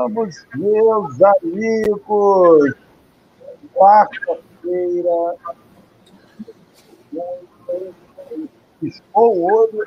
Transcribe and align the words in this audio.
Chegamos, 0.00 0.46
meus 0.54 1.22
amigos! 1.22 2.74
Quarta-feira. 3.74 5.34
Piscou 8.80 9.36
o 9.36 9.42
olho, 9.44 9.86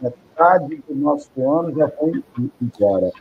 metade 0.00 0.82
do 0.88 0.96
nosso 0.96 1.30
ano 1.48 1.76
já 1.76 1.88
foi 1.90 2.24
embora. 2.60 3.12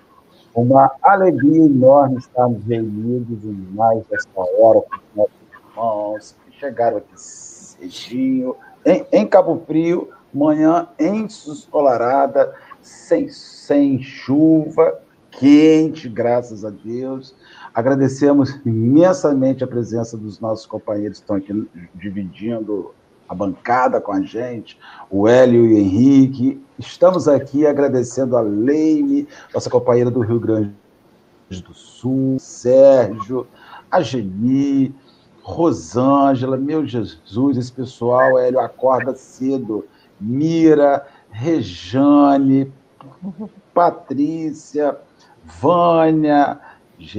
Uma 0.55 0.91
alegria 1.03 1.65
enorme 1.65 2.17
estarmos 2.17 2.65
reunidos 2.65 3.43
em 3.43 3.53
mais 3.75 4.03
esta 4.11 4.41
hora 4.41 4.81
com 4.81 4.95
os 4.95 5.15
nossos 5.15 5.35
irmãos 5.51 6.35
que 6.45 6.59
chegaram 6.59 6.97
aqui 6.97 7.21
cedinho, 7.21 8.55
em, 8.83 9.05
em 9.11 9.27
Cabo 9.27 9.61
Frio, 9.67 10.09
manhã 10.33 10.87
ensolarada, 10.99 12.55
sem, 12.81 13.29
sem 13.29 14.01
chuva, 14.01 14.99
quente, 15.39 16.07
graças 16.09 16.63
a 16.65 16.69
Deus. 16.69 17.35
Agradecemos 17.73 18.59
imensamente 18.65 19.63
a 19.63 19.67
presença 19.67 20.17
dos 20.17 20.39
nossos 20.39 20.65
companheiros 20.65 21.17
que 21.17 21.23
estão 21.23 21.35
aqui 21.35 21.67
dividindo 21.95 22.93
a 23.27 23.33
bancada 23.33 23.99
com 23.99 24.11
a 24.11 24.21
gente, 24.21 24.77
o 25.09 25.27
Hélio 25.27 25.65
e 25.65 25.73
o 25.73 25.77
Henrique. 25.77 26.63
Estamos 26.77 27.27
aqui 27.27 27.65
agradecendo 27.65 28.37
a 28.37 28.41
Leime, 28.41 29.27
nossa 29.53 29.69
companheira 29.69 30.11
do 30.11 30.19
Rio 30.19 30.39
Grande 30.39 30.73
do 31.49 31.73
Sul, 31.73 32.37
Sérgio, 32.39 33.47
a 33.91 34.01
Geni, 34.01 34.93
Rosângela, 35.41 36.57
meu 36.57 36.85
Jesus, 36.85 37.57
esse 37.57 37.71
pessoal, 37.71 38.39
Hélio, 38.39 38.59
acorda 38.59 39.13
cedo. 39.13 39.85
Mira, 40.19 41.05
Rejane, 41.29 42.71
Patrícia, 43.73 44.97
Vânia, 45.43 46.59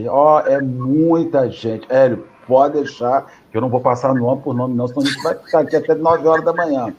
ó, 0.08 0.40
é 0.40 0.60
muita 0.60 1.50
gente. 1.50 1.86
Hélio, 1.90 2.26
pode 2.46 2.74
deixar, 2.74 3.26
que 3.50 3.56
eu 3.56 3.60
não 3.60 3.68
vou 3.68 3.80
passar 3.80 4.14
nome 4.14 4.42
por 4.42 4.54
nome, 4.54 4.74
não, 4.74 4.86
senão 4.86 5.02
a 5.02 5.06
gente 5.06 5.22
vai 5.22 5.34
ficar 5.34 5.60
aqui 5.60 5.76
até 5.76 5.94
9 5.94 6.26
horas 6.26 6.44
da 6.44 6.52
manhã. 6.52 6.94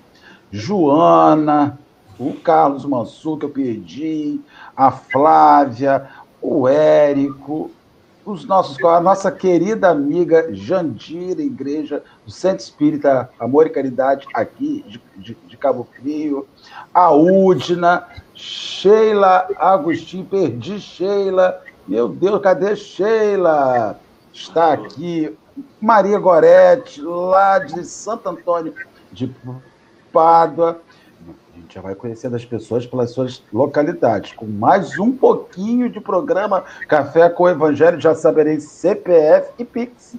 Joana, 0.52 1.78
o 2.20 2.34
Carlos 2.34 2.86
Mansur, 2.86 3.38
que 3.38 3.45
eu 3.45 3.50
perdi, 3.50 4.40
a 4.76 4.92
Flávia, 4.92 6.08
o 6.42 6.67
Érico, 6.67 7.72
os 8.26 8.45
nossos, 8.45 8.84
a 8.84 9.00
nossa 9.00 9.32
querida 9.32 9.89
amiga 9.89 10.50
Jandira, 10.52 11.42
Igreja 11.42 12.04
do 12.26 12.32
Centro 12.32 12.64
Espírita 12.64 13.30
Amor 13.39 13.67
e 13.67 13.70
Caridade, 13.70 14.26
aqui 14.34 14.84
de, 14.88 15.02
de, 15.16 15.38
de 15.48 15.58
Cabo 15.58 15.88
Frio, 15.95 16.48
a 16.94 17.12
Udna, 17.14 18.08
Sheila 18.36 19.47
Agostinho, 19.58 20.25
perdi 20.25 20.80
Sheila, 20.80 21.61
meu 21.88 22.09
Deus, 22.09 22.42
cadê 22.42 22.75
Sheila? 22.75 24.00
Está 24.33 24.73
aqui, 24.73 25.36
Maria 25.80 26.19
Gorete, 26.19 27.02
lá 27.02 27.59
de 27.59 27.86
Santo 27.86 28.27
Antônio 28.27 28.73
de 29.11 29.33
Pádua, 30.11 30.81
a 31.53 31.58
gente 31.58 31.75
já 31.75 31.81
vai 31.81 31.95
conhecendo 31.95 32.36
as 32.36 32.44
pessoas 32.44 32.86
pelas 32.86 33.11
suas 33.11 33.42
localidades. 33.52 34.33
Com 34.33 34.45
mais 34.45 34.99
um 34.99 35.11
pouquinho 35.11 35.89
de 35.89 36.02
programa 36.02 36.66
Café 36.88 37.30
com 37.30 37.44
o 37.44 37.49
Evangelho, 37.49 37.99
já 37.99 38.14
saberei 38.14 38.60
CPF 38.60 39.52
e 39.58 39.64
Pix. 39.64 40.15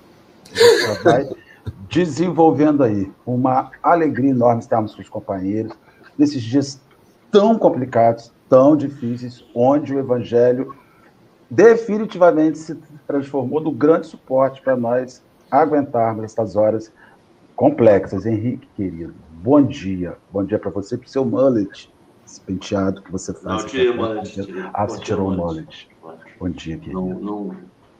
Gente 0.52 1.02
vai 1.04 1.28
desenvolvendo 1.90 2.82
aí. 2.82 3.12
Uma 3.26 3.70
alegria 3.82 4.30
enorme 4.30 4.60
estarmos 4.60 4.94
com 4.94 5.02
os 5.02 5.08
companheiros 5.08 5.72
nesses 6.18 6.42
dias 6.42 6.80
tão 7.36 7.58
complicados, 7.58 8.32
tão 8.48 8.74
difíceis, 8.74 9.44
onde 9.54 9.94
o 9.94 9.98
Evangelho 9.98 10.74
definitivamente 11.50 12.56
se 12.56 12.74
transformou 13.06 13.60
no 13.60 13.70
grande 13.70 14.06
suporte 14.06 14.62
para 14.62 14.74
nós 14.74 15.22
aguentarmos 15.50 16.24
essas 16.24 16.56
horas 16.56 16.90
complexas. 17.54 18.24
Henrique, 18.24 18.66
querido, 18.74 19.14
Bom 19.30 19.62
dia. 19.62 20.16
Bom 20.32 20.44
dia 20.44 20.58
para 20.58 20.70
você, 20.70 20.96
para 20.96 21.06
o 21.06 21.10
seu 21.10 21.26
mullet, 21.26 21.92
esse 22.24 22.40
penteado 22.40 23.02
que 23.02 23.12
você 23.12 23.34
faz. 23.34 23.62
Não, 23.62 23.68
tirei 23.68 23.90
o 23.90 23.96
mullet. 23.96 24.32
Tirei. 24.32 24.64
Ah, 24.72 24.88
você 24.88 24.98
tirou 25.00 25.28
o 25.28 25.36
mullet. 25.36 25.90
Bom 26.40 26.48
dia, 26.48 26.78
querido. 26.78 26.98
Não, 26.98 27.20
não, 27.20 27.56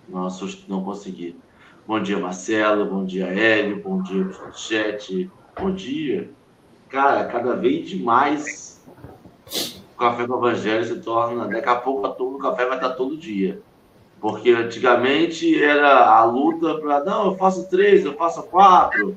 não, 0.08 0.28
não 0.66 0.82
consegui. 0.82 1.38
Bom 1.86 2.00
dia, 2.00 2.18
Marcelo. 2.18 2.86
Bom 2.86 3.04
dia, 3.04 3.26
Hélio. 3.26 3.82
Bom 3.82 4.02
dia, 4.02 4.30
chat. 4.54 5.30
Bom 5.60 5.74
dia. 5.74 6.30
Cara, 6.88 7.26
cada 7.26 7.54
vez 7.54 7.92
mais 8.00 8.75
o 9.96 9.98
café 9.98 10.26
com 10.26 10.34
o 10.34 10.38
Evangelho 10.38 10.84
se 10.84 10.96
torna. 11.00 11.48
Daqui 11.48 11.68
a 11.68 11.74
pouco 11.74 12.06
o 12.06 12.38
café 12.38 12.66
vai 12.66 12.76
estar 12.76 12.90
todo 12.90 13.16
dia. 13.16 13.58
Porque 14.20 14.50
antigamente 14.50 15.62
era 15.62 16.06
a 16.06 16.22
luta 16.24 16.74
para. 16.74 17.02
Não, 17.02 17.26
eu 17.26 17.36
faço 17.36 17.68
três, 17.68 18.04
eu 18.04 18.14
faço 18.14 18.42
quatro. 18.44 19.16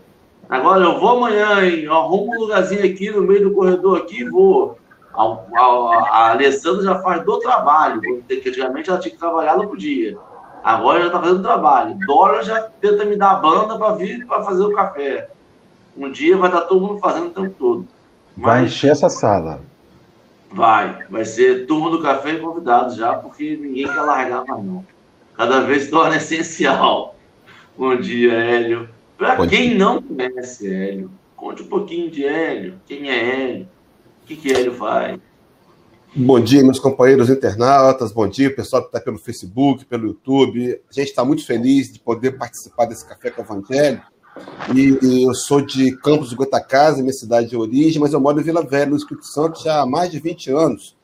Agora 0.49 0.83
eu 0.83 0.99
vou 0.99 1.17
amanhã, 1.17 1.63
hein? 1.63 1.83
Eu 1.83 1.93
arrumo 1.93 2.33
um 2.33 2.39
lugarzinho 2.39 2.85
aqui 2.85 3.11
no 3.11 3.21
meio 3.21 3.49
do 3.49 3.53
corredor 3.53 3.97
aqui 3.99 4.21
e 4.21 4.29
vou. 4.29 4.79
A, 5.13 5.23
a, 5.23 5.65
a 6.09 6.31
Alessandra 6.31 6.83
já 6.83 6.99
faz 6.99 7.23
do 7.25 7.39
trabalho, 7.39 8.01
porque 8.01 8.49
antigamente 8.49 8.89
ela 8.89 8.99
tinha 8.99 9.11
que 9.11 9.19
trabalhar 9.19 9.57
no 9.57 9.75
dia. 9.75 10.17
Agora 10.63 11.01
já 11.01 11.07
está 11.07 11.19
fazendo 11.19 11.41
trabalho. 11.41 11.97
Dora 12.05 12.41
já 12.43 12.61
tenta 12.81 13.05
me 13.05 13.17
dar 13.17 13.31
a 13.31 13.35
banda 13.35 13.77
para 13.77 13.95
vir 13.95 14.25
para 14.25 14.43
fazer 14.43 14.63
o 14.63 14.73
café. 14.73 15.29
Um 15.97 16.09
dia 16.09 16.37
vai 16.37 16.49
estar 16.49 16.61
todo 16.61 16.81
mundo 16.81 16.99
fazendo 16.99 17.27
o 17.27 17.31
tempo 17.31 17.55
todo. 17.57 17.87
Mas 18.35 18.45
vai 18.45 18.65
encher 18.65 18.91
essa 18.91 19.09
sala. 19.09 19.61
Vai. 20.51 21.05
Vai 21.09 21.25
ser 21.25 21.65
turma 21.65 21.91
do 21.91 22.01
café 22.01 22.33
e 22.33 22.39
convidados 22.39 22.95
já, 22.95 23.13
porque 23.15 23.55
ninguém 23.55 23.87
quer 23.87 24.01
largar 24.01 24.45
mais 24.45 24.63
não. 24.63 24.85
Cada 25.35 25.61
vez 25.61 25.89
torna 25.89 26.17
essencial. 26.17 27.15
Bom 27.77 27.95
dia, 27.95 28.33
Hélio. 28.33 28.89
Para 29.17 29.47
quem 29.47 29.77
não 29.77 30.01
conhece 30.01 30.73
Hélio, 30.73 31.11
conte 31.35 31.61
um 31.63 31.67
pouquinho 31.67 32.09
de 32.09 32.25
Hélio. 32.25 32.79
Quem 32.85 33.09
é 33.09 33.17
Hélio? 33.17 33.67
O 34.23 34.27
que, 34.27 34.35
que 34.35 34.51
Hélio 34.51 34.73
faz? 34.73 35.19
Bom 36.15 36.39
dia, 36.39 36.63
meus 36.63 36.79
companheiros 36.79 37.29
internautas. 37.29 38.11
Bom 38.11 38.27
dia, 38.27 38.53
pessoal 38.53 38.81
que 38.81 38.87
está 38.87 38.99
pelo 38.99 39.19
Facebook, 39.19 39.85
pelo 39.85 40.07
YouTube. 40.07 40.81
A 40.89 40.93
gente 40.93 41.09
está 41.09 41.23
muito 41.23 41.45
feliz 41.45 41.93
de 41.93 41.99
poder 41.99 42.31
participar 42.31 42.85
desse 42.85 43.07
Café 43.07 43.29
com 43.29 43.41
o 43.41 43.45
Evangelho. 43.45 44.01
E, 44.75 44.99
e, 45.05 45.23
eu 45.23 45.33
sou 45.33 45.61
de 45.61 45.95
Campos 45.97 46.29
do 46.29 46.35
Goitacazes, 46.35 47.01
minha 47.01 47.13
cidade 47.13 47.49
de 47.49 47.57
origem, 47.57 47.99
mas 47.99 48.13
eu 48.13 48.19
moro 48.19 48.39
em 48.39 48.43
Vila 48.43 48.63
Velha, 48.63 48.87
no 48.87 48.95
Espírito 48.95 49.25
Santo, 49.25 49.63
já 49.63 49.81
há 49.81 49.85
mais 49.85 50.11
de 50.11 50.19
20 50.19 50.51
anos. 50.51 50.95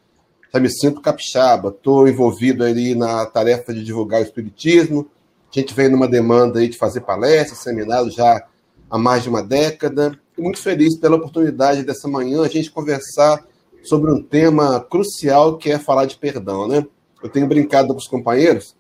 Já 0.54 0.60
me 0.60 0.70
sinto 0.70 1.02
capixaba. 1.02 1.70
Estou 1.70 2.08
envolvido 2.08 2.64
ali 2.64 2.96
na 2.96 3.26
tarefa 3.26 3.74
de 3.74 3.84
divulgar 3.84 4.22
o 4.22 4.24
Espiritismo, 4.24 5.10
a 5.56 5.60
gente 5.60 5.74
vem 5.74 5.88
numa 5.88 6.08
demanda 6.08 6.60
aí 6.60 6.68
de 6.68 6.78
fazer 6.78 7.02
palestras, 7.02 7.60
seminários 7.60 8.14
já 8.14 8.46
há 8.90 8.98
mais 8.98 9.24
de 9.24 9.30
uma 9.30 9.42
década. 9.42 10.20
E 10.38 10.42
muito 10.42 10.60
feliz 10.60 10.98
pela 10.98 11.16
oportunidade 11.16 11.84
dessa 11.84 12.10
manhã 12.10 12.42
a 12.42 12.50
gente 12.50 12.70
conversar 12.70 13.42
sobre 13.82 14.12
um 14.12 14.22
tema 14.22 14.82
crucial 14.82 15.58
que 15.58 15.72
é 15.72 15.80
falar 15.80 16.06
de 16.06 16.18
perdão, 16.18 16.68
né? 16.68 16.86
Eu 17.24 17.30
tenho 17.30 17.48
brincado 17.48 17.94
com 17.94 18.00
os 18.00 18.08
companheiros 18.08 18.76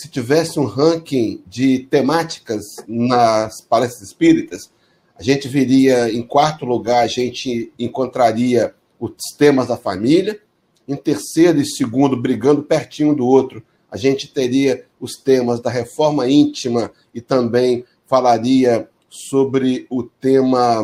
se 0.00 0.08
tivesse 0.08 0.58
um 0.58 0.64
ranking 0.64 1.42
de 1.46 1.80
temáticas 1.80 2.64
nas 2.88 3.60
palestras 3.60 4.08
espíritas, 4.08 4.70
a 5.14 5.22
gente 5.22 5.46
viria 5.46 6.10
em 6.10 6.22
quarto 6.22 6.64
lugar, 6.64 7.04
a 7.04 7.06
gente 7.06 7.70
encontraria 7.78 8.74
os 8.98 9.12
temas 9.36 9.68
da 9.68 9.76
família, 9.76 10.40
em 10.88 10.96
terceiro 10.96 11.60
e 11.60 11.66
segundo, 11.66 12.16
brigando 12.16 12.62
pertinho 12.62 13.14
do 13.14 13.26
outro, 13.26 13.62
a 13.90 13.98
gente 13.98 14.32
teria 14.32 14.86
os 14.98 15.16
temas 15.16 15.60
da 15.60 15.68
reforma 15.68 16.26
íntima 16.30 16.90
e 17.14 17.20
também 17.20 17.84
falaria 18.06 18.88
sobre 19.10 19.86
o 19.90 20.02
tema 20.02 20.82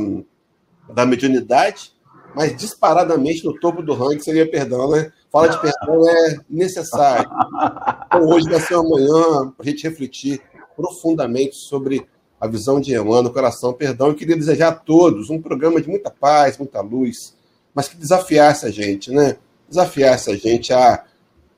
da 0.92 1.06
mediunidade, 1.06 1.92
mas 2.36 2.54
disparadamente 2.54 3.42
no 3.46 3.58
topo 3.58 3.82
do 3.82 3.94
ranking 3.94 4.20
seria 4.20 4.46
perdão, 4.48 4.90
né? 4.90 5.10
Fala 5.32 5.48
de 5.48 5.58
perdão 5.58 6.06
é 6.06 6.36
necessário. 6.50 7.30
Então, 8.06 8.28
hoje 8.28 8.46
vai 8.46 8.60
ser 8.60 8.74
amanhã 8.74 9.50
para 9.56 9.64
a 9.64 9.64
gente 9.64 9.88
refletir 9.88 10.42
profundamente 10.76 11.56
sobre 11.56 12.06
a 12.38 12.46
visão 12.46 12.78
de 12.78 12.94
Emmanuel, 12.94 13.32
coração, 13.32 13.72
perdão. 13.72 14.08
Eu 14.08 14.14
queria 14.14 14.36
desejar 14.36 14.68
a 14.68 14.74
todos 14.74 15.30
um 15.30 15.40
programa 15.40 15.80
de 15.80 15.88
muita 15.88 16.10
paz, 16.10 16.58
muita 16.58 16.82
luz, 16.82 17.34
mas 17.74 17.88
que 17.88 17.96
desafiasse 17.96 18.66
a 18.66 18.70
gente, 18.70 19.10
né? 19.10 19.38
Desafiasse 19.66 20.30
a 20.30 20.36
gente 20.36 20.74
a 20.74 21.04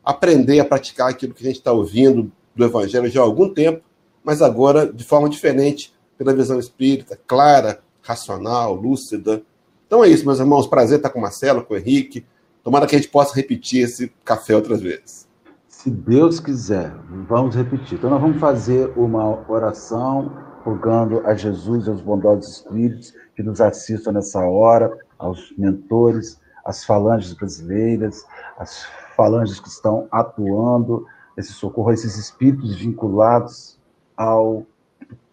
aprender 0.04 0.60
a 0.60 0.64
praticar 0.64 1.10
aquilo 1.10 1.34
que 1.34 1.42
a 1.42 1.46
gente 1.46 1.58
está 1.58 1.72
ouvindo 1.72 2.30
do 2.54 2.64
Evangelho 2.64 3.10
já 3.10 3.20
há 3.20 3.24
algum 3.24 3.52
tempo, 3.52 3.82
mas 4.22 4.40
agora 4.40 4.86
de 4.86 5.02
forma 5.02 5.28
diferente, 5.28 5.92
pela 6.16 6.32
visão 6.32 6.60
espírita, 6.60 7.18
clara, 7.26 7.80
racional, 8.00 8.74
lúcida. 8.74 9.42
Então 9.88 10.04
é 10.04 10.08
isso, 10.08 10.26
meus 10.26 10.38
irmãos. 10.38 10.66
Prazer 10.66 10.98
estar 10.98 11.08
com 11.08 11.18
o 11.18 11.22
Marcelo, 11.22 11.64
com 11.64 11.72
o 11.72 11.76
Henrique. 11.78 12.26
Tomara 12.62 12.86
que 12.86 12.94
a 12.94 12.98
gente 12.98 13.10
possa 13.10 13.34
repetir 13.34 13.84
esse 13.84 14.12
café 14.22 14.54
outras 14.54 14.82
vezes. 14.82 15.26
Se 15.66 15.88
Deus 15.90 16.38
quiser, 16.38 16.92
vamos 17.26 17.56
repetir. 17.56 17.96
Então, 17.96 18.10
nós 18.10 18.20
vamos 18.20 18.38
fazer 18.38 18.92
uma 18.98 19.50
oração, 19.50 20.30
rogando 20.62 21.26
a 21.26 21.34
Jesus 21.34 21.86
e 21.86 21.90
aos 21.90 22.02
bondosos 22.02 22.56
espíritos 22.56 23.14
que 23.34 23.42
nos 23.42 23.62
assistam 23.62 24.12
nessa 24.12 24.40
hora, 24.40 24.94
aos 25.18 25.54
mentores, 25.56 26.38
às 26.62 26.84
falanges 26.84 27.32
brasileiras, 27.32 28.26
às 28.58 28.84
falanges 29.16 29.58
que 29.58 29.68
estão 29.68 30.06
atuando, 30.10 31.06
esse 31.34 31.52
socorro 31.52 31.92
esses 31.92 32.18
espíritos 32.18 32.76
vinculados 32.76 33.78
ao 34.14 34.66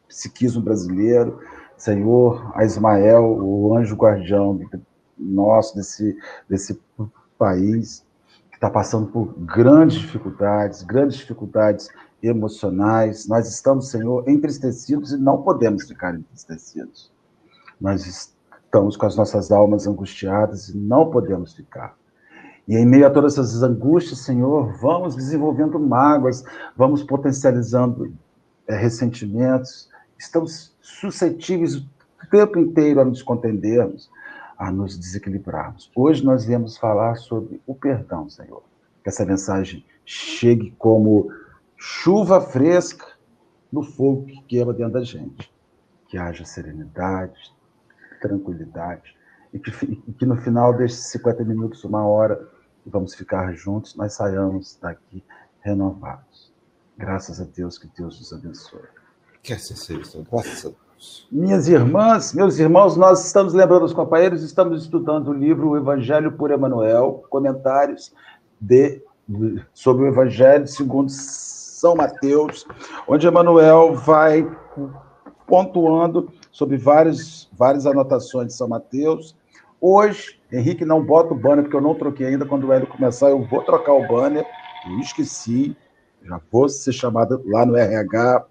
psiquismo 0.07 0.61
brasileiro, 0.61 1.41
Senhor, 1.85 2.51
a 2.55 2.65
Ismael, 2.65 3.23
o 3.23 3.77
anjo 3.77 3.95
guardião 3.95 4.59
nosso 5.15 5.75
desse, 5.75 6.17
desse 6.49 6.81
país, 7.37 8.03
que 8.49 8.57
está 8.57 8.71
passando 8.71 9.05
por 9.05 9.35
grandes 9.37 9.99
dificuldades, 9.99 10.81
grandes 10.81 11.17
dificuldades 11.17 11.87
emocionais. 12.23 13.27
Nós 13.27 13.47
estamos, 13.47 13.91
Senhor, 13.91 14.27
entristecidos 14.27 15.11
e 15.11 15.17
não 15.17 15.43
podemos 15.43 15.87
ficar 15.87 16.15
entristecidos. 16.15 17.11
Nós 17.79 18.03
estamos 18.07 18.97
com 18.97 19.05
as 19.05 19.15
nossas 19.15 19.51
almas 19.51 19.85
angustiadas 19.85 20.69
e 20.69 20.77
não 20.77 21.11
podemos 21.11 21.53
ficar. 21.53 21.95
E 22.67 22.75
em 22.75 22.85
meio 22.85 23.05
a 23.05 23.11
todas 23.11 23.33
essas 23.33 23.61
angústias, 23.61 24.21
Senhor, 24.21 24.75
vamos 24.81 25.15
desenvolvendo 25.15 25.79
mágoas, 25.79 26.43
vamos 26.75 27.03
potencializando 27.03 28.11
é, 28.67 28.75
ressentimentos, 28.75 29.87
estamos 30.17 30.75
suscetíveis 30.81 31.75
o 31.75 31.87
tempo 32.31 32.59
inteiro 32.59 33.01
a 33.01 33.05
nos 33.05 33.21
contendermos, 33.21 34.09
a 34.57 34.71
nos 34.71 34.97
desequilibrarmos. 34.97 35.91
Hoje 35.95 36.23
nós 36.23 36.45
viemos 36.45 36.77
falar 36.77 37.15
sobre 37.15 37.61
o 37.65 37.75
perdão, 37.75 38.29
Senhor. 38.29 38.63
Que 39.03 39.09
essa 39.09 39.25
mensagem 39.25 39.85
chegue 40.05 40.71
como 40.77 41.31
chuva 41.77 42.41
fresca 42.41 43.05
no 43.71 43.83
fogo 43.83 44.25
que 44.25 44.41
queima 44.43 44.73
dentro 44.73 44.93
da 44.93 45.03
gente. 45.03 45.51
Que 46.07 46.17
haja 46.17 46.45
serenidade, 46.45 47.53
tranquilidade, 48.21 49.15
e 49.53 49.59
que, 49.59 49.71
e 50.07 50.13
que 50.13 50.25
no 50.25 50.35
final 50.37 50.73
desses 50.73 51.05
50 51.07 51.43
minutos, 51.43 51.83
uma 51.83 52.05
hora, 52.05 52.47
vamos 52.85 53.15
ficar 53.15 53.53
juntos, 53.53 53.95
nós 53.95 54.13
saiamos 54.13 54.77
daqui 54.81 55.23
renovados. 55.61 56.53
Graças 56.97 57.41
a 57.41 57.43
Deus, 57.43 57.77
que 57.77 57.87
Deus 57.97 58.19
nos 58.19 58.33
abençoe. 58.33 58.94
Que 59.45 59.53
assim 59.53 59.75
seja, 59.75 60.25
graças 60.31 60.65
a 60.65 60.69
Deus. 60.69 61.27
Minhas 61.31 61.67
irmãs, 61.67 62.33
meus 62.33 62.57
irmãos, 62.57 62.97
nós 62.97 63.23
estamos 63.23 63.53
lembrando 63.53 63.85
os 63.85 63.93
companheiros, 63.93 64.41
estamos 64.41 64.81
estudando 64.81 65.27
o 65.27 65.33
livro 65.33 65.69
O 65.69 65.77
Evangelho 65.77 66.31
por 66.31 66.49
Emanuel, 66.49 67.23
comentários 67.29 68.11
de, 68.59 69.03
sobre 69.71 70.03
o 70.03 70.07
Evangelho 70.07 70.65
segundo 70.65 71.11
São 71.11 71.95
Mateus, 71.95 72.65
onde 73.07 73.27
Emanuel 73.27 73.93
vai 73.93 74.51
pontuando 75.45 76.27
sobre 76.51 76.75
várias, 76.77 77.47
várias 77.55 77.85
anotações 77.85 78.47
de 78.47 78.53
São 78.55 78.67
Mateus. 78.67 79.37
Hoje, 79.79 80.41
Henrique 80.51 80.83
não 80.83 81.05
bota 81.05 81.35
o 81.35 81.37
banner, 81.37 81.65
porque 81.65 81.77
eu 81.77 81.81
não 81.81 81.93
troquei 81.93 82.25
ainda. 82.25 82.47
Quando 82.47 82.65
o 82.65 82.73
Hélio 82.73 82.87
começar, 82.87 83.29
eu 83.29 83.45
vou 83.45 83.61
trocar 83.61 83.93
o 83.93 84.07
banner. 84.07 84.43
Eu 84.89 84.97
esqueci, 84.97 85.77
já 86.23 86.41
vou 86.51 86.67
ser 86.67 86.93
chamado 86.93 87.43
lá 87.45 87.63
no 87.63 87.75
RH 87.77 88.47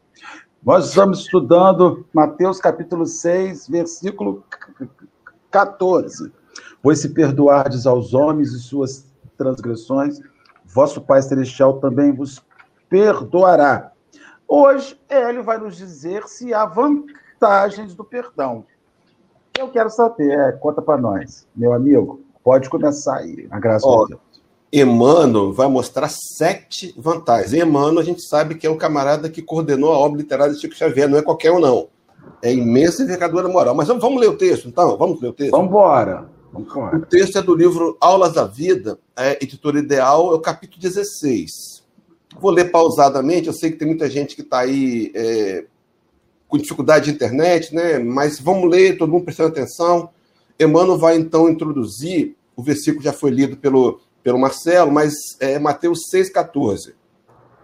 nós 0.64 0.88
estamos 0.88 1.20
estudando 1.20 2.06
Mateus 2.10 2.58
capítulo 2.58 3.04
6, 3.04 3.68
versículo 3.68 4.42
14. 5.50 6.32
Pois 6.82 7.00
se 7.00 7.10
perdoardes 7.10 7.86
aos 7.86 8.14
homens 8.14 8.52
e 8.52 8.58
suas 8.58 9.04
transgressões, 9.36 10.20
vosso 10.64 11.02
Pai 11.02 11.20
Celestial 11.20 11.80
também 11.80 12.12
vos 12.12 12.42
perdoará. 12.88 13.92
Hoje, 14.48 14.98
ele 15.10 15.42
vai 15.42 15.58
nos 15.58 15.76
dizer 15.76 16.26
se 16.26 16.54
há 16.54 16.64
vantagens 16.64 17.94
do 17.94 18.02
perdão. 18.02 18.64
Eu 19.58 19.70
quero 19.70 19.90
saber, 19.90 20.30
é, 20.30 20.52
conta 20.52 20.80
para 20.80 20.96
nós, 20.96 21.46
meu 21.54 21.74
amigo. 21.74 22.22
Pode 22.42 22.70
começar 22.70 23.18
aí, 23.18 23.46
a 23.50 23.60
graça 23.60 23.86
oh, 23.86 24.04
de 24.04 24.12
Deus. 24.12 24.33
Emmanuel 24.72 25.52
vai 25.52 25.68
mostrar 25.68 26.08
sete 26.08 26.94
vantagens. 26.98 27.52
E 27.52 27.60
Emmanuel, 27.60 28.00
a 28.00 28.04
gente 28.04 28.22
sabe 28.22 28.56
que 28.56 28.66
é 28.66 28.70
o 28.70 28.76
camarada 28.76 29.28
que 29.28 29.40
coordenou 29.40 29.92
a 29.92 29.98
obra 29.98 30.20
literária 30.20 30.54
de 30.54 30.60
Chico 30.60 30.74
Xavier, 30.74 31.08
não 31.08 31.18
é 31.18 31.22
qualquer 31.22 31.52
um, 31.52 31.60
não. 31.60 31.88
É 32.42 32.52
imensa 32.52 33.02
envergadura 33.02 33.48
moral. 33.48 33.74
Mas 33.74 33.88
vamos, 33.88 34.02
vamos 34.02 34.20
ler 34.20 34.28
o 34.28 34.36
texto, 34.36 34.68
então? 34.68 34.96
Vamos 34.96 35.20
ler 35.20 35.28
o 35.28 35.32
texto? 35.32 35.52
Vamos 35.52 35.68
embora. 35.68 36.28
O 36.96 37.06
texto 37.06 37.36
é 37.36 37.42
do 37.42 37.54
livro 37.54 37.96
Aulas 38.00 38.34
da 38.34 38.44
Vida, 38.44 38.98
é, 39.16 39.42
editora 39.42 39.78
ideal, 39.78 40.32
é 40.32 40.36
o 40.36 40.40
capítulo 40.40 40.80
16. 40.80 41.82
Vou 42.40 42.52
ler 42.52 42.70
pausadamente, 42.70 43.48
eu 43.48 43.52
sei 43.52 43.72
que 43.72 43.76
tem 43.76 43.88
muita 43.88 44.08
gente 44.08 44.36
que 44.36 44.42
está 44.42 44.60
aí 44.60 45.10
é, 45.14 45.64
com 46.46 46.56
dificuldade 46.56 47.06
de 47.06 47.10
internet, 47.10 47.74
né? 47.74 47.98
mas 47.98 48.38
vamos 48.38 48.70
ler, 48.70 48.96
todo 48.96 49.10
mundo 49.10 49.24
prestando 49.24 49.48
atenção. 49.48 50.10
Emmanuel 50.58 50.96
vai 50.96 51.16
então 51.16 51.48
introduzir, 51.48 52.36
o 52.54 52.62
versículo 52.62 53.02
já 53.02 53.12
foi 53.12 53.32
lido 53.32 53.56
pelo 53.56 54.00
pelo 54.24 54.38
Marcelo, 54.38 54.90
mas 54.90 55.12
é 55.38 55.58
Mateus 55.58 56.00
6,14. 56.12 56.94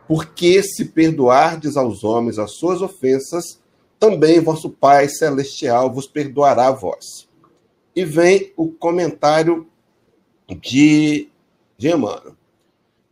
Porque 0.07 0.63
se 0.63 0.85
perdoardes 0.85 1.77
aos 1.77 2.05
homens 2.05 2.39
as 2.39 2.53
suas 2.53 2.83
ofensas, 2.83 3.59
também 3.99 4.41
vosso 4.41 4.69
Pai 4.69 5.09
Celestial 5.09 5.91
vos 5.91 6.07
perdoará 6.07 6.69
a 6.69 6.73
vós. 6.73 7.29
E 7.97 8.05
vem 8.05 8.53
o 8.57 8.69
comentário 8.69 9.67
de, 10.61 11.29
de 11.79 11.89
Emmanuel. 11.89 12.37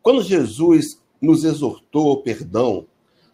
Quando 0.03 0.23
Jesus 0.23 1.01
nos 1.21 1.43
exortou 1.43 2.11
ao 2.11 2.23
perdão, 2.23 2.87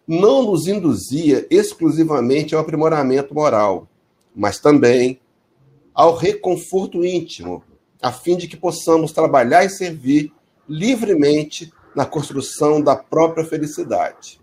não 0.07 0.43
nos 0.43 0.67
induzia 0.67 1.45
exclusivamente 1.49 2.55
ao 2.55 2.61
aprimoramento 2.61 3.33
moral, 3.33 3.87
mas 4.35 4.59
também 4.59 5.19
ao 5.93 6.15
reconforto 6.15 7.03
íntimo, 7.03 7.63
a 8.05 8.11
fim 8.11 8.37
de 8.37 8.47
que 8.47 8.55
possamos 8.55 9.11
trabalhar 9.11 9.65
e 9.65 9.69
servir 9.69 10.31
livremente 10.69 11.73
na 11.95 12.05
construção 12.05 12.79
da 12.79 12.95
própria 12.95 13.43
felicidade. 13.43 14.39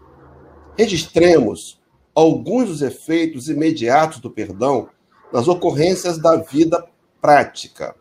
Registremos 0.77 1.81
alguns 2.13 2.69
dos 2.69 2.83
efeitos 2.83 3.49
imediatos 3.49 4.19
do 4.19 4.29
perdão 4.29 4.89
nas 5.33 5.47
ocorrências 5.47 6.19
da 6.19 6.35
vida 6.39 6.85
prática. 7.21 7.95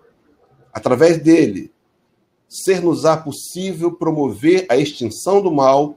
Através 0.73 1.21
dele, 1.21 1.71
ser-nos-á 2.49 3.15
possível 3.15 3.91
promover 3.91 4.65
a 4.67 4.77
extinção 4.77 5.43
do 5.43 5.51
mal, 5.51 5.95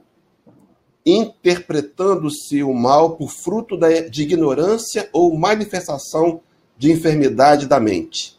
interpretando-se 1.03 2.61
o 2.61 2.71
mal 2.71 3.15
por 3.15 3.31
fruto 3.31 3.79
de 4.11 4.21
ignorância 4.21 5.09
ou 5.11 5.35
manifestação 5.35 6.41
de 6.77 6.91
enfermidade 6.91 7.65
da 7.65 7.79
mente 7.79 8.35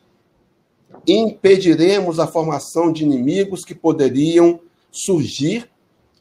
impediremos 1.06 2.18
a 2.18 2.26
formação 2.26 2.92
de 2.92 3.04
inimigos 3.04 3.64
que 3.64 3.74
poderiam 3.74 4.60
surgir 4.90 5.70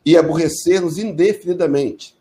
e 0.06 0.16
aborrecer-nos 0.16 0.98
indefinidamente, 0.98 2.16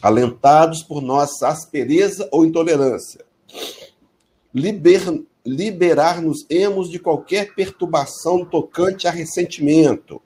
alentados 0.00 0.82
por 0.82 1.00
nossa 1.00 1.48
aspereza 1.48 2.28
ou 2.30 2.44
intolerância. 2.44 3.24
Liber, 4.54 5.24
Liberar-nos-emos 5.44 6.88
de 6.88 7.00
qualquer 7.00 7.52
perturbação 7.52 8.44
tocante 8.44 9.08
a 9.08 9.10
ressentimento. 9.10 10.22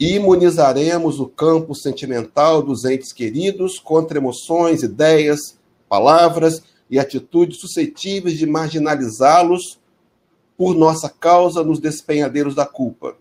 Imunizaremos 0.00 1.20
o 1.20 1.26
campo 1.26 1.74
sentimental 1.74 2.62
dos 2.62 2.86
entes 2.86 3.12
queridos 3.12 3.78
contra 3.78 4.16
emoções, 4.16 4.82
ideias, 4.82 5.58
palavras 5.90 6.62
e 6.90 6.98
atitudes 6.98 7.60
suscetíveis 7.60 8.38
de 8.38 8.46
marginalizá-los 8.46 9.78
por 10.58 10.74
nossa 10.74 11.08
causa 11.08 11.62
nos 11.62 11.78
despenhadeiros 11.78 12.52
da 12.52 12.66
culpa. 12.66 13.16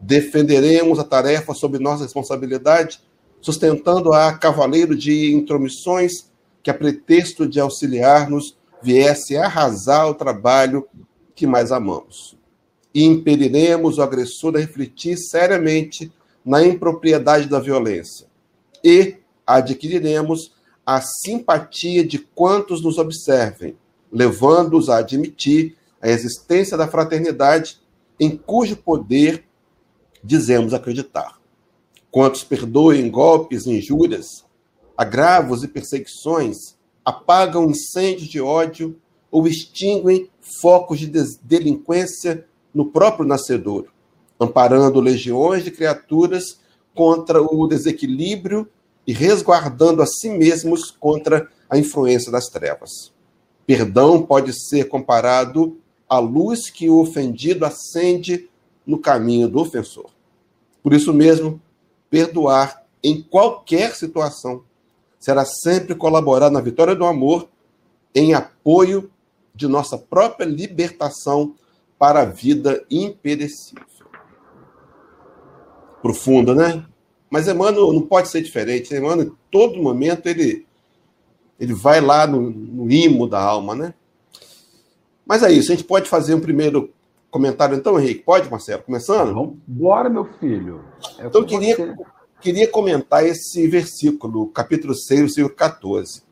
Defenderemos 0.00 1.00
a 1.00 1.04
tarefa 1.04 1.52
sob 1.52 1.80
nossa 1.80 2.04
responsabilidade, 2.04 3.00
sustentando-a 3.40 4.28
a 4.28 4.38
cavaleiro 4.38 4.96
de 4.96 5.34
intromissões 5.34 6.30
que, 6.62 6.70
a 6.70 6.74
pretexto 6.74 7.48
de 7.48 7.58
auxiliar-nos, 7.58 8.56
viesse 8.80 9.36
arrasar 9.36 10.08
o 10.08 10.14
trabalho 10.14 10.86
que 11.34 11.44
mais 11.44 11.72
amamos. 11.72 12.38
E 12.94 13.02
impediremos 13.02 13.98
o 13.98 14.02
agressor 14.02 14.54
a 14.54 14.60
refletir 14.60 15.16
seriamente 15.18 16.12
na 16.44 16.64
impropriedade 16.64 17.48
da 17.48 17.58
violência. 17.58 18.28
E 18.84 19.16
adquiriremos 19.44 20.52
a 20.86 21.00
simpatia 21.00 22.04
de 22.04 22.18
quantos 22.18 22.80
nos 22.80 22.96
observem, 22.96 23.76
levando-os 24.12 24.88
a 24.88 24.98
admitir 24.98 25.76
a 26.04 26.10
existência 26.10 26.76
da 26.76 26.86
fraternidade 26.86 27.80
em 28.20 28.36
cujo 28.36 28.76
poder 28.76 29.46
dizemos 30.22 30.74
acreditar. 30.74 31.40
Quantos 32.10 32.44
perdoem 32.44 33.10
golpes, 33.10 33.66
injúrias, 33.66 34.44
agravos 34.94 35.64
e 35.64 35.68
perseguições, 35.68 36.76
apagam 37.02 37.70
incêndios 37.70 38.28
de 38.28 38.38
ódio 38.38 39.00
ou 39.30 39.48
extinguem 39.48 40.28
focos 40.60 40.98
de 40.98 41.10
delinquência 41.42 42.46
no 42.74 42.90
próprio 42.90 43.26
nascedor, 43.26 43.86
amparando 44.38 45.00
legiões 45.00 45.64
de 45.64 45.70
criaturas 45.70 46.60
contra 46.94 47.40
o 47.40 47.66
desequilíbrio 47.66 48.68
e 49.06 49.12
resguardando 49.14 50.02
a 50.02 50.06
si 50.06 50.28
mesmos 50.28 50.90
contra 50.90 51.48
a 51.68 51.78
influência 51.78 52.30
das 52.30 52.48
trevas. 52.48 53.10
Perdão 53.66 54.20
pode 54.20 54.52
ser 54.52 54.84
comparado 54.84 55.78
a 56.08 56.18
luz 56.18 56.70
que 56.70 56.88
o 56.88 57.00
ofendido 57.00 57.64
acende 57.64 58.48
no 58.86 58.98
caminho 58.98 59.48
do 59.48 59.60
ofensor. 59.60 60.10
Por 60.82 60.92
isso 60.92 61.12
mesmo, 61.12 61.60
perdoar 62.10 62.84
em 63.02 63.22
qualquer 63.22 63.94
situação 63.94 64.62
será 65.18 65.44
sempre 65.44 65.94
colaborar 65.94 66.50
na 66.50 66.60
vitória 66.60 66.94
do 66.94 67.04
amor 67.04 67.48
em 68.14 68.34
apoio 68.34 69.10
de 69.54 69.66
nossa 69.66 69.96
própria 69.96 70.44
libertação 70.44 71.54
para 71.98 72.20
a 72.20 72.24
vida 72.24 72.84
imperecível. 72.90 73.84
Profunda, 76.02 76.54
né? 76.54 76.84
Mas 77.30 77.48
Emmanuel 77.48 77.92
não 77.92 78.02
pode 78.02 78.28
ser 78.28 78.42
diferente. 78.42 78.94
Emmanuel, 78.94 79.28
em 79.28 79.32
todo 79.50 79.82
momento, 79.82 80.26
ele, 80.26 80.66
ele 81.58 81.72
vai 81.72 82.00
lá 82.00 82.26
no, 82.26 82.50
no 82.50 82.90
imo 82.90 83.26
da 83.26 83.40
alma, 83.40 83.74
né? 83.74 83.94
Mas 85.26 85.42
é 85.42 85.50
isso, 85.50 85.72
a 85.72 85.74
gente 85.74 85.86
pode 85.86 86.08
fazer 86.08 86.34
um 86.34 86.40
primeiro 86.40 86.92
comentário 87.30 87.76
então, 87.76 87.98
Henrique? 87.98 88.22
Pode, 88.22 88.50
Marcelo? 88.50 88.82
Começando? 88.82 89.34
Vamos, 89.34 89.56
bora, 89.66 90.08
meu 90.08 90.24
filho. 90.38 90.84
É 91.18 91.26
então, 91.26 91.40
eu 91.40 91.46
queria, 91.46 91.96
queria 92.40 92.68
comentar 92.68 93.24
esse 93.26 93.66
versículo, 93.66 94.48
capítulo 94.48 94.94
6, 94.94 95.20
versículo 95.20 95.54
14. 95.54 96.22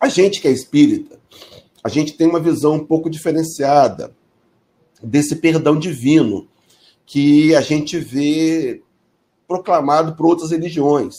A 0.00 0.08
gente 0.08 0.40
que 0.40 0.48
é 0.48 0.50
espírita, 0.50 1.20
a 1.82 1.88
gente 1.88 2.12
tem 2.14 2.26
uma 2.26 2.40
visão 2.40 2.74
um 2.74 2.86
pouco 2.86 3.10
diferenciada 3.10 4.14
desse 5.02 5.36
perdão 5.36 5.78
divino 5.78 6.48
que 7.04 7.54
a 7.54 7.60
gente 7.60 7.98
vê 7.98 8.82
proclamado 9.46 10.14
por 10.16 10.26
outras 10.26 10.50
religiões, 10.50 11.14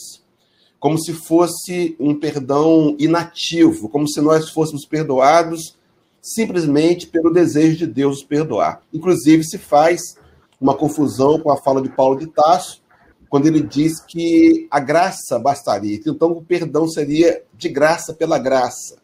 como 0.80 0.98
se 0.98 1.12
fosse 1.12 1.94
um 2.00 2.18
perdão 2.18 2.96
inativo, 2.98 3.88
como 3.88 4.08
se 4.08 4.20
nós 4.20 4.50
fôssemos 4.50 4.86
perdoados 4.86 5.76
simplesmente 6.24 7.06
pelo 7.06 7.30
desejo 7.30 7.76
de 7.76 7.86
Deus 7.86 8.24
perdoar. 8.24 8.80
Inclusive, 8.90 9.44
se 9.44 9.58
faz 9.58 10.16
uma 10.58 10.74
confusão 10.74 11.38
com 11.38 11.50
a 11.50 11.58
fala 11.58 11.82
de 11.82 11.90
Paulo 11.90 12.18
de 12.18 12.26
Tasso, 12.28 12.82
quando 13.28 13.46
ele 13.46 13.60
diz 13.60 14.00
que 14.00 14.66
a 14.70 14.80
graça 14.80 15.38
bastaria. 15.38 16.00
Então, 16.06 16.30
o 16.30 16.42
perdão 16.42 16.88
seria 16.88 17.42
de 17.52 17.68
graça 17.68 18.14
pela 18.14 18.38
graça. 18.38 18.96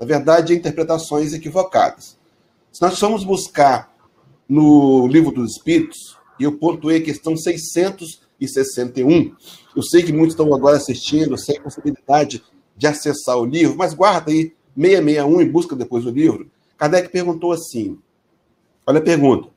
Na 0.00 0.06
verdade, 0.06 0.54
interpretações 0.54 1.34
equivocadas. 1.34 2.16
Se 2.72 2.80
nós 2.80 2.98
formos 2.98 3.22
buscar 3.22 3.92
no 4.48 5.06
Livro 5.08 5.30
dos 5.30 5.52
Espíritos, 5.52 6.16
e 6.40 6.44
eu 6.44 6.56
pontuei 6.56 6.96
a 6.98 7.02
questão 7.02 7.36
661, 7.36 9.34
eu 9.76 9.82
sei 9.82 10.02
que 10.02 10.12
muitos 10.12 10.32
estão 10.32 10.54
agora 10.54 10.78
assistindo, 10.78 11.36
sem 11.36 11.60
possibilidade 11.60 12.42
de 12.74 12.86
acessar 12.86 13.36
o 13.36 13.44
livro, 13.44 13.76
mas 13.76 13.92
guarda 13.92 14.30
aí 14.30 14.54
661 14.74 15.42
e 15.42 15.44
busca 15.44 15.76
depois 15.76 16.06
o 16.06 16.10
livro. 16.10 16.50
Kardec 16.82 17.10
perguntou 17.10 17.52
assim: 17.52 17.96
olha 18.84 18.98
a 18.98 19.02
pergunta. 19.02 19.48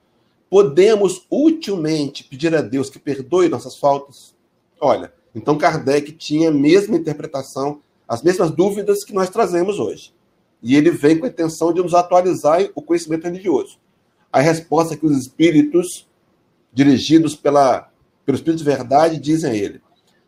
Podemos 0.48 1.25
utilmente 1.32 2.24
pedir 2.24 2.55
a 2.55 2.62
Deus 2.62 2.88
que 2.88 3.00
perdoe 3.00 3.50
nossas 3.50 3.79
faltas? 3.79 4.36
Olha, 4.79 5.12
então 5.34 5.58
Kardec 5.58 6.12
tinha 6.12 6.50
a 6.50 6.53
mesma 6.53 6.96
interpretação, 6.96 7.82
as 8.08 8.22
mesmas 8.22 8.51
dúvidas 8.51 9.03
que 9.03 9.12
nós 9.12 9.27
trazemos 9.32 9.79
hoje. 9.79 10.13
E 10.62 10.75
ele 10.75 10.91
vem 10.91 11.17
com 11.17 11.25
a 11.25 11.29
intenção 11.29 11.74
de 11.74 11.82
nos 11.82 11.96
atualizar 11.96 12.70
o 12.75 12.82
conhecimento 12.82 13.24
religioso. 13.24 13.79
A 14.32 14.39
resposta 14.39 14.96
que 14.96 15.08
os 15.08 15.17
espíritos, 15.17 16.08
dirigidos 16.72 17.36
pela, 17.36 17.91
pelo 18.24 18.36
Espírito 18.36 18.60
de 18.60 18.65
Verdade, 18.65 19.20
dizem 19.20 19.50
a 19.50 19.55
ele: 19.55 19.82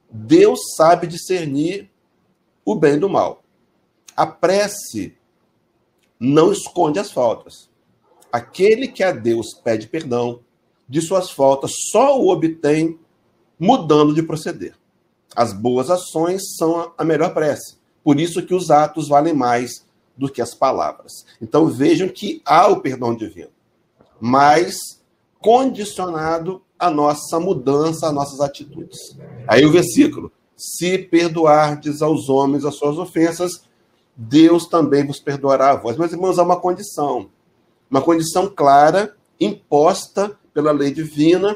Deus 0.10 0.74
sabe 0.75 1.06
discernir 1.06 1.92
o 2.66 2.74
bem 2.74 2.98
do 2.98 3.08
mal. 3.08 3.44
A 4.16 4.25
prece 4.25 5.16
não 6.20 6.52
esconde 6.52 7.00
as 7.00 7.12
faltas. 7.12 7.70
Aquele 8.32 8.88
que 8.88 9.04
a 9.04 9.12
Deus 9.12 9.54
pede 9.54 9.88
perdão 9.88 10.42
de 10.88 11.02
suas 11.02 11.32
faltas 11.32 11.72
só 11.92 12.20
o 12.20 12.30
obtém 12.30 13.00
mudando 13.60 14.14
de 14.14 14.24
proceder. 14.24 14.76
As 15.36 15.54
boas 15.54 15.90
ações 15.90 16.56
são 16.58 16.92
a 16.98 17.04
melhor 17.04 17.34
prece. 17.34 17.78
Por 18.04 18.20
isso 18.20 18.46
que 18.46 18.54
os 18.54 18.72
atos 18.72 19.08
valem 19.08 19.34
mais 19.34 19.86
do 20.18 20.30
que 20.30 20.42
as 20.42 20.54
palavras. 20.54 21.26
Então 21.42 21.68
vejam 21.68 22.08
que 22.08 22.42
há 22.46 22.68
o 22.68 22.82
perdão 22.82 23.16
divino, 23.16 23.52
mas 24.20 24.78
condicionado 25.40 26.62
à 26.80 26.90
nossa 26.90 27.40
mudança, 27.40 28.08
às 28.08 28.14
nossas 28.14 28.40
atitudes. 28.40 28.98
Aí 29.48 29.66
o 29.66 29.72
versículo: 29.72 30.32
se 30.56 30.98
perdoardes 30.98 32.02
aos 32.02 32.30
homens 32.30 32.66
as 32.66 32.76
suas 32.76 32.98
ofensas, 32.98 33.64
Deus 34.18 34.66
também 34.66 35.06
vos 35.06 35.20
perdoará 35.20 35.72
a 35.72 35.76
vós. 35.76 35.96
Mas, 35.96 36.12
irmãos, 36.12 36.40
há 36.40 36.44
uma 36.44 36.60
condição. 36.60 37.30
Uma 37.90 38.02
condição 38.02 38.50
clara, 38.50 39.16
imposta 39.40 40.36
pela 40.52 40.72
lei 40.72 40.92
divina, 40.92 41.56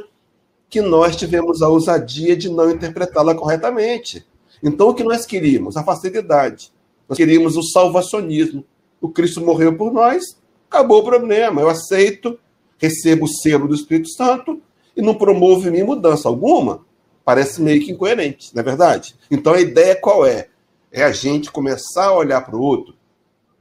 que 0.70 0.80
nós 0.80 1.16
tivemos 1.16 1.64
a 1.64 1.68
ousadia 1.68 2.38
de 2.38 2.50
não 2.50 2.70
interpretá-la 2.70 3.34
corretamente. 3.34 4.26
Então, 4.64 4.90
o 4.90 4.94
que 4.94 5.04
nós 5.04 5.26
queríamos? 5.26 5.76
A 5.76 5.84
facilidade. 5.84 6.72
Nós 7.10 7.18
queríamos 7.18 7.58
o 7.58 7.64
salvacionismo. 7.64 8.64
O 9.02 9.10
Cristo 9.10 9.42
morreu 9.42 9.76
por 9.76 9.92
nós, 9.92 10.38
acabou 10.70 11.00
o 11.00 11.04
problema. 11.04 11.62
Eu 11.62 11.68
aceito, 11.68 12.40
recebo 12.78 13.26
o 13.26 13.28
selo 13.28 13.68
do 13.68 13.74
Espírito 13.74 14.10
Santo 14.10 14.62
e 14.96 15.02
não 15.02 15.16
promovo 15.16 15.68
em 15.68 15.72
mim 15.72 15.84
mudança 15.84 16.30
alguma. 16.30 16.86
Parece 17.26 17.60
meio 17.60 17.82
que 17.84 17.92
incoerente, 17.92 18.54
não 18.54 18.62
é 18.62 18.64
verdade? 18.64 19.16
Então, 19.32 19.54
a 19.54 19.60
ideia 19.60 19.96
qual 19.96 20.26
é? 20.26 20.51
É 20.92 21.04
a 21.04 21.12
gente 21.12 21.52
começar 21.52 22.06
a 22.06 22.14
olhar 22.14 22.42
para 22.42 22.56
o 22.56 22.62
outro 22.62 22.96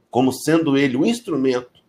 como 0.09 0.33
sendo 0.33 0.77
ele 0.77 0.97
um 0.97 1.05
instrumento 1.05 1.81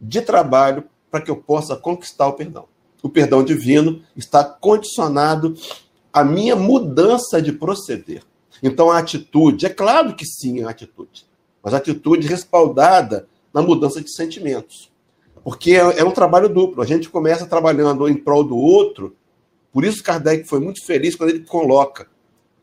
de 0.00 0.20
trabalho 0.20 0.84
para 1.10 1.20
que 1.20 1.30
eu 1.30 1.36
possa 1.36 1.76
conquistar 1.76 2.26
o 2.26 2.32
perdão. 2.32 2.66
O 3.02 3.08
perdão 3.08 3.44
divino 3.44 4.02
está 4.16 4.42
condicionado 4.42 5.54
à 6.12 6.24
minha 6.24 6.56
mudança 6.56 7.40
de 7.40 7.52
proceder. 7.52 8.22
Então, 8.62 8.90
a 8.90 8.98
atitude, 8.98 9.64
é 9.64 9.70
claro 9.70 10.14
que 10.14 10.26
sim, 10.26 10.64
a 10.64 10.70
atitude, 10.70 11.24
mas 11.62 11.72
a 11.72 11.78
atitude 11.78 12.26
respaldada 12.26 13.26
na 13.54 13.62
mudança 13.62 14.00
de 14.00 14.12
sentimentos. 14.12 14.90
Porque 15.42 15.72
é, 15.72 16.00
é 16.00 16.04
um 16.04 16.10
trabalho 16.10 16.48
duplo. 16.48 16.82
A 16.82 16.86
gente 16.86 17.08
começa 17.08 17.46
trabalhando 17.46 18.06
em 18.08 18.16
prol 18.16 18.44
do 18.44 18.56
outro, 18.56 19.16
por 19.72 19.84
isso 19.84 20.02
Kardec 20.02 20.46
foi 20.46 20.60
muito 20.60 20.84
feliz 20.84 21.14
quando 21.14 21.30
ele 21.30 21.44
coloca 21.44 22.08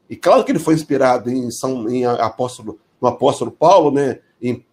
e 0.09 0.15
claro 0.15 0.43
que 0.43 0.51
ele 0.51 0.59
foi 0.59 0.73
inspirado 0.73 1.29
em 1.29 1.51
São 1.51 1.89
em 1.89 2.05
apóstolo, 2.05 2.79
no 3.01 3.07
apóstolo 3.07 3.51
Paulo, 3.51 3.91
né? 3.91 4.19
Em, 4.41 4.65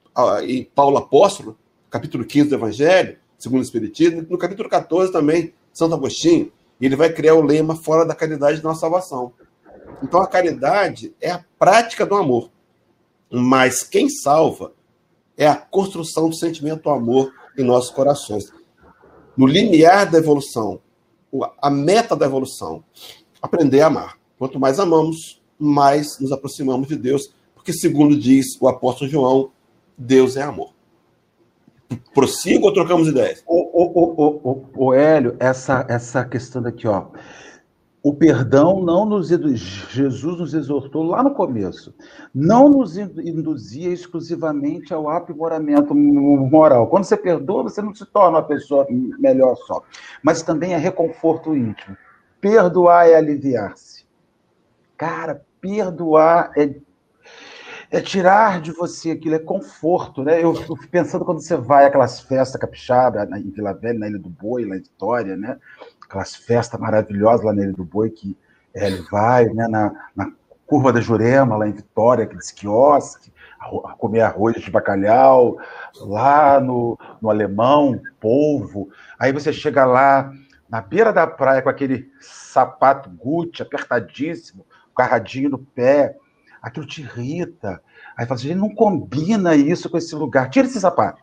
em 0.43 0.65
Paulo 0.65 0.97
apóstolo, 0.97 1.59
capítulo 1.91 2.25
15 2.25 2.49
do 2.49 2.55
Evangelho, 2.55 3.19
segundo 3.39 3.61
o 3.61 3.65
Espiritismo, 3.65 4.27
no 4.29 4.39
capítulo 4.39 4.69
14 4.69 5.13
também, 5.13 5.53
Santo 5.73 5.95
Agostinho, 5.95 6.53
e 6.81 6.87
ele 6.87 6.97
vai 6.97 7.13
criar 7.13 7.35
o 7.35 7.43
lema 7.43 7.75
fora 7.75 8.05
da 8.05 8.15
caridade 8.15 8.63
não 8.63 8.71
há 8.71 8.75
salvação. 8.75 9.33
Então 10.03 10.21
a 10.21 10.27
caridade 10.27 11.15
é 11.21 11.31
a 11.31 11.45
prática 11.59 12.07
do 12.07 12.15
amor. 12.15 12.51
Mas 13.31 13.83
quem 13.83 14.09
salva 14.09 14.73
é 15.37 15.47
a 15.47 15.57
construção 15.57 16.29
do 16.29 16.37
sentimento 16.37 16.85
do 16.85 16.91
amor 16.91 17.33
em 17.59 17.65
nossos 17.65 17.91
corações. 17.91 18.53
No 19.37 19.47
limiar 19.47 20.11
da 20.11 20.19
evolução, 20.19 20.81
a 21.61 21.71
meta 21.71 22.15
da 22.15 22.27
evolução, 22.27 22.85
aprender 23.43 23.81
a 23.81 23.89
amar. 23.89 24.19
Quanto 24.39 24.59
mais 24.59 24.79
amamos, 24.79 25.43
mais 25.59 26.19
nos 26.19 26.33
aproximamos 26.33 26.89
de 26.89 26.97
Deus, 26.97 27.33
porque, 27.55 27.73
segundo 27.73 28.17
diz 28.17 28.61
o 28.61 28.69
apóstolo 28.69 29.11
João, 29.11 29.51
Deus 29.97 30.37
é 30.37 30.43
amor. 30.43 30.75
Prossigo 32.13 32.67
ou 32.67 32.73
trocamos 32.73 33.09
ideias? 33.09 33.43
O, 33.47 34.93
Hélio, 34.93 35.37
essa, 35.39 35.87
essa 35.89 36.25
questão 36.25 36.63
daqui, 36.63 36.87
ó. 36.87 37.07
O 38.03 38.13
perdão 38.13 38.83
não 38.83 39.07
nos 39.07 39.29
Jesus 39.29 40.39
nos 40.39 40.53
exortou 40.53 41.05
lá 41.05 41.23
no 41.23 41.31
começo, 41.31 41.95
não 42.35 42.69
nos 42.69 42.99
induzia 42.99 43.91
exclusivamente 43.91 44.93
ao 44.93 45.09
aprimoramento 45.09 45.95
moral. 45.95 46.89
Quando 46.89 47.05
você 47.05 47.17
perdoa, 47.17 47.63
você 47.63 47.81
não 47.81 47.95
se 47.95 48.05
torna 48.05 48.37
uma 48.37 48.43
pessoa 48.43 48.87
melhor 48.91 49.57
só, 49.57 49.83
mas 50.23 50.43
também 50.43 50.75
é 50.75 50.77
reconforto 50.77 51.57
íntimo. 51.57 51.97
Perdoar 52.43 53.09
é 53.09 53.15
aliviar-se. 53.15 53.94
Cara, 54.97 55.45
perdoar 55.61 56.53
é, 56.57 56.75
é 57.91 58.01
tirar 58.01 58.61
de 58.61 58.73
você 58.73 59.13
aquilo, 59.13 59.35
é 59.35 59.39
conforto, 59.39 60.23
né? 60.23 60.43
Eu 60.43 60.55
fico 60.55 60.79
pensando 60.89 61.25
quando 61.25 61.41
você 61.41 61.57
vai 61.57 61.87
aquelas 61.87 62.21
festas 62.21 62.61
capixaba 62.61 63.25
em 63.39 63.51
Vila 63.51 63.73
Velha, 63.73 63.99
na 63.99 64.09
Ilha 64.09 64.19
do 64.19 64.29
Boi, 64.29 64.65
lá 64.65 64.77
em 64.77 64.83
Vitória, 64.83 65.37
né? 65.37 65.59
Aquelas 66.05 66.37
festas 66.37 66.79
maravilhosas 66.81 67.45
lá 67.45 67.53
na 67.53 67.63
Ilha 67.63 67.73
do 67.73 67.85
Boi, 67.85 68.11
que 68.11 68.37
é, 68.75 68.87
ele 68.87 69.03
vai 69.11 69.47
né, 69.47 69.69
na, 69.69 69.93
na 70.15 70.33
Curva 70.67 70.93
da 70.93 71.01
Jurema, 71.01 71.57
lá 71.57 71.69
em 71.69 71.73
Vitória, 71.73 72.25
aqueles 72.25 72.51
quiosques, 72.51 73.33
comer 73.99 74.23
arroz 74.23 74.57
de 74.57 74.71
bacalhau, 74.71 75.57
lá 76.01 76.61
no, 76.61 76.99
no 77.21 77.31
Alemão, 77.31 78.01
polvo. 78.21 78.89
Aí 79.19 79.33
você 79.33 79.53
chega 79.53 79.85
lá, 79.85 80.33
na 80.69 80.81
beira 80.81 81.13
da 81.13 81.27
praia, 81.27 81.63
com 81.63 81.69
aquele 81.69 82.11
sapato 82.21 83.11
Gucci 83.11 83.63
apertadíssimo, 83.63 84.67
carradinho 84.95 85.51
no 85.51 85.59
pé, 85.59 86.17
aquilo 86.63 86.87
te 86.87 87.03
irrita. 87.03 87.83
Aí 88.17 88.27
fala 88.27 88.39
assim, 88.39 88.55
não 88.55 88.75
combina 88.75 89.55
isso 89.55 89.91
com 89.91 89.99
esse 89.99 90.15
lugar, 90.15 90.49
tira 90.51 90.67
esse 90.67 90.81
sapato. 90.81 91.23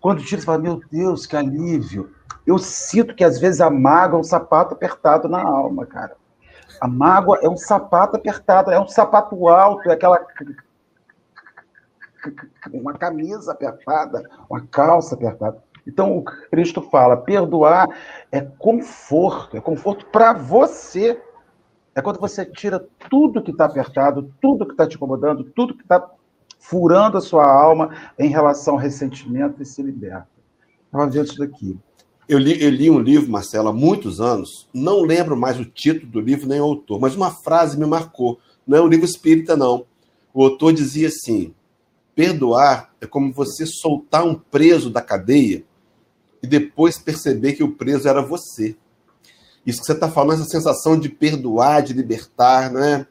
Quando 0.00 0.22
tira, 0.22 0.40
você 0.40 0.46
fala, 0.46 0.58
meu 0.58 0.80
Deus, 0.90 1.26
que 1.26 1.36
alívio. 1.36 2.14
Eu 2.46 2.58
sinto 2.58 3.14
que 3.14 3.24
às 3.24 3.38
vezes 3.38 3.60
a 3.60 3.68
mágoa 3.68 4.18
é 4.18 4.20
um 4.20 4.24
sapato 4.24 4.74
apertado 4.74 5.28
na 5.28 5.42
alma, 5.42 5.84
cara. 5.84 6.16
A 6.80 6.86
mágoa 6.86 7.38
é 7.42 7.48
um 7.48 7.56
sapato 7.56 8.16
apertado, 8.16 8.70
é 8.70 8.80
um 8.80 8.88
sapato 8.88 9.48
alto, 9.48 9.90
é 9.90 9.92
aquela 9.92 10.24
uma 12.72 12.94
camisa 12.94 13.52
apertada, 13.52 14.28
uma 14.48 14.60
calça 14.66 15.14
apertada. 15.14 15.62
Então 15.86 16.18
o 16.18 16.22
Cristo 16.22 16.82
fala: 16.82 17.16
perdoar 17.16 17.88
é 18.30 18.40
conforto, 18.40 19.56
é 19.56 19.60
conforto 19.60 20.06
para 20.06 20.32
você. 20.32 21.20
É 21.98 22.02
quando 22.02 22.20
você 22.20 22.46
tira 22.46 22.86
tudo 23.10 23.42
que 23.42 23.50
está 23.50 23.64
apertado, 23.64 24.32
tudo 24.40 24.64
que 24.64 24.70
está 24.70 24.86
te 24.86 24.94
incomodando, 24.94 25.42
tudo 25.42 25.74
que 25.74 25.82
está 25.82 26.08
furando 26.60 27.18
a 27.18 27.20
sua 27.20 27.44
alma 27.44 27.90
em 28.16 28.28
relação 28.28 28.74
ao 28.74 28.80
ressentimento 28.80 29.60
e 29.60 29.66
se 29.66 29.82
liberta. 29.82 30.28
Estava 30.86 31.10
vendo 31.10 31.24
isso 31.24 31.38
daqui. 31.38 31.76
Eu 32.28 32.38
li, 32.38 32.62
eu 32.62 32.70
li 32.70 32.88
um 32.88 33.00
livro, 33.00 33.28
Marcelo, 33.28 33.70
há 33.70 33.72
muitos 33.72 34.20
anos, 34.20 34.68
não 34.72 35.02
lembro 35.02 35.36
mais 35.36 35.58
o 35.58 35.64
título 35.64 36.12
do 36.12 36.20
livro 36.20 36.46
nem 36.46 36.60
o 36.60 36.64
autor, 36.64 37.00
mas 37.00 37.16
uma 37.16 37.32
frase 37.32 37.76
me 37.76 37.84
marcou. 37.84 38.38
Não 38.64 38.78
é 38.78 38.80
um 38.80 38.86
livro 38.86 39.04
espírita, 39.04 39.56
não. 39.56 39.84
O 40.32 40.44
autor 40.44 40.72
dizia 40.72 41.08
assim: 41.08 41.52
perdoar 42.14 42.92
é 43.00 43.08
como 43.08 43.32
você 43.32 43.66
soltar 43.66 44.24
um 44.24 44.36
preso 44.36 44.88
da 44.88 45.02
cadeia 45.02 45.64
e 46.40 46.46
depois 46.46 46.96
perceber 46.96 47.54
que 47.54 47.64
o 47.64 47.72
preso 47.72 48.08
era 48.08 48.22
você. 48.22 48.76
Isso 49.68 49.80
que 49.80 49.86
você 49.86 49.92
está 49.92 50.10
falando, 50.10 50.40
essa 50.40 50.48
sensação 50.48 50.98
de 50.98 51.10
perdoar, 51.10 51.82
de 51.82 51.92
libertar, 51.92 52.72
né? 52.72 53.06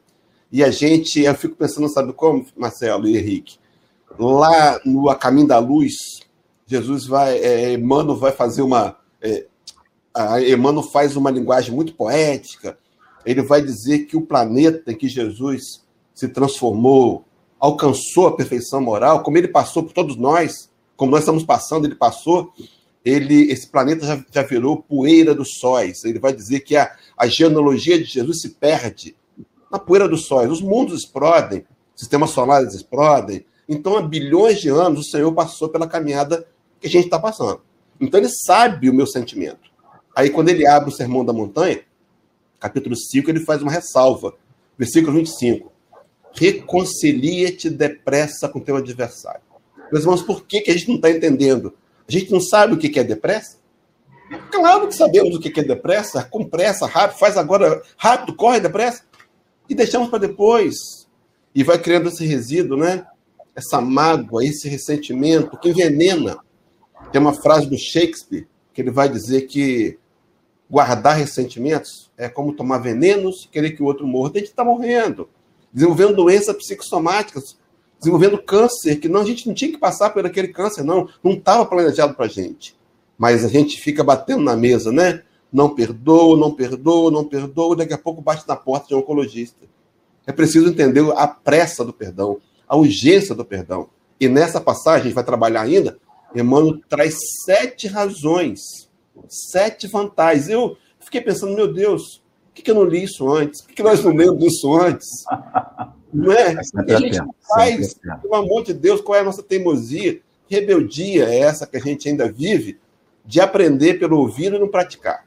E 0.50 0.64
a 0.64 0.72
gente, 0.72 1.20
eu 1.20 1.32
fico 1.36 1.54
pensando, 1.54 1.88
sabe 1.88 2.12
como, 2.12 2.44
Marcelo 2.56 3.06
e 3.06 3.16
Henrique? 3.16 3.58
Lá 4.18 4.80
no 4.84 5.08
A 5.08 5.14
Caminho 5.14 5.46
da 5.46 5.60
Luz, 5.60 5.94
Jesus 6.66 7.06
vai, 7.06 7.38
é, 7.38 7.74
Emmanuel 7.74 8.16
vai 8.16 8.32
fazer 8.32 8.62
uma, 8.62 8.96
é, 9.22 9.46
Emmanuel 10.52 10.82
faz 10.82 11.14
uma 11.14 11.30
linguagem 11.30 11.72
muito 11.72 11.94
poética. 11.94 12.76
Ele 13.24 13.42
vai 13.42 13.62
dizer 13.62 14.06
que 14.06 14.16
o 14.16 14.26
planeta 14.26 14.90
em 14.90 14.96
que 14.96 15.06
Jesus 15.06 15.84
se 16.12 16.26
transformou, 16.26 17.24
alcançou 17.60 18.26
a 18.26 18.36
perfeição 18.36 18.80
moral, 18.80 19.22
como 19.22 19.38
ele 19.38 19.46
passou 19.46 19.84
por 19.84 19.92
todos 19.92 20.16
nós, 20.16 20.68
como 20.96 21.12
nós 21.12 21.20
estamos 21.20 21.44
passando, 21.44 21.84
ele 21.84 21.94
passou. 21.94 22.52
Ele, 23.08 23.50
esse 23.50 23.66
planeta 23.66 24.04
já, 24.04 24.24
já 24.30 24.42
virou 24.42 24.82
poeira 24.82 25.34
dos 25.34 25.58
sóis. 25.58 26.04
Ele 26.04 26.18
vai 26.18 26.32
dizer 26.32 26.60
que 26.60 26.76
a, 26.76 26.94
a 27.16 27.26
genealogia 27.26 27.98
de 27.98 28.04
Jesus 28.04 28.42
se 28.42 28.50
perde 28.50 29.16
na 29.70 29.78
poeira 29.78 30.08
dos 30.08 30.26
sóis. 30.26 30.50
Os 30.50 30.60
mundos 30.60 31.00
explodem, 31.00 31.64
sistemas 31.94 32.30
solares 32.30 32.74
explodem. 32.74 33.46
Então, 33.68 33.96
há 33.96 34.02
bilhões 34.02 34.60
de 34.60 34.68
anos, 34.68 35.06
o 35.06 35.10
Senhor 35.10 35.32
passou 35.32 35.68
pela 35.68 35.86
caminhada 35.86 36.46
que 36.80 36.86
a 36.86 36.90
gente 36.90 37.04
está 37.04 37.18
passando. 37.18 37.60
Então 38.00 38.20
ele 38.20 38.28
sabe 38.28 38.88
o 38.88 38.94
meu 38.94 39.06
sentimento. 39.06 39.70
Aí 40.14 40.30
quando 40.30 40.48
ele 40.48 40.66
abre 40.66 40.90
o 40.90 40.92
Sermão 40.92 41.24
da 41.24 41.32
Montanha, 41.32 41.80
capítulo 42.60 42.96
5, 42.96 43.30
ele 43.30 43.40
faz 43.40 43.62
uma 43.62 43.72
ressalva. 43.72 44.34
Versículo 44.76 45.16
25. 45.16 45.72
Reconcilia-te 46.32 47.68
depressa 47.68 48.48
com 48.48 48.60
teu 48.60 48.76
adversário. 48.76 49.40
Meus 49.90 50.04
irmãos, 50.04 50.22
por 50.22 50.44
que, 50.44 50.60
que 50.60 50.70
a 50.70 50.74
gente 50.74 50.88
não 50.88 50.96
está 50.96 51.10
entendendo? 51.10 51.74
A 52.08 52.12
gente 52.12 52.32
não 52.32 52.40
sabe 52.40 52.72
o 52.72 52.78
que 52.78 52.98
é 52.98 53.04
depressa? 53.04 53.58
Claro 54.50 54.88
que 54.88 54.94
sabemos 54.94 55.36
o 55.36 55.40
que 55.40 55.60
é 55.60 55.62
depressa, 55.62 56.24
com 56.24 56.44
pressa, 56.44 56.86
rápido, 56.86 57.18
faz 57.18 57.36
agora, 57.36 57.82
rápido, 57.98 58.34
corre 58.34 58.60
depressa. 58.60 59.02
E 59.68 59.74
deixamos 59.74 60.08
para 60.08 60.18
depois. 60.18 61.06
E 61.54 61.62
vai 61.62 61.78
criando 61.78 62.08
esse 62.08 62.24
resíduo, 62.24 62.78
né? 62.78 63.06
Essa 63.54 63.80
mágoa, 63.80 64.44
esse 64.44 64.68
ressentimento 64.68 65.58
que 65.58 65.68
envenena 65.68 66.38
tem 67.12 67.20
uma 67.20 67.34
frase 67.34 67.66
do 67.66 67.76
Shakespeare 67.76 68.46
que 68.72 68.80
ele 68.80 68.90
vai 68.90 69.08
dizer 69.08 69.42
que 69.42 69.98
guardar 70.70 71.16
ressentimentos 71.16 72.10
é 72.16 72.28
como 72.28 72.54
tomar 72.54 72.78
venenos 72.78 73.44
e 73.44 73.48
querer 73.48 73.72
que 73.72 73.82
o 73.82 73.86
outro 73.86 74.06
morra. 74.06 74.30
A 74.34 74.38
gente 74.38 74.48
está 74.48 74.64
morrendo, 74.64 75.28
desenvolvendo 75.72 76.16
doenças 76.16 76.56
psicossomáticas, 76.56 77.57
desenvolvendo 77.98 78.38
câncer, 78.38 78.96
que 78.96 79.08
não, 79.08 79.20
a 79.20 79.24
gente 79.24 79.46
não 79.46 79.54
tinha 79.54 79.70
que 79.70 79.78
passar 79.78 80.10
por 80.10 80.24
aquele 80.24 80.48
câncer, 80.48 80.82
não. 80.82 81.08
Não 81.22 81.32
estava 81.32 81.66
planejado 81.66 82.14
para 82.14 82.26
a 82.26 82.28
gente. 82.28 82.76
Mas 83.16 83.44
a 83.44 83.48
gente 83.48 83.80
fica 83.80 84.04
batendo 84.04 84.42
na 84.42 84.56
mesa, 84.56 84.92
né? 84.92 85.22
Não 85.52 85.74
perdoa, 85.74 86.36
não 86.36 86.52
perdoa, 86.52 87.10
não 87.10 87.24
perdoa, 87.24 87.76
daqui 87.76 87.92
a 87.92 87.98
pouco 87.98 88.20
bate 88.20 88.46
na 88.46 88.54
porta 88.54 88.88
de 88.88 88.94
um 88.94 88.98
oncologista. 88.98 89.66
É 90.26 90.32
preciso 90.32 90.68
entender 90.68 91.04
a 91.16 91.26
pressa 91.26 91.84
do 91.84 91.92
perdão, 91.92 92.38
a 92.68 92.76
urgência 92.76 93.34
do 93.34 93.44
perdão. 93.44 93.88
E 94.20 94.28
nessa 94.28 94.60
passagem, 94.60 95.00
a 95.00 95.04
gente 95.04 95.14
vai 95.14 95.24
trabalhar 95.24 95.62
ainda 95.62 95.98
Emmanuel 96.34 96.80
traz 96.88 97.16
sete 97.44 97.86
razões, 97.86 98.60
sete 99.28 99.86
vantagens. 99.86 100.48
Eu 100.48 100.76
fiquei 101.00 101.20
pensando, 101.20 101.54
meu 101.54 101.72
Deus, 101.72 102.22
por 102.54 102.62
que, 102.62 102.70
eu 102.70 102.74
não 102.74 102.84
li 102.84 103.04
isso 103.04 103.28
antes? 103.28 103.62
Por 103.62 103.74
que, 103.74 103.82
nós 103.82 104.02
não 104.04 104.14
lemos 104.14 104.44
isso 104.44 104.74
antes? 104.74 105.06
Não 106.12 106.32
é? 106.32 106.54
é 106.54 106.94
a 106.94 106.98
gente 106.98 107.20
faz, 107.48 107.94
pelo 108.22 108.34
amor 108.34 108.64
de 108.64 108.72
Deus, 108.72 109.00
qual 109.00 109.16
é 109.16 109.20
a 109.20 109.24
nossa 109.24 109.42
teimosia? 109.42 110.20
Rebeldia 110.48 111.28
é 111.28 111.40
essa 111.40 111.66
que 111.66 111.76
a 111.76 111.80
gente 111.80 112.08
ainda 112.08 112.30
vive 112.30 112.78
de 113.24 113.40
aprender 113.40 113.98
pelo 113.98 114.18
ouvir 114.18 114.52
e 114.52 114.58
não 114.58 114.68
praticar. 114.68 115.24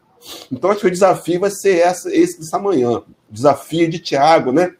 Então, 0.52 0.70
acho 0.70 0.82
que 0.82 0.88
o 0.88 0.92
desafio 0.92 1.40
vai 1.40 1.52
ser 1.52 1.80
essa, 1.80 2.14
esse 2.14 2.40
dessa 2.40 2.58
manhã. 2.58 2.98
O 3.00 3.06
desafio 3.30 3.90
de 3.90 4.00
Tiago, 4.00 4.52
né? 4.52 4.76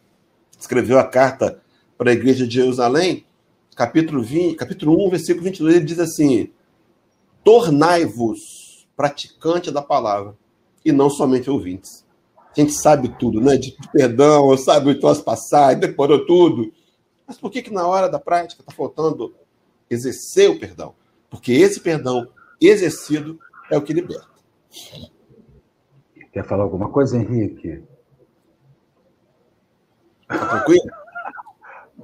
Escreveu 0.60 0.98
a 0.98 1.04
carta 1.04 1.60
para 1.98 2.10
a 2.10 2.14
igreja 2.14 2.48
de 2.48 2.56
Jerusalém 2.56 3.26
capítulo, 3.76 4.22
20, 4.22 4.56
capítulo 4.56 5.08
1, 5.08 5.10
versículo 5.10 5.44
22, 5.46 5.76
ele 5.76 5.86
diz 5.86 6.00
assim: 6.00 6.52
Tornai-vos 7.44 8.88
praticante 8.96 9.72
da 9.72 9.82
palavra, 9.82 10.36
e 10.86 10.92
não 10.92 11.10
somente 11.10 11.50
ouvintes. 11.50 12.01
A 12.56 12.60
gente 12.60 12.74
sabe 12.74 13.10
tudo, 13.18 13.40
né? 13.40 13.56
De 13.56 13.76
perdão, 13.94 14.56
sabe 14.58 14.92
o 14.92 15.08
as 15.08 15.22
passagens, 15.22 15.80
decorou 15.80 16.26
tudo. 16.26 16.72
Mas 17.26 17.38
por 17.38 17.50
que, 17.50 17.62
que 17.62 17.72
na 17.72 17.88
hora 17.88 18.10
da 18.10 18.20
prática 18.20 18.62
está 18.62 18.74
faltando 18.74 19.34
exercer 19.90 20.50
o 20.50 20.60
perdão? 20.60 20.94
Porque 21.30 21.54
esse 21.54 21.80
perdão 21.80 22.28
exercido 22.60 23.40
é 23.72 23.78
o 23.78 23.82
que 23.82 23.94
liberta. 23.94 24.28
Quer 26.34 26.46
falar 26.46 26.64
alguma 26.64 26.90
coisa, 26.90 27.18
Henrique? 27.18 27.84
Tá 30.28 30.46
tranquilo? 30.46 30.92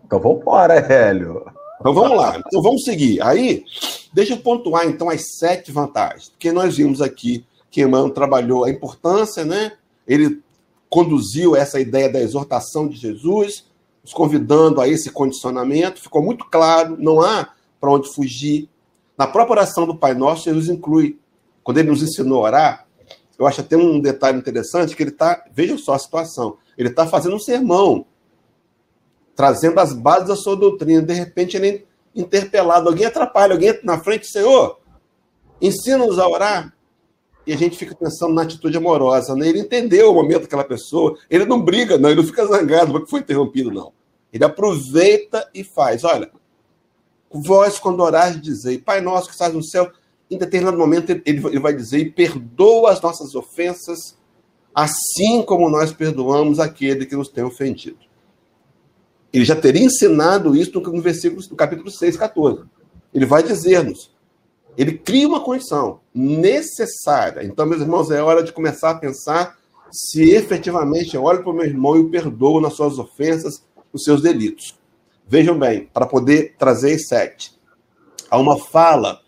Então 0.06 0.20
vamos 0.20 0.42
embora, 0.42 0.74
Hélio. 0.76 1.46
Então 1.80 1.94
vamos 1.94 2.18
lá. 2.18 2.38
Então 2.38 2.62
vamos 2.62 2.84
seguir. 2.84 3.22
Aí, 3.22 3.66
deixa 4.14 4.34
eu 4.34 4.38
pontuar 4.38 4.86
então 4.86 5.10
as 5.10 5.38
sete 5.38 5.72
vantagens. 5.72 6.30
Porque 6.30 6.52
nós 6.52 6.78
vimos 6.78 7.02
aqui 7.02 7.46
que 7.70 7.82
Emmanuel 7.82 8.14
trabalhou 8.14 8.64
a 8.64 8.70
importância, 8.70 9.46
né? 9.46 9.74
Ele 10.08 10.42
conduziu 10.90 11.56
essa 11.56 11.80
ideia 11.80 12.10
da 12.10 12.22
exortação 12.22 12.88
de 12.88 12.96
Jesus, 12.96 13.66
nos 14.04 14.14
convidando 14.14 14.80
a 14.80 14.88
esse 14.88 15.12
condicionamento. 15.12 16.02
Ficou 16.02 16.22
muito 16.22 16.46
claro, 16.46 16.96
não 16.98 17.22
há 17.22 17.50
para 17.80 17.92
onde 17.92 18.10
fugir. 18.10 18.70
Na 19.18 19.28
própria 19.28 19.54
oração 19.54 19.86
do 19.86 19.96
Pai 19.96 20.14
Nosso, 20.14 20.46
Jesus 20.46 20.70
inclui. 20.70 21.20
Quando 21.64 21.80
ele 21.80 21.90
nos 21.90 22.02
ensinou 22.02 22.40
a 22.40 22.48
orar, 22.48 22.88
eu 23.38 23.46
acho 23.46 23.62
até 23.62 23.76
um 23.76 24.00
detalhe 24.00 24.38
interessante 24.38 24.96
que 24.96 25.04
ele 25.04 25.12
está, 25.12 25.44
veja 25.52 25.78
só 25.78 25.94
a 25.94 26.00
situação, 26.00 26.58
ele 26.78 26.90
está 26.90 27.06
fazendo 27.06 27.36
um 27.36 27.40
sermão 27.40 28.06
trazendo 29.38 29.80
as 29.80 29.94
bases 29.94 30.28
da 30.28 30.36
sua 30.36 30.56
doutrina. 30.56 31.04
De 31.04 31.14
repente, 31.14 31.56
ele 31.56 31.68
é 31.70 31.84
interpelado, 32.16 32.90
alguém 32.90 33.06
atrapalha, 33.06 33.54
alguém 33.54 33.80
na 33.84 34.00
frente, 34.00 34.26
Senhor, 34.26 34.80
ensina-nos 35.62 36.18
a 36.18 36.28
orar. 36.28 36.76
E 37.48 37.54
a 37.54 37.58
gente 37.58 37.78
fica 37.78 37.96
pensando 37.96 38.34
na 38.34 38.42
atitude 38.42 38.76
amorosa, 38.76 39.34
né? 39.34 39.48
Ele 39.48 39.62
entendeu 39.62 40.12
o 40.12 40.14
momento 40.14 40.42
daquela 40.42 40.66
pessoa, 40.66 41.18
ele 41.30 41.46
não 41.46 41.62
briga, 41.62 41.98
não, 41.98 42.10
ele 42.10 42.20
não 42.20 42.28
fica 42.28 42.46
zangado 42.46 42.92
porque 42.92 43.10
foi 43.10 43.22
interrompido, 43.22 43.72
não. 43.72 43.94
Ele 44.34 44.44
aproveita 44.44 45.50
e 45.54 45.64
faz. 45.64 46.04
Olha, 46.04 46.30
vós, 47.32 47.80
quando 47.80 48.02
orares, 48.02 48.42
dizei, 48.42 48.78
Pai 48.78 49.00
nosso 49.00 49.28
que 49.28 49.34
estás 49.34 49.54
no 49.54 49.64
céu, 49.64 49.90
em 50.30 50.38
determinado 50.38 50.78
momento 50.78 51.10
ele, 51.10 51.24
ele 51.26 51.60
vai 51.60 51.74
dizer, 51.74 52.00
e 52.00 52.12
perdoa 52.12 52.92
as 52.92 53.00
nossas 53.00 53.34
ofensas, 53.34 54.18
assim 54.76 55.42
como 55.42 55.70
nós 55.70 55.94
perdoamos 55.94 56.60
aquele 56.60 57.06
que 57.06 57.16
nos 57.16 57.30
tem 57.30 57.46
ofendido. 57.46 57.98
Ele 59.32 59.46
já 59.46 59.56
teria 59.56 59.86
ensinado 59.86 60.54
isso 60.54 60.78
no 60.82 61.02
versículo 61.02 61.42
do 61.48 61.56
capítulo 61.56 61.90
6, 61.90 62.18
14. 62.18 62.64
Ele 63.14 63.26
vai 63.26 63.42
dizer-nos. 63.42 64.12
Ele 64.78 64.98
cria 64.98 65.28
uma 65.28 65.42
condição 65.42 66.00
necessária. 66.14 67.44
Então, 67.44 67.66
meus 67.66 67.82
irmãos, 67.82 68.12
é 68.12 68.22
hora 68.22 68.44
de 68.44 68.54
começar 68.54 68.92
a 68.92 68.96
pensar 68.96 69.58
se 69.92 70.32
efetivamente 70.32 71.16
eu 71.16 71.24
olho 71.24 71.42
para 71.42 71.52
o 71.52 71.56
meu 71.56 71.66
irmão 71.66 71.96
e 71.96 72.00
o 72.00 72.10
perdoo 72.10 72.62
nas 72.62 72.74
suas 72.74 73.00
ofensas, 73.00 73.66
nos 73.92 74.04
seus 74.04 74.22
delitos. 74.22 74.78
Vejam 75.28 75.58
bem, 75.58 75.90
para 75.94 76.06
poder 76.06 76.56
trazer 76.58 77.00
sete. 77.00 77.58
Há 78.30 78.38
uma 78.38 78.60
fala 78.60 79.20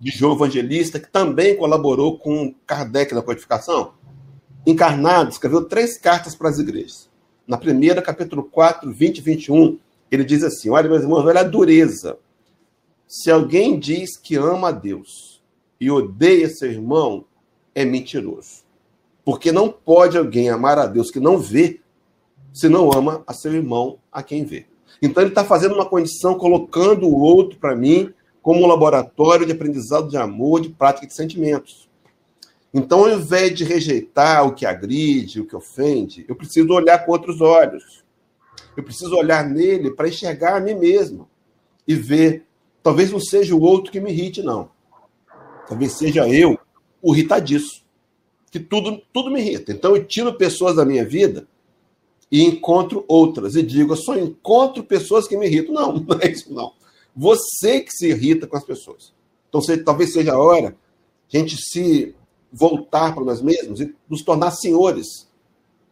de 0.00 0.10
João 0.10 0.34
Evangelista, 0.34 0.98
que 0.98 1.10
também 1.10 1.56
colaborou 1.56 2.18
com 2.18 2.54
Kardec 2.66 3.14
na 3.14 3.22
codificação. 3.22 3.94
Encarnado, 4.66 5.30
escreveu 5.30 5.64
três 5.64 5.96
cartas 5.98 6.34
para 6.34 6.48
as 6.48 6.58
igrejas 6.58 7.08
na 7.46 7.56
primeira, 7.56 8.02
capítulo 8.02 8.42
4, 8.42 8.92
20 8.92 9.18
e 9.18 9.20
21, 9.20 9.78
ele 10.10 10.24
diz 10.24 10.42
assim: 10.42 10.70
Olha, 10.70 10.88
meus 10.88 11.02
irmãos, 11.02 11.24
olha 11.24 11.40
a 11.40 11.44
dureza. 11.44 12.18
Se 13.06 13.30
alguém 13.30 13.78
diz 13.78 14.16
que 14.16 14.34
ama 14.34 14.68
a 14.68 14.72
Deus 14.72 15.42
e 15.80 15.90
odeia 15.90 16.48
seu 16.48 16.70
irmão, 16.70 17.24
é 17.74 17.84
mentiroso. 17.84 18.64
Porque 19.24 19.52
não 19.52 19.70
pode 19.70 20.18
alguém 20.18 20.48
amar 20.48 20.78
a 20.78 20.86
Deus 20.86 21.10
que 21.10 21.20
não 21.20 21.38
vê, 21.38 21.80
se 22.52 22.68
não 22.68 22.90
ama 22.92 23.22
a 23.26 23.32
seu 23.32 23.52
irmão 23.52 23.98
a 24.10 24.22
quem 24.22 24.44
vê. 24.44 24.66
Então 25.00 25.22
ele 25.22 25.30
está 25.30 25.44
fazendo 25.44 25.74
uma 25.74 25.88
condição, 25.88 26.36
colocando 26.36 27.06
o 27.06 27.20
outro 27.20 27.58
para 27.58 27.76
mim 27.76 28.12
como 28.42 28.62
um 28.62 28.66
laboratório 28.66 29.44
de 29.44 29.52
aprendizado 29.52 30.08
de 30.08 30.16
amor, 30.16 30.60
de 30.60 30.68
prática 30.68 31.06
de 31.06 31.14
sentimentos. 31.14 31.88
Então, 32.72 33.00
ao 33.00 33.10
invés 33.10 33.54
de 33.54 33.64
rejeitar 33.64 34.46
o 34.46 34.54
que 34.54 34.66
agride, 34.66 35.40
o 35.40 35.46
que 35.46 35.56
ofende, 35.56 36.24
eu 36.28 36.36
preciso 36.36 36.68
olhar 36.72 37.04
com 37.04 37.12
outros 37.12 37.40
olhos. 37.40 38.04
Eu 38.76 38.84
preciso 38.84 39.16
olhar 39.16 39.48
nele 39.48 39.90
para 39.90 40.08
enxergar 40.08 40.56
a 40.56 40.60
mim 40.60 40.74
mesmo 40.74 41.28
e 41.88 41.94
ver. 41.94 42.44
Talvez 42.86 43.10
não 43.10 43.18
seja 43.18 43.52
o 43.52 43.60
outro 43.60 43.90
que 43.90 43.98
me 43.98 44.12
irrite, 44.12 44.44
não. 44.44 44.70
Talvez 45.66 45.98
seja 45.98 46.28
eu 46.28 46.56
o 47.02 47.12
irritadiço. 47.12 47.82
Que 48.48 48.60
tudo, 48.60 49.02
tudo 49.12 49.28
me 49.28 49.40
irrita. 49.40 49.72
Então, 49.72 49.96
eu 49.96 50.04
tiro 50.04 50.32
pessoas 50.34 50.76
da 50.76 50.84
minha 50.84 51.04
vida 51.04 51.48
e 52.30 52.44
encontro 52.44 53.04
outras. 53.08 53.56
E 53.56 53.62
digo, 53.64 53.94
eu 53.94 53.96
só 53.96 54.16
encontro 54.16 54.84
pessoas 54.84 55.26
que 55.26 55.36
me 55.36 55.46
irritam. 55.46 55.74
Não, 55.74 55.94
não 55.98 56.20
é 56.20 56.30
isso, 56.30 56.54
não. 56.54 56.74
Você 57.16 57.80
que 57.80 57.90
se 57.90 58.06
irrita 58.06 58.46
com 58.46 58.56
as 58.56 58.64
pessoas. 58.64 59.12
Então, 59.48 59.60
talvez 59.84 60.12
seja 60.12 60.34
a 60.34 60.38
hora 60.38 60.76
a 61.34 61.36
gente 61.36 61.56
se 61.56 62.14
voltar 62.52 63.12
para 63.16 63.24
nós 63.24 63.42
mesmos 63.42 63.80
e 63.80 63.92
nos 64.08 64.22
tornar 64.22 64.52
senhores 64.52 65.28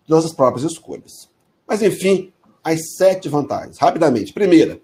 de 0.04 0.10
nossas 0.10 0.32
próprias 0.32 0.70
escolhas. 0.70 1.28
Mas, 1.66 1.82
enfim, 1.82 2.32
as 2.62 2.94
sete 2.96 3.28
vantagens. 3.28 3.78
Rapidamente. 3.78 4.32
Primeira, 4.32 4.80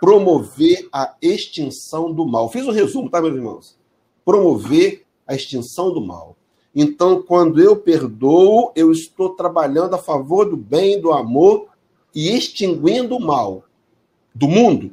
promover 0.00 0.88
a 0.92 1.14
extinção 1.20 2.12
do 2.12 2.26
mal. 2.26 2.48
Fiz 2.48 2.66
um 2.66 2.72
resumo, 2.72 3.10
tá, 3.10 3.20
meus 3.20 3.34
irmãos? 3.34 3.78
Promover 4.24 5.04
a 5.26 5.34
extinção 5.34 5.92
do 5.92 6.00
mal. 6.00 6.36
Então, 6.74 7.22
quando 7.22 7.60
eu 7.60 7.76
perdoo, 7.76 8.70
eu 8.76 8.92
estou 8.92 9.30
trabalhando 9.30 9.94
a 9.94 9.98
favor 9.98 10.48
do 10.48 10.56
bem, 10.56 11.00
do 11.00 11.12
amor 11.12 11.68
e 12.14 12.36
extinguindo 12.36 13.16
o 13.16 13.20
mal 13.20 13.64
do 14.34 14.46
mundo 14.46 14.92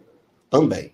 também. 0.49 0.93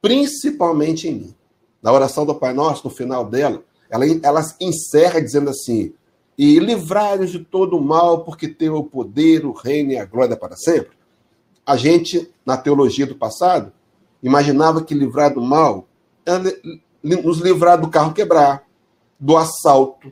Principalmente 0.00 1.08
em 1.08 1.14
mim. 1.14 1.34
Na 1.82 1.92
oração 1.92 2.24
do 2.24 2.34
Pai 2.34 2.54
Nosso, 2.54 2.88
no 2.88 2.94
final 2.94 3.24
dela, 3.24 3.62
ela, 3.90 4.04
ela 4.22 4.56
encerra 4.60 5.20
dizendo 5.20 5.50
assim: 5.50 5.92
E 6.36 6.58
livrai-nos 6.58 7.30
de 7.30 7.40
todo 7.40 7.76
o 7.76 7.80
mal, 7.80 8.24
porque 8.24 8.48
teu 8.48 8.76
o 8.76 8.84
poder, 8.84 9.44
o 9.44 9.52
reino 9.52 9.92
e 9.92 9.98
a 9.98 10.04
glória 10.04 10.36
para 10.36 10.56
sempre. 10.56 10.97
A 11.68 11.76
gente, 11.76 12.32
na 12.46 12.56
teologia 12.56 13.06
do 13.06 13.14
passado, 13.14 13.70
imaginava 14.22 14.82
que 14.82 14.94
livrar 14.94 15.34
do 15.34 15.42
mal 15.42 15.86
era 16.24 16.42
nos 17.02 17.40
livrar 17.40 17.78
do 17.78 17.90
carro 17.90 18.14
quebrar, 18.14 18.66
do 19.20 19.36
assalto. 19.36 20.10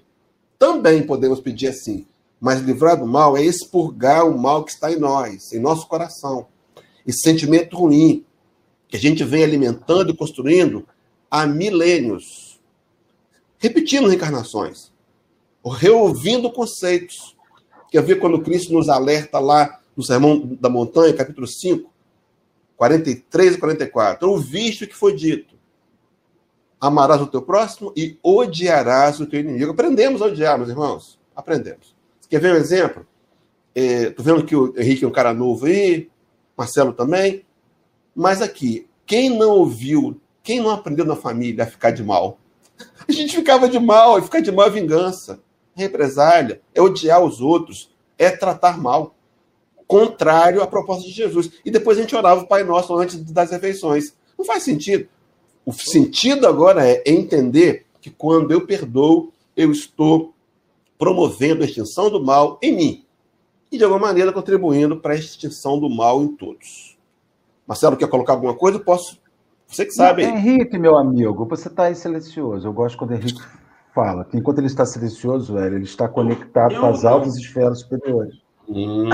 Também 0.58 1.06
podemos 1.06 1.40
pedir 1.40 1.68
assim. 1.68 2.06
Mas 2.38 2.60
livrar 2.60 2.98
do 2.98 3.06
mal 3.06 3.38
é 3.38 3.42
expurgar 3.42 4.28
o 4.28 4.36
mal 4.36 4.64
que 4.64 4.72
está 4.72 4.92
em 4.92 4.98
nós, 4.98 5.50
em 5.50 5.58
nosso 5.58 5.88
coração. 5.88 6.46
Esse 7.06 7.20
sentimento 7.22 7.74
ruim 7.74 8.22
que 8.86 8.98
a 8.98 9.00
gente 9.00 9.24
vem 9.24 9.42
alimentando 9.42 10.10
e 10.10 10.14
construindo 10.14 10.86
há 11.30 11.46
milênios. 11.46 12.60
Repetindo 13.56 14.08
reencarnações. 14.08 14.92
Reouvindo 15.64 16.52
conceitos. 16.52 17.34
Quer 17.90 18.02
ver 18.02 18.20
quando 18.20 18.42
Cristo 18.42 18.74
nos 18.74 18.90
alerta 18.90 19.38
lá 19.38 19.80
no 19.96 20.02
Sermão 20.02 20.56
da 20.60 20.68
Montanha, 20.68 21.12
capítulo 21.14 21.46
5, 21.46 21.90
43 22.76 23.54
e 23.54 23.58
44. 23.58 24.30
Ouviste 24.30 24.84
o 24.84 24.88
que 24.88 24.94
foi 24.94 25.14
dito 25.14 25.56
amarás 26.80 27.20
o 27.20 27.26
teu 27.26 27.42
próximo 27.42 27.92
e 27.96 28.18
odiarás 28.22 29.20
o 29.20 29.26
teu 29.26 29.40
inimigo. 29.40 29.72
Aprendemos 29.72 30.22
a 30.22 30.26
odiar, 30.26 30.56
meus 30.56 30.70
irmãos. 30.70 31.18
Aprendemos. 31.34 31.94
Você 32.20 32.28
quer 32.28 32.40
ver 32.40 32.54
um 32.54 32.56
exemplo? 32.56 33.06
Estou 33.74 34.24
é, 34.24 34.28
vendo 34.28 34.44
que 34.44 34.56
o 34.56 34.74
Henrique 34.76 35.04
é 35.04 35.08
um 35.08 35.12
cara 35.12 35.34
novo 35.34 35.66
aí, 35.66 36.08
Marcelo 36.56 36.92
também. 36.92 37.44
Mas 38.14 38.40
aqui, 38.40 38.88
quem 39.04 39.30
não 39.30 39.50
ouviu, 39.50 40.18
quem 40.42 40.60
não 40.60 40.70
aprendeu 40.70 41.04
na 41.04 41.16
família 41.16 41.64
a 41.64 41.66
ficar 41.66 41.90
de 41.90 42.02
mal? 42.02 42.38
A 43.06 43.12
gente 43.12 43.36
ficava 43.36 43.68
de 43.68 43.78
mal, 43.78 44.18
e 44.18 44.22
ficar 44.22 44.40
de 44.40 44.50
mal 44.50 44.66
é 44.66 44.70
vingança, 44.70 45.40
é 45.76 45.82
represália, 45.82 46.60
é 46.74 46.80
odiar 46.80 47.22
os 47.22 47.40
outros, 47.40 47.94
é 48.18 48.30
tratar 48.30 48.78
mal. 48.78 49.14
Contrário 49.86 50.62
à 50.62 50.66
proposta 50.66 51.04
de 51.04 51.12
Jesus. 51.12 51.50
E 51.64 51.70
depois 51.70 51.98
a 51.98 52.00
gente 52.00 52.16
orava 52.16 52.42
o 52.42 52.46
Pai 52.46 52.64
Nosso 52.64 52.94
antes 52.96 53.16
das 53.32 53.50
refeições. 53.50 54.14
Não 54.36 54.44
faz 54.44 54.62
sentido. 54.62 55.08
O 55.64 55.72
sentido 55.72 56.46
agora 56.46 56.86
é 56.86 57.02
entender 57.06 57.86
que 58.00 58.10
quando 58.10 58.52
eu 58.52 58.66
perdoo, 58.66 59.32
eu 59.56 59.72
estou 59.72 60.34
promovendo 60.98 61.62
a 61.62 61.66
extinção 61.66 62.10
do 62.10 62.24
mal 62.24 62.58
em 62.62 62.76
mim 62.76 63.04
e, 63.70 63.78
de 63.78 63.84
alguma 63.84 64.06
maneira, 64.06 64.32
contribuindo 64.32 64.96
para 64.96 65.14
a 65.14 65.16
extinção 65.16 65.78
do 65.78 65.90
mal 65.90 66.22
em 66.22 66.28
todos. 66.28 66.96
Marcelo, 67.66 67.96
quer 67.96 68.08
colocar 68.08 68.34
alguma 68.34 68.54
coisa? 68.54 68.78
Posso. 68.78 69.20
Você 69.66 69.84
que 69.84 69.92
sabe. 69.92 70.22
Henrique, 70.22 70.78
meu 70.78 70.96
amigo, 70.96 71.44
você 71.44 71.68
está 71.68 71.84
aí 71.84 71.94
silencioso. 71.94 72.66
Eu 72.66 72.72
gosto 72.72 72.96
quando 72.96 73.10
o 73.10 73.14
Henrique 73.14 73.42
fala. 73.92 74.24
Que 74.24 74.36
enquanto 74.36 74.58
ele 74.58 74.68
está 74.68 74.86
silencioso, 74.86 75.54
velho, 75.54 75.76
ele 75.76 75.84
está 75.84 76.08
conectado 76.08 76.74
eu 76.74 76.80
com 76.80 76.86
as 76.86 77.04
altas 77.04 77.36
esferas 77.36 77.80
superiores. 77.80 78.36
Hum. 78.68 79.08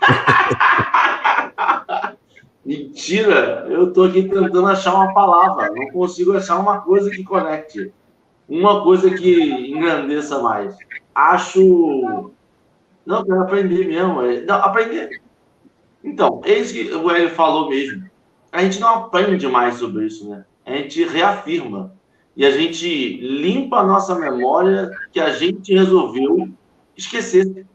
Mentira! 2.64 3.66
Eu 3.68 3.88
estou 3.88 4.04
aqui 4.04 4.22
tentando 4.22 4.66
achar 4.66 4.94
uma 4.94 5.12
palavra. 5.12 5.70
Não 5.74 5.88
consigo 5.88 6.36
achar 6.36 6.58
uma 6.58 6.80
coisa 6.80 7.10
que 7.10 7.24
conecte. 7.24 7.92
Uma 8.48 8.82
coisa 8.82 9.10
que 9.10 9.70
engrandeça 9.70 10.40
mais. 10.40 10.76
Acho. 11.14 12.30
Não, 13.04 13.24
quero 13.24 13.42
aprender 13.42 13.86
mesmo. 13.86 14.22
É, 14.22 14.40
não, 14.42 14.56
aprender. 14.56 15.20
Então, 16.02 16.40
eis 16.44 16.72
que 16.72 16.92
o 16.92 17.10
Hélio 17.10 17.30
falou 17.30 17.70
mesmo. 17.70 18.08
A 18.52 18.62
gente 18.62 18.80
não 18.80 18.94
aprende 18.94 19.46
mais 19.46 19.76
sobre 19.76 20.06
isso, 20.06 20.28
né? 20.28 20.44
A 20.66 20.72
gente 20.72 21.04
reafirma. 21.04 21.94
E 22.36 22.44
a 22.44 22.50
gente 22.50 23.20
limpa 23.20 23.78
a 23.78 23.84
nossa 23.84 24.14
memória 24.14 24.90
que 25.12 25.20
a 25.20 25.30
gente 25.30 25.74
resolveu 25.74 26.48
esquecer. 26.96 27.66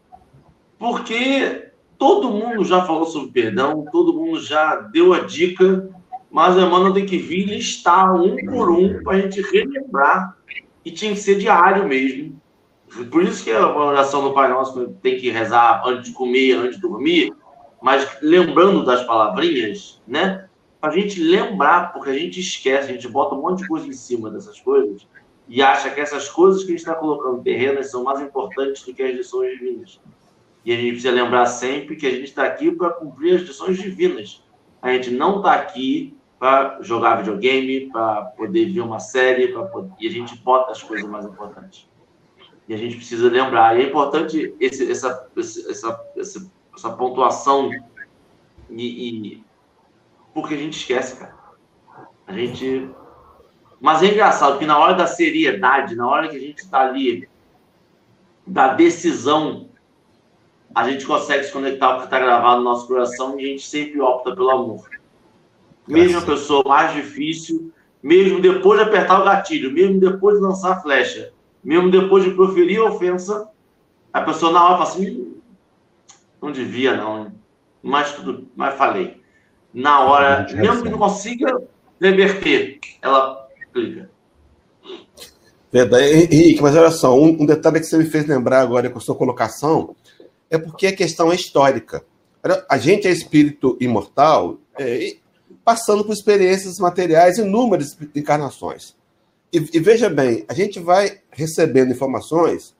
Porque 0.77 1.64
Todo 1.97 2.29
mundo 2.29 2.63
já 2.63 2.83
falou 2.83 3.05
sobre 3.05 3.31
perdão, 3.31 3.85
todo 3.91 4.13
mundo 4.13 4.39
já 4.39 4.75
deu 4.75 5.13
a 5.13 5.19
dica, 5.19 5.89
mas 6.29 6.55
o 6.55 6.59
Emmanuel 6.59 6.93
tem 6.93 7.05
que 7.05 7.17
vir 7.17 7.45
listar 7.45 8.13
um 8.13 8.35
por 8.45 8.69
um 8.69 9.01
para 9.03 9.17
a 9.17 9.21
gente 9.21 9.41
relembrar. 9.41 10.37
E 10.83 10.91
tinha 10.91 11.13
que 11.13 11.19
ser 11.19 11.37
diário 11.39 11.87
mesmo. 11.87 12.39
Por 13.09 13.23
isso 13.23 13.43
que 13.43 13.51
a 13.51 13.75
oração 13.75 14.23
do 14.23 14.33
Pai 14.33 14.49
Nosso 14.49 14.89
tem 15.01 15.17
que 15.17 15.29
rezar 15.29 15.81
antes 15.85 16.09
de 16.09 16.15
comer, 16.15 16.53
antes 16.53 16.75
de 16.75 16.81
dormir, 16.81 17.33
mas 17.81 18.07
lembrando 18.21 18.85
das 18.85 19.03
palavrinhas, 19.03 20.01
né? 20.07 20.47
Para 20.79 20.91
a 20.91 20.95
gente 20.95 21.19
lembrar, 21.21 21.91
porque 21.91 22.09
a 22.09 22.17
gente 22.17 22.39
esquece, 22.39 22.89
a 22.89 22.93
gente 22.93 23.07
bota 23.07 23.35
um 23.35 23.41
monte 23.41 23.63
de 23.63 23.67
coisa 23.67 23.87
em 23.87 23.93
cima 23.93 24.29
dessas 24.29 24.59
coisas 24.59 25.07
e 25.47 25.61
acha 25.61 25.89
que 25.89 25.99
essas 25.99 26.29
coisas 26.29 26.63
que 26.63 26.69
a 26.69 26.71
gente 26.71 26.79
está 26.79 26.95
colocando 26.95 27.43
terrenas 27.43 27.91
são 27.91 28.03
mais 28.03 28.21
importantes 28.21 28.83
do 28.83 28.93
que 28.93 29.03
as 29.03 29.15
lições 29.15 29.57
divinas. 29.57 29.99
E 30.65 30.73
a 30.73 30.75
gente 30.75 30.93
precisa 30.93 31.13
lembrar 31.13 31.45
sempre 31.45 31.95
que 31.95 32.07
a 32.07 32.11
gente 32.11 32.23
está 32.23 32.43
aqui 32.43 32.71
para 32.71 32.89
cumprir 32.89 33.35
as 33.35 33.43
lições 33.43 33.77
divinas. 33.77 34.43
A 34.81 34.91
gente 34.91 35.11
não 35.11 35.37
está 35.37 35.53
aqui 35.53 36.17
para 36.39 36.81
jogar 36.81 37.17
videogame, 37.17 37.91
para 37.91 38.23
poder 38.23 38.71
ver 38.71 38.81
uma 38.81 38.99
série, 38.99 39.49
poder... 39.49 39.93
e 39.99 40.07
a 40.07 40.11
gente 40.11 40.35
bota 40.37 40.71
as 40.71 40.81
coisas 40.81 41.07
mais 41.07 41.23
importantes. 41.23 41.87
E 42.67 42.73
a 42.73 42.77
gente 42.77 42.95
precisa 42.95 43.29
lembrar. 43.29 43.77
E 43.77 43.83
é 43.83 43.87
importante 43.87 44.55
esse, 44.59 44.91
essa, 44.91 45.29
essa, 45.37 46.01
essa, 46.17 46.51
essa 46.75 46.89
pontuação, 46.93 47.69
e, 48.67 49.35
e, 49.35 49.43
porque 50.33 50.55
a 50.55 50.57
gente 50.57 50.79
esquece, 50.79 51.17
cara. 51.17 51.35
A 52.25 52.33
gente. 52.33 52.89
Mas 53.79 54.01
é 54.01 54.07
engraçado 54.07 54.57
que 54.57 54.65
na 54.65 54.79
hora 54.79 54.95
da 54.95 55.05
seriedade, 55.05 55.95
na 55.95 56.07
hora 56.07 56.27
que 56.27 56.35
a 56.35 56.39
gente 56.39 56.57
está 56.57 56.81
ali, 56.81 57.29
da 58.47 58.73
decisão 58.73 59.69
a 60.75 60.89
gente 60.89 61.05
consegue 61.05 61.45
se 61.45 61.53
conectar 61.53 61.95
o 61.95 61.99
que 61.99 62.03
está 62.05 62.19
gravado 62.19 62.57
no 62.57 62.65
nosso 62.65 62.85
coração 62.85 63.39
e 63.39 63.45
a 63.45 63.47
gente 63.47 63.65
sempre 63.65 64.01
opta 64.01 64.35
pelo 64.35 64.49
amor. 64.49 64.89
Mesmo 65.87 66.17
a 66.17 66.21
pessoa 66.21 66.63
mais 66.65 66.93
difícil, 66.93 67.71
mesmo 68.03 68.41
depois 68.41 68.79
de 68.79 68.85
apertar 68.85 69.21
o 69.21 69.23
gatilho, 69.23 69.71
mesmo 69.71 70.01
depois 70.01 70.35
de 70.35 70.43
lançar 70.43 70.73
a 70.73 70.81
flecha, 70.81 71.31
mesmo 71.63 71.89
depois 71.89 72.25
de 72.25 72.31
proferir 72.31 72.81
a 72.81 72.85
ofensa, 72.85 73.47
a 74.11 74.21
pessoa 74.21 74.51
na 74.51 74.65
hora 74.65 74.77
fala 74.79 74.89
assim, 74.89 75.33
não 76.41 76.51
devia 76.51 76.97
não, 76.97 77.31
mas 77.81 78.11
tudo, 78.11 78.49
mas 78.53 78.75
falei. 78.75 79.21
Na 79.73 80.01
hora, 80.01 80.45
mesmo 80.53 80.83
que 80.83 80.89
não 80.89 80.97
consiga 80.97 81.61
reverter, 82.01 82.79
ela 83.01 83.47
clica. 83.73 84.09
Verdade. 85.71 86.05
Henrique, 86.05 86.61
mas 86.61 86.75
olha 86.75 86.91
só, 86.91 87.17
um, 87.17 87.41
um, 87.41 87.45
detalhe 87.45 87.79
que 87.79 87.85
você 87.85 87.97
me 87.97 88.05
fez 88.05 88.25
lembrar 88.27 88.61
agora 88.61 88.89
com 88.89 88.97
a 88.97 89.01
sua 89.01 89.15
colocação 89.15 89.95
é 90.49 90.57
porque 90.57 90.87
a 90.87 90.95
questão 90.95 91.31
é 91.31 91.35
histórica. 91.35 92.03
A 92.69 92.77
gente 92.77 93.07
é 93.07 93.11
espírito 93.11 93.75
imortal, 93.79 94.59
é, 94.77 95.15
passando 95.63 96.03
por 96.03 96.13
experiências 96.13 96.77
materiais, 96.77 97.37
inúmeras 97.37 97.97
encarnações. 98.15 98.95
E, 99.51 99.57
e, 99.73 99.79
veja 99.79 100.09
bem, 100.09 100.45
a 100.47 100.53
gente 100.53 100.79
vai 100.79 101.21
recebendo 101.31 101.91
informações 101.91 102.75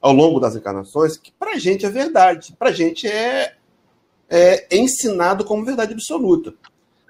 ao 0.00 0.12
longo 0.12 0.38
das 0.38 0.54
encarnações 0.54 1.16
que 1.16 1.32
para 1.32 1.52
a 1.52 1.58
gente 1.58 1.84
é 1.84 1.90
verdade, 1.90 2.54
para 2.56 2.68
a 2.68 2.72
gente 2.72 3.08
é, 3.08 3.54
é, 4.28 4.76
ensinado 4.76 5.44
como 5.44 5.64
verdade 5.64 5.94
absoluta. 5.94 6.54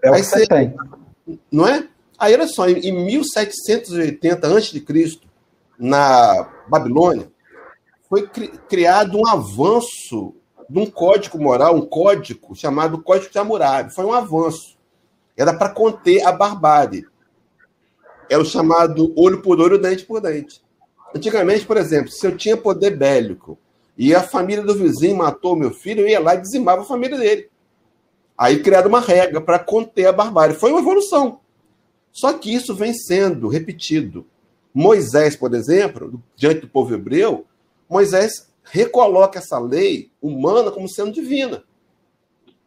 É 0.03 0.11
o 0.11 0.15
Aí 0.15 0.21
que 0.23 0.27
você 0.29 0.47
tem. 0.47 0.75
Não 1.53 1.67
é? 1.67 1.87
Aí, 2.19 2.33
olha 2.35 2.49
só, 2.49 2.69
em 2.69 3.05
1780 3.05 4.47
a.C., 4.47 5.21
na 5.79 6.65
Babilônia, 6.69 7.31
foi 8.09 8.27
cri 8.27 8.49
criado 8.69 9.19
um 9.19 9.27
avanço 9.27 10.35
de 10.69 10.79
um 10.79 10.87
código 10.87 11.39
moral, 11.39 11.77
um 11.77 11.87
código 11.87 12.55
chamado 12.55 13.03
Código 13.03 13.31
de 13.31 13.39
Hammurabi. 13.39 13.95
Foi 13.95 14.05
um 14.05 14.13
avanço. 14.13 14.77
Era 15.37 15.55
para 15.55 15.71
conter 15.71 16.27
a 16.27 16.33
barbárie. 16.33 17.07
Era 18.29 18.43
o 18.43 18.47
chamado 18.47 19.13
olho 19.17 19.41
por 19.41 19.61
olho, 19.61 19.79
dente 19.79 20.05
por 20.05 20.21
dente. 20.21 20.63
Antigamente, 21.15 21.65
por 21.65 21.77
exemplo, 21.77 22.11
se 22.11 22.27
eu 22.27 22.37
tinha 22.37 22.57
poder 22.57 22.97
bélico 22.97 23.59
e 23.97 24.15
a 24.15 24.23
família 24.23 24.63
do 24.63 24.75
vizinho 24.75 25.17
matou 25.17 25.57
meu 25.57 25.71
filho, 25.71 26.03
eu 26.03 26.09
ia 26.09 26.21
lá 26.21 26.35
e 26.35 26.41
dizimava 26.41 26.83
a 26.83 26.87
família 26.87 27.17
dele. 27.17 27.49
Aí 28.37 28.63
criaram 28.63 28.89
uma 28.89 29.01
regra 29.01 29.41
para 29.41 29.59
conter 29.59 30.07
a 30.07 30.13
barbárie. 30.13 30.55
Foi 30.55 30.71
uma 30.71 30.81
evolução. 30.81 31.41
Só 32.13 32.33
que 32.35 32.55
isso 32.55 32.75
vem 32.75 32.93
sendo 32.93 33.49
repetido. 33.49 34.27
Moisés, 34.75 35.35
por 35.35 35.55
exemplo, 35.55 36.23
diante 36.37 36.61
do 36.61 36.69
povo 36.69 36.95
hebreu, 36.95 37.47
Moisés 37.89 38.49
recoloca 38.65 39.39
essa 39.39 39.59
lei 39.59 40.11
humana 40.21 40.71
como 40.71 40.89
sendo 40.89 41.13
divina. 41.13 41.65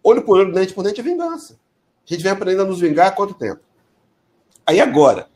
Olho 0.04 0.24
por 0.24 0.38
olho, 0.38 0.54
dente 0.54 0.74
por 0.74 0.84
dente 0.84 1.00
é 1.00 1.04
vingança. 1.04 1.60
A 2.06 2.14
gente 2.14 2.24
vem 2.24 2.32
aprendendo 2.32 2.64
a 2.64 2.66
nos 2.66 2.80
vingar 2.80 3.08
há 3.08 3.12
quanto 3.12 3.34
tempo? 3.34 3.62
Aí 4.66 4.80
agora, 4.80 5.30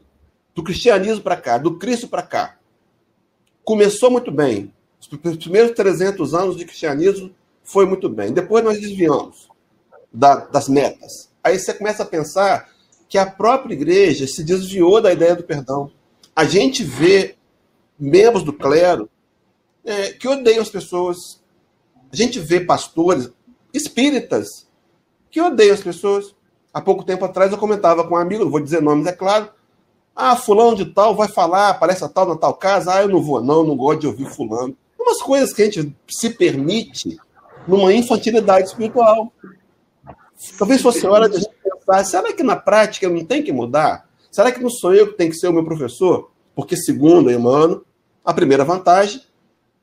do 0.54 0.63
cristianismo 0.63 1.21
para 1.21 1.38
cá, 1.38 1.58
do 1.58 1.78
Cristo 1.78 2.08
para 2.08 2.24
cá, 2.24 2.58
começou 3.63 4.10
muito 4.10 4.32
bem. 4.32 4.74
Os 5.00 5.08
primeiros 5.38 5.71
300 5.71 6.34
anos 6.34 6.58
de 6.58 6.65
cristianismo 6.65 7.32
foi 7.63 7.86
muito 7.86 8.10
bem. 8.10 8.32
Depois 8.34 8.63
nós 8.63 8.80
desviamos 8.80 9.50
da, 10.12 10.36
das 10.36 10.67
metas. 10.67 11.30
Aí 11.43 11.60
você 11.60 11.74
começa 11.74 12.04
a 12.04 12.08
pensar 12.08 12.69
que 13.08 13.17
a 13.17 13.26
própria 13.26 13.74
igreja 13.74 14.26
se 14.26 14.43
desviou 14.43 15.02
da 15.02 15.13
ideia 15.13 15.36
do 15.36 15.43
perdão. 15.43 15.91
A 16.36 16.45
gente 16.45 16.84
vê 16.84 17.36
membros 18.00 18.43
do 18.43 18.52
clero 18.52 19.10
é, 19.86 20.12
que 20.12 20.28
odeiam 20.28 20.62
as 20.62 20.69
pessoas. 20.69 21.39
A 22.12 22.15
gente 22.15 22.39
vê 22.39 22.60
pastores 22.60 23.30
espíritas 23.74 24.67
que 25.30 25.39
odeiam 25.39 25.76
as 25.76 25.82
pessoas. 25.82 26.36
Há 26.74 26.82
pouco 26.82 27.04
tempo 27.04 27.24
atrás 27.24 27.52
eu 27.52 27.58
comentava 27.58 28.06
com 28.06 28.15
um 28.15 28.17
amigo, 28.17 28.43
não 28.43 28.52
vou 28.52 28.60
dizer 28.60 28.82
nomes, 28.82 29.08
é 29.08 29.13
claro. 29.13 29.50
Ah, 30.15 30.36
fulano 30.36 30.76
de 30.76 30.86
tal 30.86 31.15
vai 31.15 31.28
falar, 31.28 31.69
aparece 31.69 32.04
a 32.04 32.10
tal 32.10 32.28
na 32.28 32.36
tal 32.36 32.54
casa. 32.54 32.93
Ah, 32.93 33.02
eu 33.02 33.10
não 33.10 33.21
vou, 33.21 33.41
não, 33.41 33.63
não 33.63 33.78
gosto 33.78 34.02
de 34.02 34.08
ouvir 34.08 34.26
fulano. 34.26 34.76
Umas 35.00 35.21
coisas 35.21 35.54
que 35.54 35.62
a 35.62 35.65
gente 35.65 35.95
se 36.10 36.30
permite 36.32 37.17
numa 37.67 37.93
infantilidade 37.93 38.67
espiritual. 38.67 39.32
Talvez 40.58 40.82
fosse 40.82 41.06
hora 41.06 41.30
de 41.30 41.38
a 41.38 41.39
gente 41.39 41.56
pensar, 41.63 42.04
será 42.04 42.34
que 42.34 42.43
na 42.43 42.56
prática 42.56 43.10
não 43.10 43.24
tem 43.24 43.43
que 43.43 43.52
mudar? 43.52 44.10
Será 44.32 44.52
que 44.52 44.62
não 44.62 44.69
sou 44.69 44.93
eu 44.93 45.08
que 45.08 45.17
tem 45.17 45.30
que 45.30 45.36
ser 45.36 45.48
o 45.48 45.54
meu 45.54 45.63
professor? 45.63 46.32
Porque, 46.54 46.76
segundo 46.76 47.32
Emmanuel, 47.32 47.84
a 48.24 48.34
primeira 48.34 48.65
vantagem 48.65 49.21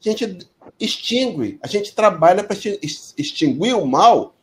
a 0.09 0.13
gente 0.13 0.51
extingue, 0.79 1.59
a 1.63 1.67
gente 1.67 1.95
trabalha 1.95 2.43
para 2.43 2.57
extinguir 3.17 3.75
o 3.75 3.87
mal 3.87 4.35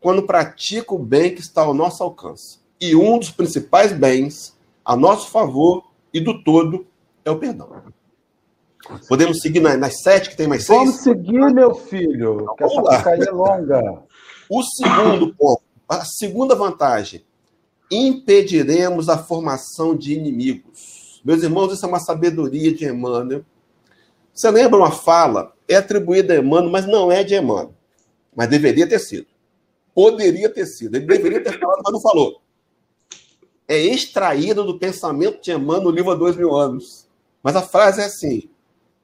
quando 0.00 0.22
pratica 0.22 0.94
o 0.94 0.98
bem 0.98 1.34
que 1.34 1.40
está 1.40 1.62
ao 1.62 1.74
nosso 1.74 2.02
alcance. 2.02 2.58
E 2.80 2.94
um 2.94 3.18
dos 3.18 3.30
principais 3.30 3.92
bens 3.92 4.54
a 4.84 4.96
nosso 4.96 5.30
favor 5.30 5.84
e 6.12 6.20
do 6.20 6.42
todo 6.42 6.86
é 7.24 7.30
o 7.30 7.38
perdão. 7.38 7.70
Podemos 9.08 9.40
seguir 9.40 9.60
nas, 9.60 10.02
sete, 10.02 10.28
que 10.28 10.36
tem 10.36 10.46
mais 10.46 10.66
seis? 10.66 10.78
Vamos 10.78 10.96
seguir, 10.96 11.54
meu 11.54 11.74
filho, 11.74 12.40
então, 12.42 12.54
que 12.54 12.64
essa 12.64 12.82
porcaria 12.82 13.28
é 13.28 13.30
longa. 13.30 14.02
O 14.50 14.62
segundo 14.62 15.34
ponto, 15.34 15.62
a 15.88 16.04
segunda 16.04 16.54
vantagem, 16.54 17.24
impediremos 17.90 19.08
a 19.08 19.16
formação 19.16 19.96
de 19.96 20.12
inimigos. 20.12 21.22
Meus 21.24 21.42
irmãos, 21.42 21.72
isso 21.72 21.86
é 21.86 21.88
uma 21.88 22.00
sabedoria 22.00 22.74
de 22.74 22.84
Emmanuel 22.84 23.42
você 24.34 24.50
lembra 24.50 24.78
uma 24.78 24.90
fala? 24.90 25.54
É 25.68 25.76
atribuída 25.76 26.34
a 26.34 26.38
Emmanuel, 26.38 26.72
mas 26.72 26.86
não 26.86 27.10
é 27.10 27.22
de 27.22 27.36
Emmanuel. 27.36 27.72
Mas 28.34 28.48
deveria 28.48 28.86
ter 28.86 28.98
sido. 28.98 29.26
Poderia 29.94 30.48
ter 30.48 30.66
sido. 30.66 30.96
Ele 30.96 31.06
deveria 31.06 31.42
ter 31.42 31.58
falado, 31.58 31.82
mas 31.84 31.92
não 31.92 32.00
falou. 32.00 32.40
É 33.68 33.78
extraída 33.78 34.62
do 34.64 34.78
pensamento 34.78 35.40
de 35.40 35.52
Emmanuel 35.52 35.84
no 35.84 35.90
livro 35.90 36.10
há 36.10 36.16
dois 36.16 36.36
mil 36.36 36.54
anos. 36.54 37.06
Mas 37.42 37.54
a 37.54 37.62
frase 37.62 38.00
é 38.00 38.06
assim: 38.06 38.50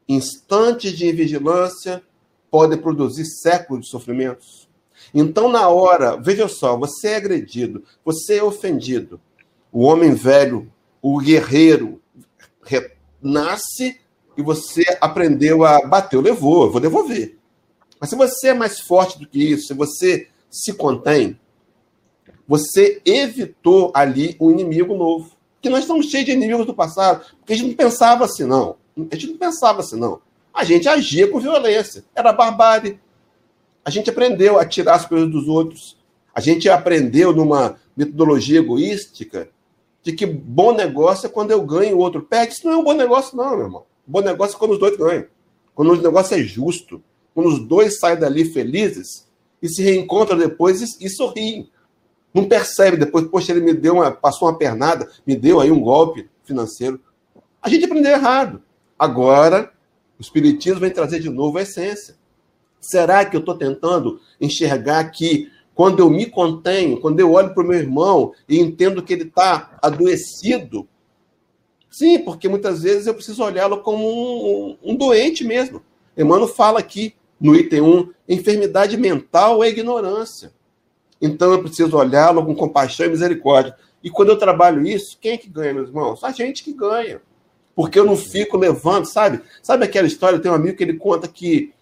instantes 0.09 0.93
de 0.93 1.13
vigilância 1.13 2.03
podem 2.51 2.77
produzir 2.77 3.25
séculos 3.25 3.85
de 3.85 3.91
sofrimentos. 3.91 4.69
Então, 5.15 5.49
na 5.49 5.69
hora, 5.69 6.17
veja 6.17 6.49
só, 6.49 6.77
você 6.77 7.09
é 7.09 7.17
agredido, 7.17 7.85
você 8.05 8.39
é 8.39 8.43
ofendido. 8.43 9.21
O 9.73 9.85
homem 9.85 10.13
velho, 10.13 10.71
o 11.01 11.19
guerreiro, 11.21 12.03
nasce 13.23 14.01
e 14.41 14.45
você 14.45 14.85
aprendeu 15.01 15.65
a 15.65 15.87
bater, 15.87 16.21
levou, 16.21 16.65
eu 16.65 16.71
vou 16.71 16.81
devolver. 16.81 17.39
Mas 18.01 18.11
se 18.11 18.17
você 18.17 18.49
é 18.49 18.55
mais 18.55 18.81
forte 18.81 19.19
do 19.19 19.27
que 19.27 19.39
isso, 19.39 19.69
se 19.69 19.75
você 19.75 20.29
se 20.49 20.73
contém, 20.73 21.39
você 22.49 23.01
evitou 23.05 23.93
ali 23.95 24.37
um 24.41 24.51
inimigo 24.51 24.97
novo. 24.97 25.37
Porque 25.55 25.69
nós 25.69 25.81
estamos 25.81 26.07
cheios 26.07 26.27
de 26.27 26.33
inimigos 26.33 26.67
do 26.67 26.75
passado, 26.75 27.25
porque 27.39 27.53
a 27.53 27.57
gente 27.57 27.69
não 27.69 27.77
pensava 27.77 28.25
assim, 28.25 28.45
não. 28.45 28.77
A 28.97 29.15
gente 29.15 29.29
não 29.29 29.39
pensava 29.39 29.81
assim, 29.81 29.97
não. 29.97 30.21
A 30.53 30.65
gente 30.65 30.89
agia 30.89 31.29
com 31.29 31.39
violência. 31.39 32.05
Era 32.15 32.33
barbárie. 32.33 32.99
A 33.85 33.91
gente 33.91 34.11
aprendeu 34.11 34.59
a 34.59 34.67
tirar 34.67 34.95
as 34.95 35.07
coisas 35.07 35.31
dos 35.31 35.47
outros. 35.47 35.99
A 36.35 36.41
gente 36.41 36.69
aprendeu 36.69 37.33
numa 37.33 37.77
metodologia 37.97 38.59
egoística 38.59 39.49
de 40.03 40.13
que 40.13 40.27
bom 40.27 40.73
negócio 40.73 41.27
é 41.27 41.31
quando 41.31 41.51
eu 41.51 41.63
ganho 41.63 41.97
o 41.97 42.01
outro 42.01 42.23
perde. 42.23 42.55
Isso 42.55 42.67
não 42.67 42.73
é 42.73 42.77
um 42.79 42.85
bom 42.85 42.95
negócio, 42.95 43.37
não, 43.37 43.51
meu 43.51 43.67
irmão. 43.67 43.85
Bom 44.07 44.21
negócio 44.21 44.57
é 44.57 44.59
quando 44.59 44.73
os 44.73 44.79
dois 44.79 44.97
ganham. 44.97 45.27
Quando 45.75 45.93
o 45.93 45.97
negócio 45.97 46.37
é 46.37 46.43
justo. 46.43 47.03
Quando 47.35 47.49
os 47.49 47.61
dois 47.61 47.99
saem 47.99 48.19
dali 48.19 48.45
felizes 48.45 49.29
e 49.63 49.69
se 49.69 49.83
reencontram 49.83 50.37
depois 50.39 50.81
e, 50.81 51.07
e 51.07 51.09
sorriem. 51.09 51.69
Não 52.33 52.47
percebe 52.47 52.97
depois, 52.97 53.27
poxa, 53.27 53.53
ele 53.53 53.61
me 53.61 53.75
deu 53.75 53.95
uma, 53.95 54.11
passou 54.11 54.49
uma 54.49 54.57
pernada, 54.57 55.09
me 55.27 55.35
deu 55.35 55.61
aí 55.61 55.71
um 55.71 55.81
golpe 55.81 56.29
financeiro. 56.45 57.01
A 57.61 57.69
gente 57.69 57.85
aprendeu 57.85 58.13
errado. 58.13 58.63
Agora, 58.99 59.73
o 60.19 60.23
Espiritismo 60.23 60.81
vem 60.81 60.91
trazer 60.91 61.21
de 61.21 61.29
novo 61.29 61.59
a 61.59 61.63
essência. 61.63 62.17
Será 62.81 63.25
que 63.25 63.37
eu 63.37 63.41
estou 63.41 63.57
tentando 63.57 64.21
enxergar 64.41 65.05
que 65.11 65.51
quando 65.75 66.01
eu 66.01 66.11
me 66.11 66.27
contenho, 66.27 67.01
quando 67.01 67.21
eu 67.21 67.33
olho 67.33 67.55
para 67.55 67.63
o 67.63 67.67
meu 67.67 67.79
irmão 67.79 68.33
e 68.49 68.59
entendo 68.59 69.03
que 69.03 69.13
ele 69.13 69.25
está 69.25 69.79
adoecido, 69.83 70.87
Sim, 71.91 72.21
porque 72.21 72.49
muitas 72.49 72.83
vezes 72.85 73.09
eu 73.09 73.15
preciso 73.15 73.43
olhá-lo 73.43 73.83
como 73.83 74.07
um, 74.07 74.77
um, 74.83 74.95
doente 74.95 75.43
mesmo. 75.45 75.83
Emmanuel 76.17 76.47
fala 76.47 76.79
aqui 76.79 77.15
no 77.41 77.57
item 77.57 77.81
1, 77.81 78.13
enfermidade 78.29 78.97
mental 78.97 79.65
é 79.65 79.69
ignorância. 79.69 80.53
Então 81.21 81.53
eu 81.53 81.61
preciso 81.61 81.97
olhá-lo 81.97 82.47
com 82.47 82.55
compaixão 82.55 83.07
e 83.07 83.11
misericórdia. 83.11 83.77
E 84.03 84.09
quando 84.09 84.29
eu 84.29 84.39
trabalho 84.39 84.87
isso, 84.87 85.19
quem 85.21 85.33
é 85.33 85.37
que 85.37 85.49
ganha, 85.49 85.75
meus 85.75 85.89
irmãos? 85.89 86.23
A 86.23 86.31
gente 86.31 86.63
que 86.63 86.73
ganha. 86.73 87.21
Porque 87.75 87.99
eu 87.99 88.05
não 88.05 88.17
fico 88.17 88.57
levando, 88.57 89.05
sabe? 89.05 89.41
Sabe 89.63 89.85
aquela 89.85 90.07
história? 90.07 90.39
Tem 90.39 90.51
um 90.51 90.55
amigo 90.55 90.77
que 90.77 90.85
ele 90.85 90.97
conta 90.97 91.27
que 91.27 91.73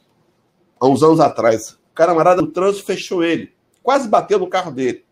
há 0.80 0.86
uns 0.86 1.02
anos 1.02 1.20
atrás, 1.20 1.72
o 1.72 1.94
camarada 1.94 2.40
do 2.40 2.48
trânsito 2.48 2.84
fechou 2.84 3.22
ele, 3.22 3.52
quase 3.82 4.08
bateu 4.08 4.38
no 4.38 4.48
carro 4.48 4.70
dele. 4.70 5.04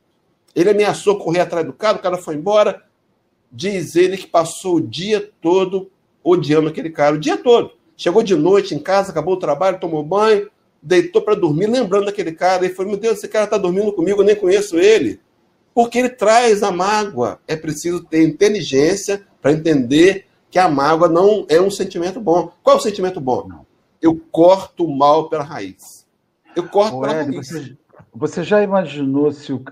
Ele 0.55 0.71
ameaçou 0.71 1.19
correr 1.19 1.41
atrás 1.41 1.67
do 1.67 1.73
carro, 1.73 1.99
o 1.99 2.03
cara 2.03 2.17
foi 2.17 2.35
embora. 2.35 2.83
Diz 3.51 3.97
ele 3.97 4.17
que 4.17 4.27
passou 4.27 4.77
o 4.77 4.81
dia 4.81 5.31
todo 5.41 5.91
odiando 6.23 6.69
aquele 6.69 6.91
cara, 6.91 7.15
o 7.15 7.21
dia 7.21 7.37
todo. 7.37 7.73
Chegou 7.97 8.23
de 8.23 8.35
noite 8.35 8.75
em 8.75 8.79
casa, 8.79 9.11
acabou 9.11 9.35
o 9.35 9.39
trabalho, 9.39 9.81
tomou 9.81 10.03
banho, 10.03 10.51
deitou 10.83 11.23
para 11.23 11.35
dormir, 11.35 11.67
lembrando 11.67 12.07
daquele 12.07 12.33
cara. 12.33 12.67
E 12.67 12.69
falou: 12.69 12.93
Meu 12.93 13.01
Deus, 13.01 13.19
esse 13.19 13.29
cara 13.29 13.45
está 13.45 13.57
dormindo 13.57 13.93
comigo, 13.93 14.21
eu 14.21 14.27
nem 14.27 14.37
conheço 14.37 14.79
ele. 14.79 15.21
Porque 15.75 15.99
ele 15.99 16.09
traz 16.09 16.63
a 16.63 16.71
mágoa. 16.71 17.39
É 17.47 17.57
preciso 17.57 18.03
ter 18.05 18.27
inteligência 18.27 19.23
para 19.41 19.53
entender 19.53 20.27
que 20.51 20.59
a 20.59 20.69
mágoa 20.69 21.09
não 21.09 21.47
é 21.49 21.61
um 21.61 21.71
sentimento 21.71 22.21
bom. 22.21 22.53
Qual 22.63 22.77
é 22.77 22.79
o 22.79 22.83
sentimento 22.83 23.21
bom? 23.21 23.49
Eu 24.01 24.21
corto 24.31 24.85
o 24.85 24.97
mal 24.97 25.29
pela 25.29 25.43
raiz. 25.43 26.07
Eu 26.55 26.69
corto 26.69 27.01
pela 27.01 27.13
raiz. 27.13 27.49
Você, 27.49 27.77
Você 28.19 28.43
já 28.43 28.63
imaginou 28.63 29.31
se 29.31 29.53
o 29.53 29.63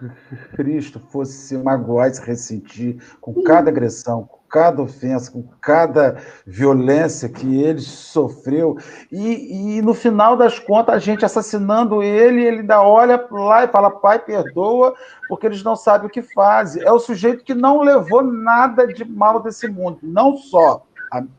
Cristo 0.55 1.01
fosse 1.11 1.33
se 1.33 1.57
magoar 1.57 2.11
e 2.11 2.15
se 2.15 2.21
ressentir 2.21 3.03
com 3.19 3.43
cada 3.43 3.71
agressão, 3.71 4.25
com 4.25 4.39
cada 4.51 4.83
ofensa, 4.83 5.33
com 5.33 5.43
cada 5.63 6.21
violência 6.47 7.27
que 7.27 7.63
ele 7.63 7.81
sofreu, 7.81 8.77
e, 9.11 9.79
e 9.79 9.83
no 9.83 9.95
final 9.95 10.37
das 10.37 10.59
contas 10.59 10.95
a 10.95 10.99
gente 10.99 11.25
assassinando 11.25 12.03
ele, 12.03 12.45
ele 12.45 12.61
ainda 12.61 12.83
olha 12.83 13.27
lá 13.31 13.65
e 13.65 13.69
fala, 13.69 13.91
pai, 13.91 14.19
perdoa, 14.19 14.95
porque 15.27 15.47
eles 15.47 15.63
não 15.63 15.75
sabem 15.75 16.07
o 16.07 16.11
que 16.11 16.21
fazem. 16.21 16.83
É 16.83 16.93
o 16.93 17.01
sujeito 17.01 17.45
que 17.45 17.55
não 17.55 17.81
levou 17.81 18.23
nada 18.23 18.87
de 18.87 19.07
mal 19.07 19.43
desse 19.43 19.67
mundo, 19.67 20.01
não 20.03 20.37
só. 20.37 20.85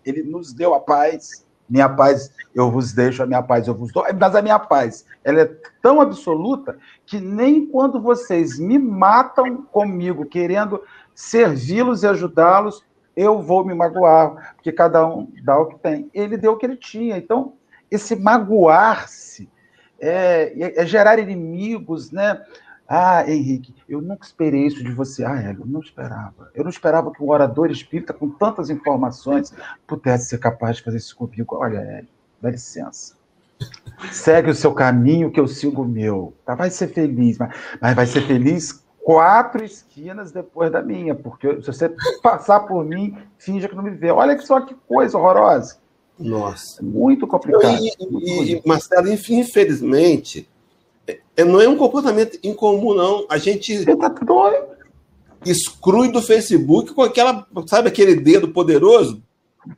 Ele 0.03 0.23
nos 0.23 0.53
deu 0.53 0.73
a 0.73 0.79
paz, 0.79 1.44
minha 1.69 1.89
paz 1.89 2.31
eu 2.53 2.71
vos 2.71 2.93
deixo, 2.93 3.23
a 3.23 3.25
minha 3.25 3.43
paz 3.43 3.67
eu 3.67 3.73
vos 3.73 3.91
dou. 3.91 4.05
Mas 4.19 4.35
a 4.35 4.41
minha 4.41 4.59
paz, 4.59 5.05
ela 5.23 5.41
é 5.41 5.51
tão 5.81 5.99
absoluta 5.99 6.77
que 7.05 7.19
nem 7.19 7.65
quando 7.65 8.01
vocês 8.01 8.59
me 8.59 8.79
matam 8.79 9.63
comigo, 9.63 10.25
querendo 10.25 10.81
servi-los 11.13 12.03
e 12.03 12.07
ajudá-los, 12.07 12.85
eu 13.15 13.41
vou 13.41 13.65
me 13.65 13.73
magoar, 13.73 14.55
porque 14.55 14.71
cada 14.71 15.05
um 15.05 15.31
dá 15.43 15.57
o 15.57 15.67
que 15.67 15.79
tem. 15.79 16.09
Ele 16.13 16.37
deu 16.37 16.53
o 16.53 16.57
que 16.57 16.65
ele 16.65 16.75
tinha. 16.75 17.17
Então, 17.17 17.53
esse 17.89 18.15
magoar-se 18.15 19.49
é, 19.99 20.81
é 20.81 20.85
gerar 20.85 21.19
inimigos, 21.19 22.11
né? 22.11 22.41
Ah, 22.87 23.23
Henrique, 23.27 23.73
eu 23.89 23.99
nunca 23.99 24.25
esperei 24.25 24.67
isso 24.67 24.83
de 24.83 24.91
você. 24.91 25.23
Ah, 25.23 25.35
Hélio, 25.35 25.61
eu 25.61 25.65
não 25.65 25.79
esperava. 25.79 26.51
Eu 26.53 26.63
não 26.63 26.69
esperava 26.69 27.11
que 27.11 27.23
um 27.23 27.29
orador 27.29 27.71
espírita 27.71 28.13
com 28.13 28.29
tantas 28.29 28.69
informações 28.69 29.53
pudesse 29.87 30.29
ser 30.29 30.37
capaz 30.37 30.77
de 30.77 30.83
fazer 30.83 30.97
isso 30.97 31.15
comigo. 31.15 31.57
Olha, 31.57 31.77
Hélio, 31.77 32.07
dá 32.41 32.51
licença. 32.51 33.15
Segue 34.11 34.51
o 34.51 34.55
seu 34.55 34.73
caminho 34.73 35.31
que 35.31 35.39
eu 35.39 35.47
sigo 35.47 35.81
o 35.81 35.87
meu. 35.87 36.33
Tá? 36.45 36.53
Vai 36.53 36.69
ser 36.69 36.89
feliz, 36.89 37.37
mas, 37.37 37.55
mas 37.81 37.95
vai 37.95 38.05
ser 38.05 38.21
feliz 38.21 38.83
quatro 39.03 39.63
esquinas 39.63 40.31
depois 40.31 40.71
da 40.71 40.81
minha, 40.81 41.13
porque 41.13 41.61
se 41.61 41.67
você 41.67 41.93
passar 42.21 42.61
por 42.61 42.83
mim, 42.83 43.15
finja 43.37 43.69
que 43.69 43.75
não 43.75 43.83
me 43.83 43.91
vê. 43.91 44.11
Olha 44.11 44.39
só 44.41 44.61
que 44.61 44.75
coisa 44.87 45.17
horrorosa. 45.17 45.77
Nossa. 46.19 46.83
Muito 46.83 47.27
complicado. 47.27 47.77
E, 47.79 47.91
e, 47.99 48.55
e 48.55 48.61
Marcelo, 48.65 49.07
infelizmente, 49.09 50.49
é, 51.07 51.43
não 51.43 51.61
é 51.61 51.67
um 51.67 51.77
comportamento 51.77 52.39
incomum, 52.43 52.93
não. 52.93 53.25
A 53.29 53.37
gente 53.37 53.85
tá 53.97 54.13
exclui 55.45 56.11
do 56.11 56.21
Facebook 56.21 56.93
com 56.93 57.01
aquela, 57.01 57.47
sabe, 57.67 57.89
aquele 57.89 58.15
dedo 58.15 58.49
poderoso? 58.49 59.21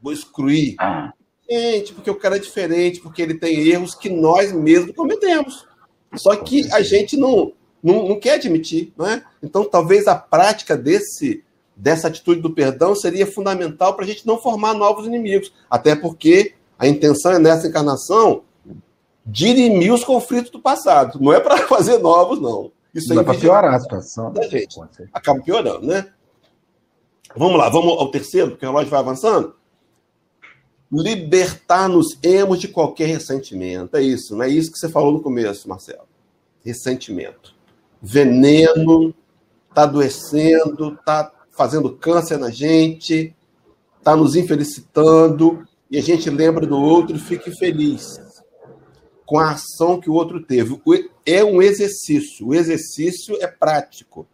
Vou 0.02 0.14
excluir. 0.14 0.76
Ah. 0.80 1.14
Gente, 1.50 1.94
porque 1.94 2.10
o 2.10 2.16
cara 2.16 2.36
é 2.36 2.40
diferente, 2.40 3.00
porque 3.00 3.22
ele 3.22 3.36
tem 3.36 3.68
erros 3.68 3.96
que 3.96 4.10
nós 4.10 4.52
mesmos 4.52 4.96
cometemos. 4.96 5.66
Só 6.16 6.36
que 6.36 6.72
a 6.74 6.82
gente 6.82 7.16
não, 7.16 7.54
não, 7.82 8.10
não 8.10 8.20
quer 8.20 8.34
admitir, 8.34 8.94
não 8.98 9.06
é? 9.06 9.24
Então, 9.42 9.64
talvez 9.64 10.08
a 10.08 10.16
prática 10.16 10.76
desse 10.76 11.44
dessa 11.78 12.08
atitude 12.08 12.42
do 12.42 12.50
perdão 12.50 12.96
seria 12.96 13.28
fundamental 13.28 13.94
para 13.94 14.04
a 14.04 14.08
gente 14.08 14.26
não 14.26 14.40
formar 14.40 14.74
novos 14.74 15.06
inimigos. 15.06 15.54
Até 15.70 15.96
porque 15.96 16.56
a 16.78 16.88
intenção 16.88 17.34
é 17.34 17.40
nessa 17.40 17.68
encarnação 17.68 18.42
dirimir 19.28 19.94
os 19.94 20.06
conflitos 20.06 20.50
do 20.50 20.60
passado. 20.60 21.20
Não 21.22 21.34
é 21.34 21.40
para 21.40 21.58
fazer 21.68 21.98
novos, 22.00 22.40
não. 22.40 22.72
Isso 22.94 23.14
não 23.14 23.22
é 23.22 23.26
para 23.26 23.38
piorar 23.38 23.74
a 23.74 23.80
situação. 23.80 24.32
Da 24.32 24.48
gente. 24.48 24.80
Acaba 25.14 25.42
piorando, 25.42 25.86
né? 25.86 26.10
Vamos 27.36 27.60
lá, 27.60 27.70
vamos 27.70 27.92
ao 27.92 28.10
terceiro, 28.10 28.52
porque 28.52 28.66
o 28.66 28.70
relógio 28.70 28.90
vai 28.90 29.00
avançando. 29.02 29.54
Libertar-nos-emos 30.92 32.60
de 32.60 32.70
qualquer 32.70 33.08
ressentimento. 33.08 33.98
É 33.98 34.02
isso, 34.02 34.36
não 34.36 34.44
é 34.44 34.50
isso 34.50 34.72
que 34.72 34.80
você 34.80 34.90
falou 34.90 35.12
no 35.12 35.22
começo, 35.22 35.68
Marcelo. 35.68 36.08
Ressentimento. 36.64 37.54
Veneno, 38.02 39.14
está 39.70 39.84
adoecendo, 39.84 40.94
está 40.94 41.32
fazendo 41.52 41.92
câncer 41.92 42.38
na 42.38 42.50
gente, 42.50 43.36
está 43.98 44.16
nos 44.16 44.36
infelicitando, 44.36 45.68
e 45.92 45.98
a 45.98 46.02
gente 46.02 46.30
lembra 46.30 46.66
do 46.66 46.78
outro 46.78 47.16
e 47.16 47.20
fica 47.20 47.50
infeliz 47.50 48.27
com 49.28 49.38
a 49.38 49.52
ação 49.52 50.00
que 50.00 50.10
o 50.10 50.14
outro 50.14 50.42
teve. 50.42 50.82
É 51.26 51.44
um 51.44 51.62
exercício. 51.62 52.48
O 52.48 52.56
exercício 52.56 53.38
é 53.42 53.46
prático. 53.46 54.26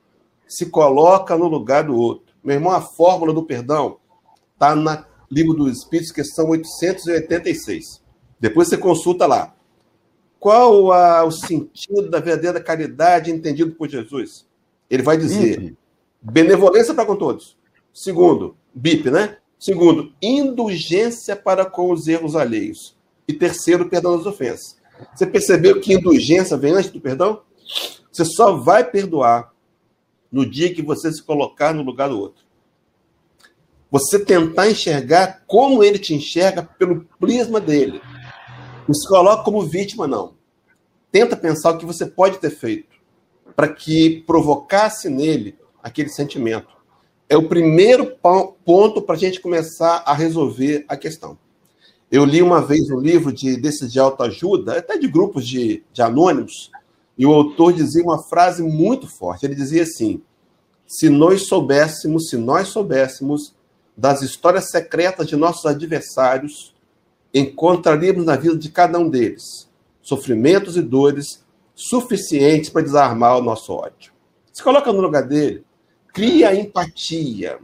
Se 0.48 0.68
coloca 0.68 1.36
no 1.36 1.48
lugar 1.48 1.86
do 1.86 1.96
outro. 1.96 2.36
Meu 2.44 2.56
irmão, 2.56 2.72
a 2.72 2.80
fórmula 2.80 3.34
do 3.34 3.44
perdão 3.44 3.98
está 4.54 4.76
no 4.76 5.04
livro 5.32 5.56
dos 5.56 5.80
Espíritos, 5.80 6.12
questão 6.12 6.50
886. 6.50 8.04
Depois 8.40 8.68
você 8.70 8.78
consulta 8.78 9.26
lá. 9.26 9.56
Qual 10.40 10.92
a, 10.92 11.24
o 11.24 11.32
sentido 11.32 12.12
da 12.12 12.20
verdadeira 12.20 12.62
caridade 12.62 13.32
entendido 13.32 13.72
por 13.72 13.90
Jesus? 13.90 14.46
Ele 14.90 15.02
vai 15.02 15.18
dizer: 15.18 15.76
benevolência 16.22 16.94
para 16.94 17.06
com 17.06 17.16
todos. 17.16 17.58
Segundo, 17.92 18.56
BIP, 18.76 19.10
né? 19.10 19.38
Segundo, 19.58 20.14
indulgência 20.22 21.36
para 21.36 21.66
com 21.66 21.92
os 21.92 22.08
erros 22.08 22.36
alheios. 22.36 22.96
E 23.28 23.34
terceiro, 23.34 23.90
perdão 23.90 24.18
das 24.18 24.28
ofensas. 24.28 24.83
Você 25.14 25.26
percebeu 25.26 25.80
que 25.80 25.94
indulgência 25.94 26.58
vem 26.58 26.74
antes 26.74 26.92
do 26.92 27.02
perdão? 27.02 27.42
Você 28.12 28.26
só 28.26 28.58
vai 28.58 28.84
perdoar 28.84 29.52
no 30.32 30.46
dia 30.46 30.74
que 30.74 30.82
você 30.82 31.12
se 31.12 31.22
colocar 31.22 31.74
no 31.74 31.84
lugar 31.84 32.10
do 32.10 32.20
outro. 32.20 32.44
Você 33.92 34.18
tentar 34.18 34.70
enxergar 34.70 35.44
como 35.46 35.84
ele 35.84 36.00
te 36.00 36.16
enxerga 36.16 36.64
pelo 36.64 37.06
prisma 37.20 37.60
dele. 37.60 38.02
Não 38.88 38.94
se 38.94 39.08
coloca 39.08 39.44
como 39.44 39.62
vítima, 39.62 40.08
não. 40.08 40.34
Tenta 41.12 41.38
pensar 41.38 41.72
o 41.72 41.78
que 41.78 41.86
você 41.86 42.06
pode 42.06 42.40
ter 42.40 42.50
feito 42.50 42.94
para 43.56 43.68
que 43.68 44.24
provocasse 44.26 45.10
nele 45.10 45.58
aquele 45.82 46.10
sentimento. 46.10 46.74
É 47.30 47.38
o 47.38 47.48
primeiro 47.48 48.18
ponto 48.66 49.02
para 49.02 49.16
a 49.16 49.20
gente 49.20 49.40
começar 49.40 50.04
a 50.06 50.14
resolver 50.14 50.86
a 50.88 50.98
questão. 50.98 51.38
Eu 52.14 52.26
li 52.26 52.44
uma 52.44 52.62
vez 52.62 52.92
um 52.92 53.00
livro 53.00 53.34
de, 53.34 53.58
desses 53.58 53.92
de 53.92 54.00
autoajuda, 54.00 54.78
até 54.78 55.00
de 55.00 55.08
grupos 55.08 55.48
de, 55.48 55.84
de 55.92 56.00
anônimos, 56.00 56.70
e 57.18 57.26
o 57.26 57.34
autor 57.34 57.74
dizia 57.74 58.04
uma 58.04 58.22
frase 58.22 58.62
muito 58.62 59.08
forte. 59.08 59.48
Ele 59.48 59.56
dizia 59.56 59.82
assim: 59.82 60.22
se 60.86 61.10
nós 61.10 61.48
soubéssemos, 61.48 62.30
se 62.30 62.38
nós 62.38 62.68
soubéssemos 62.68 63.56
das 63.98 64.22
histórias 64.22 64.70
secretas 64.70 65.26
de 65.26 65.36
nossos 65.36 65.66
adversários, 65.66 66.76
encontraríamos 67.34 68.26
na 68.26 68.36
vida 68.36 68.56
de 68.56 68.70
cada 68.70 69.00
um 69.00 69.10
deles 69.10 69.68
sofrimentos 70.00 70.78
e 70.78 70.84
dores 70.84 71.44
suficientes 71.74 72.70
para 72.70 72.84
desarmar 72.84 73.40
o 73.40 73.42
nosso 73.42 73.74
ódio. 73.74 74.14
Se 74.52 74.62
coloca 74.62 74.94
no 74.94 75.02
lugar 75.02 75.24
dele, 75.24 75.66
cria 76.14 76.54
empatia, 76.54 77.58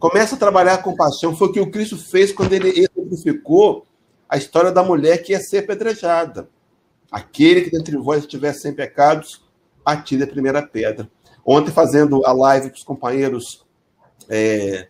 Começa 0.00 0.34
a 0.34 0.38
trabalhar 0.38 0.74
a 0.74 0.78
compaixão. 0.78 1.36
Foi 1.36 1.48
o 1.48 1.52
que 1.52 1.60
o 1.60 1.70
Cristo 1.70 1.98
fez 1.98 2.32
quando 2.32 2.54
ele 2.54 2.88
exemplificou 3.12 3.86
a 4.28 4.36
história 4.36 4.70
da 4.70 4.82
mulher 4.82 5.22
que 5.22 5.32
ia 5.32 5.40
ser 5.40 5.58
apedrejada. 5.58 6.48
Aquele 7.10 7.62
que 7.62 7.70
dentre 7.70 7.96
vós 7.96 8.20
estiver 8.20 8.52
sem 8.52 8.72
pecados, 8.72 9.44
atire 9.84 10.22
a 10.22 10.26
primeira 10.26 10.62
pedra. 10.62 11.10
Ontem, 11.44 11.72
fazendo 11.72 12.24
a 12.24 12.32
live 12.32 12.70
com 12.70 12.76
os 12.76 12.84
companheiros 12.84 13.64
é, 14.28 14.88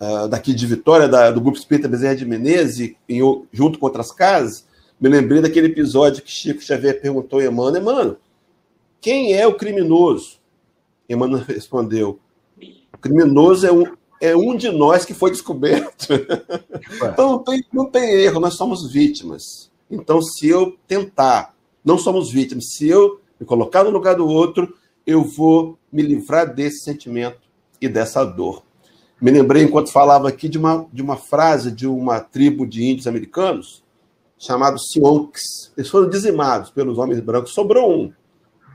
uh, 0.00 0.28
daqui 0.28 0.52
de 0.52 0.66
Vitória, 0.66 1.08
da, 1.08 1.30
do 1.30 1.40
Grupo 1.40 1.58
Espírita 1.58 1.88
Bezerra 1.88 2.16
de 2.16 2.24
Menezes, 2.24 2.96
em, 3.08 3.20
junto 3.52 3.78
com 3.78 3.86
outras 3.86 4.10
casas, 4.10 4.66
me 5.00 5.08
lembrei 5.08 5.40
daquele 5.40 5.68
episódio 5.68 6.22
que 6.22 6.30
Chico 6.30 6.60
Xavier 6.60 7.00
perguntou 7.00 7.38
a 7.38 7.44
Emmanuel, 7.44 7.82
Emmanuel, 7.82 8.16
quem 9.00 9.34
é 9.34 9.46
o 9.46 9.54
criminoso? 9.54 10.38
Emmanuel 11.08 11.44
respondeu, 11.46 12.18
o 12.92 12.98
criminoso 12.98 13.66
é 13.66 13.72
um, 13.72 13.84
é 14.20 14.36
um 14.36 14.56
de 14.56 14.70
nós 14.70 15.04
que 15.04 15.14
foi 15.14 15.30
descoberto. 15.30 16.08
então 17.12 17.32
não 17.32 17.38
tem, 17.38 17.64
não 17.72 17.90
tem 17.90 18.10
erro, 18.22 18.40
nós 18.40 18.54
somos 18.54 18.90
vítimas. 18.90 19.70
Então, 19.90 20.20
se 20.20 20.48
eu 20.48 20.76
tentar, 20.86 21.54
não 21.84 21.98
somos 21.98 22.30
vítimas, 22.30 22.72
se 22.76 22.88
eu 22.88 23.20
me 23.38 23.46
colocar 23.46 23.84
no 23.84 23.90
lugar 23.90 24.16
do 24.16 24.26
outro, 24.26 24.74
eu 25.06 25.22
vou 25.22 25.78
me 25.92 26.02
livrar 26.02 26.52
desse 26.52 26.82
sentimento 26.82 27.38
e 27.80 27.88
dessa 27.88 28.24
dor. 28.24 28.62
Me 29.20 29.30
lembrei, 29.30 29.62
enquanto 29.62 29.92
falava 29.92 30.28
aqui, 30.28 30.48
de 30.48 30.58
uma, 30.58 30.86
de 30.92 31.00
uma 31.00 31.16
frase 31.16 31.70
de 31.70 31.86
uma 31.86 32.20
tribo 32.20 32.66
de 32.66 32.84
índios 32.84 33.06
americanos, 33.06 33.84
chamado 34.38 34.78
Sionks. 34.78 35.72
Eles 35.76 35.90
foram 35.90 36.08
dizimados 36.08 36.70
pelos 36.70 36.98
homens 36.98 37.20
brancos, 37.20 37.54
sobrou 37.54 37.90
um 37.90 38.12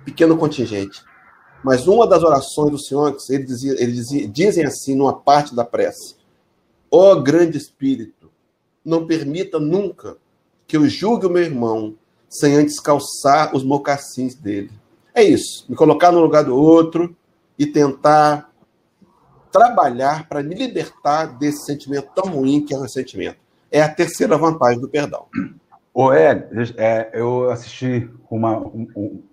pequeno 0.04 0.38
contingente. 0.38 1.04
Mas 1.64 1.88
uma 1.88 2.08
das 2.08 2.24
orações 2.24 2.72
do 2.72 2.80
Senhor, 2.80 3.16
ele 3.30 3.44
dizia, 3.44 3.72
ele 3.82 3.92
dizia, 3.92 4.28
dizem 4.28 4.66
assim 4.66 4.96
numa 4.96 5.14
parte 5.14 5.56
da 5.56 5.64
prece: 5.64 6.16
Ó 6.90 7.12
oh, 7.12 7.22
grande 7.22 7.58
Espírito, 7.58 8.32
não 8.84 9.06
permita 9.06 9.60
nunca 9.60 10.18
que 10.68 10.76
eu 10.76 10.88
julgue 10.88 11.26
o 11.26 11.30
meu 11.30 11.44
irmão 11.44 11.96
sem 12.30 12.56
antes 12.56 12.80
calçar 12.80 13.56
os 13.56 13.64
mocassins 13.64 14.36
dele. 14.36 14.72
É 15.14 15.24
isso, 15.24 15.66
me 15.68 15.76
colocar 15.76 16.12
no 16.12 16.22
lugar 16.22 16.46
do 16.46 16.56
outro 16.56 17.16
e 17.60 17.68
tentar 17.68 18.50
trabalhar 19.52 20.28
para 20.30 20.42
me 20.42 20.56
libertar 20.56 21.26
desse 21.38 21.66
sentimento 21.66 22.10
tão 22.16 22.32
ruim 22.32 22.66
que 22.66 22.74
é 22.74 22.78
o 22.78 22.82
ressentimento. 22.82 23.38
É 23.70 23.82
a 23.82 23.94
terceira 23.94 24.38
vantagem 24.38 24.80
do 24.80 24.88
perdão. 24.88 25.26
Ô, 25.94 26.14
Ed, 26.14 26.74
é, 26.78 27.12
eu 27.14 27.50
assisti 27.50 28.10
uma, 28.30 28.64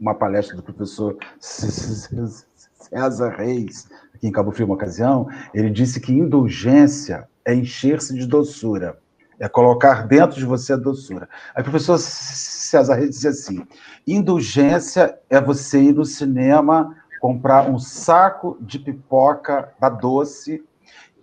uma 0.01 0.13
palestra 0.13 0.57
do 0.57 0.63
professor 0.63 1.17
César 1.39 3.29
Reis, 3.29 3.89
aqui 4.13 4.27
em 4.27 4.33
Cabo 4.33 4.51
Frio, 4.51 4.67
uma 4.67 4.75
ocasião. 4.75 5.29
Ele 5.55 5.71
disse 5.71 6.01
que 6.01 6.13
indulgência 6.13 7.29
é 7.45 7.55
encher-se 7.55 8.13
de 8.13 8.27
doçura, 8.27 8.99
é 9.39 9.49
colocar 9.49 10.09
dentro 10.09 10.37
de 10.37 10.45
você 10.45 10.73
a 10.73 10.77
doçura. 10.77 11.29
Aí 11.55 11.61
o 11.61 11.65
professor 11.65 11.97
César 11.97 12.97
Reis 12.97 13.11
dizia 13.11 13.31
assim: 13.31 13.65
indulgência 14.05 15.17
é 15.31 15.41
você 15.41 15.81
ir 15.81 15.95
no 15.95 16.05
cinema, 16.05 16.97
comprar 17.21 17.71
um 17.71 17.79
saco 17.79 18.59
de 18.61 18.81
pipoca 18.81 19.73
da 19.81 19.89
doce 19.89 20.65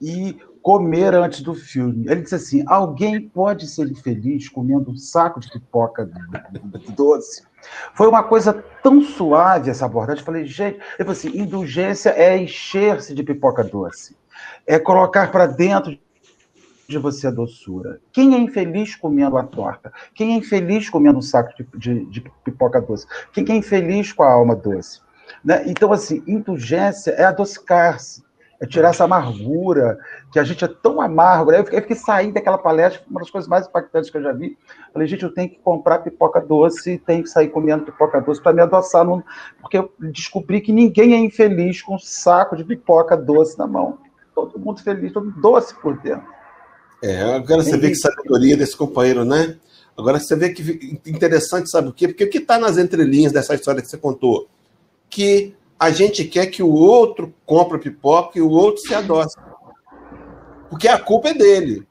e 0.01 0.39
comer 0.65 1.13
antes 1.13 1.41
do 1.41 1.53
filme. 1.53 2.07
Ele 2.09 2.23
disse 2.23 2.33
assim: 2.33 2.63
alguém 2.65 3.21
pode 3.21 3.67
ser 3.67 3.85
infeliz 3.85 4.49
comendo 4.49 4.89
um 4.89 4.97
saco 4.97 5.39
de 5.39 5.47
pipoca 5.51 6.09
doce? 6.97 7.43
Foi 7.93 8.07
uma 8.07 8.23
coisa 8.23 8.51
tão 8.81 8.99
suave 8.99 9.69
essa 9.69 9.85
abordagem. 9.85 10.21
Eu 10.21 10.25
falei, 10.25 10.45
gente, 10.47 10.79
eu 10.97 11.05
falei 11.05 11.11
assim: 11.11 11.37
indulgência 11.37 12.09
é 12.09 12.35
encher-se 12.35 13.13
de 13.13 13.21
pipoca 13.21 13.63
doce, 13.63 14.17
é 14.65 14.79
colocar 14.79 15.31
para 15.31 15.45
dentro 15.45 15.99
de 16.89 16.97
você 16.97 17.27
a 17.27 17.31
doçura. 17.31 18.01
Quem 18.11 18.33
é 18.33 18.39
infeliz 18.39 18.95
comendo 18.95 19.37
a 19.37 19.43
torta? 19.43 19.93
Quem 20.15 20.33
é 20.33 20.37
infeliz 20.37 20.89
comendo 20.89 21.19
um 21.19 21.21
saco 21.21 21.53
de, 21.55 21.67
de, 21.77 22.05
de 22.07 22.31
pipoca 22.43 22.81
doce? 22.81 23.05
Quem 23.31 23.45
é 23.49 23.55
infeliz 23.55 24.11
com 24.11 24.23
a 24.23 24.31
alma 24.31 24.55
doce? 24.55 24.99
Né? 25.43 25.63
Então, 25.67 25.93
assim, 25.93 26.23
indulgência 26.25 27.11
é 27.11 27.25
adocicar-se 27.25 28.25
é 28.65 28.67
tirar 28.67 28.89
essa 28.89 29.05
amargura, 29.05 29.97
que 30.31 30.39
a 30.39 30.43
gente 30.43 30.65
é 30.65 30.67
tão 30.67 30.99
amargo. 30.99 31.51
Né? 31.51 31.59
Eu 31.59 31.63
fiquei, 31.63 31.79
eu 31.79 31.81
fiquei 31.83 31.95
saindo 31.95 32.33
daquela 32.33 32.57
palestra, 32.57 33.01
uma 33.09 33.19
das 33.19 33.29
coisas 33.29 33.47
mais 33.47 33.67
impactantes 33.67 34.09
que 34.09 34.17
eu 34.17 34.23
já 34.23 34.33
vi. 34.33 34.57
Falei, 34.91 35.07
gente, 35.07 35.23
eu 35.23 35.33
tenho 35.33 35.49
que 35.49 35.59
comprar 35.59 35.99
pipoca 35.99 36.41
doce 36.41 36.97
tenho 37.05 37.23
que 37.23 37.29
sair 37.29 37.49
comendo 37.49 37.85
pipoca 37.85 38.19
doce 38.19 38.41
para 38.41 38.53
me 38.53 38.61
adoçar, 38.61 39.05
porque 39.61 39.77
eu 39.77 39.91
descobri 39.99 40.61
que 40.61 40.71
ninguém 40.71 41.13
é 41.13 41.17
infeliz 41.17 41.81
com 41.81 41.95
um 41.95 41.99
saco 41.99 42.55
de 42.55 42.63
pipoca 42.63 43.15
doce 43.15 43.57
na 43.57 43.67
mão. 43.67 43.99
Todo 44.33 44.59
mundo 44.59 44.81
feliz, 44.81 45.13
todo 45.13 45.25
mundo 45.25 45.39
doce 45.39 45.73
por 45.75 45.97
dentro. 46.01 46.35
É, 47.01 47.21
agora 47.35 47.61
você 47.61 47.77
vê 47.77 47.89
que 47.89 47.95
sabedoria 47.95 48.57
desse 48.57 48.75
companheiro, 48.75 49.23
né? 49.23 49.57
Agora 49.97 50.19
você 50.19 50.35
vê 50.35 50.49
que 50.49 50.99
interessante, 51.05 51.69
sabe 51.69 51.89
o 51.89 51.93
quê? 51.93 52.07
Porque 52.07 52.25
o 52.25 52.29
que 52.29 52.39
está 52.39 52.57
nas 52.57 52.77
entrelinhas 52.77 53.31
dessa 53.31 53.53
história 53.53 53.81
que 53.81 53.87
você 53.87 53.97
contou? 53.97 54.47
Que 55.09 55.55
a 55.79 55.91
gente 55.91 56.23
quer 56.23 56.47
que 56.47 56.63
o 56.63 56.71
outro 56.71 57.33
compre 57.45 57.77
pipoca 57.77 58.39
e 58.39 58.41
o 58.41 58.49
outro 58.49 58.81
se 58.81 58.93
adoce. 58.93 59.35
Porque 60.69 60.87
a 60.87 60.99
culpa 60.99 61.29
é 61.29 61.33
dele. 61.33 61.85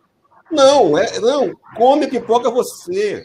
Não, 0.51 0.97
é, 0.97 1.21
não, 1.21 1.55
come 1.77 2.07
pipoca 2.07 2.51
você. 2.51 3.25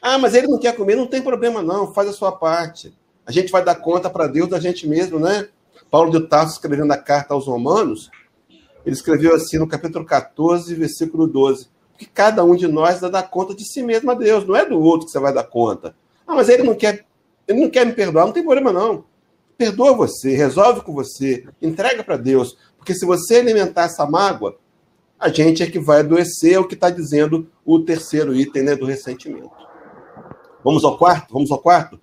Ah, 0.00 0.18
mas 0.18 0.34
ele 0.34 0.46
não 0.46 0.58
quer 0.58 0.76
comer, 0.76 0.96
não 0.96 1.06
tem 1.06 1.22
problema 1.22 1.62
não, 1.62 1.92
faz 1.92 2.08
a 2.08 2.12
sua 2.12 2.32
parte. 2.32 2.96
A 3.26 3.32
gente 3.32 3.52
vai 3.52 3.64
dar 3.64 3.76
conta 3.76 4.08
para 4.08 4.26
Deus 4.26 4.48
da 4.48 4.58
gente 4.58 4.86
mesmo, 4.86 5.18
né? 5.18 5.48
Paulo 5.90 6.10
de 6.10 6.26
Tarso 6.28 6.54
escrevendo 6.54 6.92
a 6.92 6.96
carta 6.96 7.34
aos 7.34 7.46
Romanos, 7.46 8.10
ele 8.84 8.94
escreveu 8.94 9.34
assim 9.34 9.58
no 9.58 9.66
capítulo 9.66 10.04
14, 10.04 10.74
versículo 10.74 11.26
12, 11.26 11.68
que 11.96 12.06
cada 12.06 12.44
um 12.44 12.54
de 12.54 12.66
nós 12.66 13.00
dá 13.00 13.22
conta 13.22 13.54
de 13.54 13.64
si 13.64 13.82
mesmo 13.82 14.10
a 14.10 14.14
Deus, 14.14 14.46
não 14.46 14.54
é 14.54 14.64
do 14.64 14.80
outro 14.80 15.06
que 15.06 15.12
você 15.12 15.18
vai 15.18 15.32
dar 15.32 15.44
conta. 15.44 15.94
Ah, 16.26 16.34
mas 16.34 16.48
ele 16.48 16.62
não 16.62 16.74
quer, 16.74 17.06
ele 17.46 17.60
não 17.60 17.70
quer 17.70 17.84
me 17.84 17.92
perdoar, 17.92 18.26
não 18.26 18.32
tem 18.32 18.44
problema 18.44 18.72
não 18.72 19.04
perdoa 19.58 19.92
você, 19.92 20.36
resolve 20.36 20.82
com 20.82 20.94
você, 20.94 21.44
entrega 21.60 22.04
para 22.04 22.16
Deus. 22.16 22.56
Porque 22.78 22.94
se 22.94 23.04
você 23.04 23.38
alimentar 23.38 23.82
essa 23.82 24.06
mágoa, 24.06 24.56
a 25.18 25.28
gente 25.28 25.64
é 25.64 25.66
que 25.66 25.80
vai 25.80 26.00
adoecer, 26.00 26.54
é 26.54 26.58
o 26.60 26.66
que 26.66 26.74
está 26.74 26.88
dizendo 26.88 27.48
o 27.66 27.80
terceiro 27.80 28.34
item 28.34 28.62
né, 28.62 28.76
do 28.76 28.86
ressentimento. 28.86 29.50
Vamos 30.62 30.84
ao 30.84 30.96
quarto? 30.96 31.32
Vamos 31.32 31.50
ao 31.50 31.58
quarto? 31.58 32.00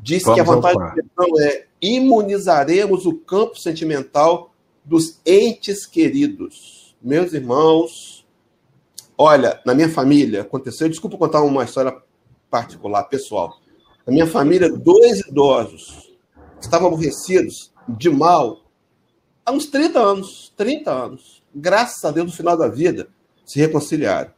Diz 0.00 0.22
Vamos 0.22 0.36
que 0.36 0.40
a 0.40 0.44
vantagem 0.44 0.78
da 0.78 0.90
questão 0.92 1.26
é 1.40 1.66
imunizaremos 1.82 3.04
o 3.04 3.14
campo 3.14 3.58
sentimental 3.58 4.54
dos 4.84 5.20
entes 5.26 5.84
queridos. 5.84 6.96
Meus 7.02 7.32
irmãos, 7.32 8.24
olha, 9.18 9.60
na 9.66 9.74
minha 9.74 9.88
família 9.88 10.42
aconteceu, 10.42 10.88
desculpa 10.88 11.18
contar 11.18 11.42
uma 11.42 11.64
história 11.64 11.96
particular, 12.48 13.02
pessoal. 13.04 13.58
Na 14.06 14.12
minha 14.12 14.26
família, 14.26 14.70
dois 14.70 15.20
idosos 15.20 16.05
estavam 16.60 16.88
aborrecidos, 16.88 17.72
de 17.88 18.10
mal, 18.10 18.62
há 19.44 19.52
uns 19.52 19.66
30 19.66 19.98
anos, 19.98 20.52
30 20.56 20.90
anos. 20.90 21.42
Graças 21.54 22.04
a 22.04 22.10
Deus, 22.10 22.26
no 22.26 22.36
final 22.36 22.56
da 22.56 22.68
vida, 22.68 23.08
se 23.44 23.58
reconciliaram. 23.58 24.30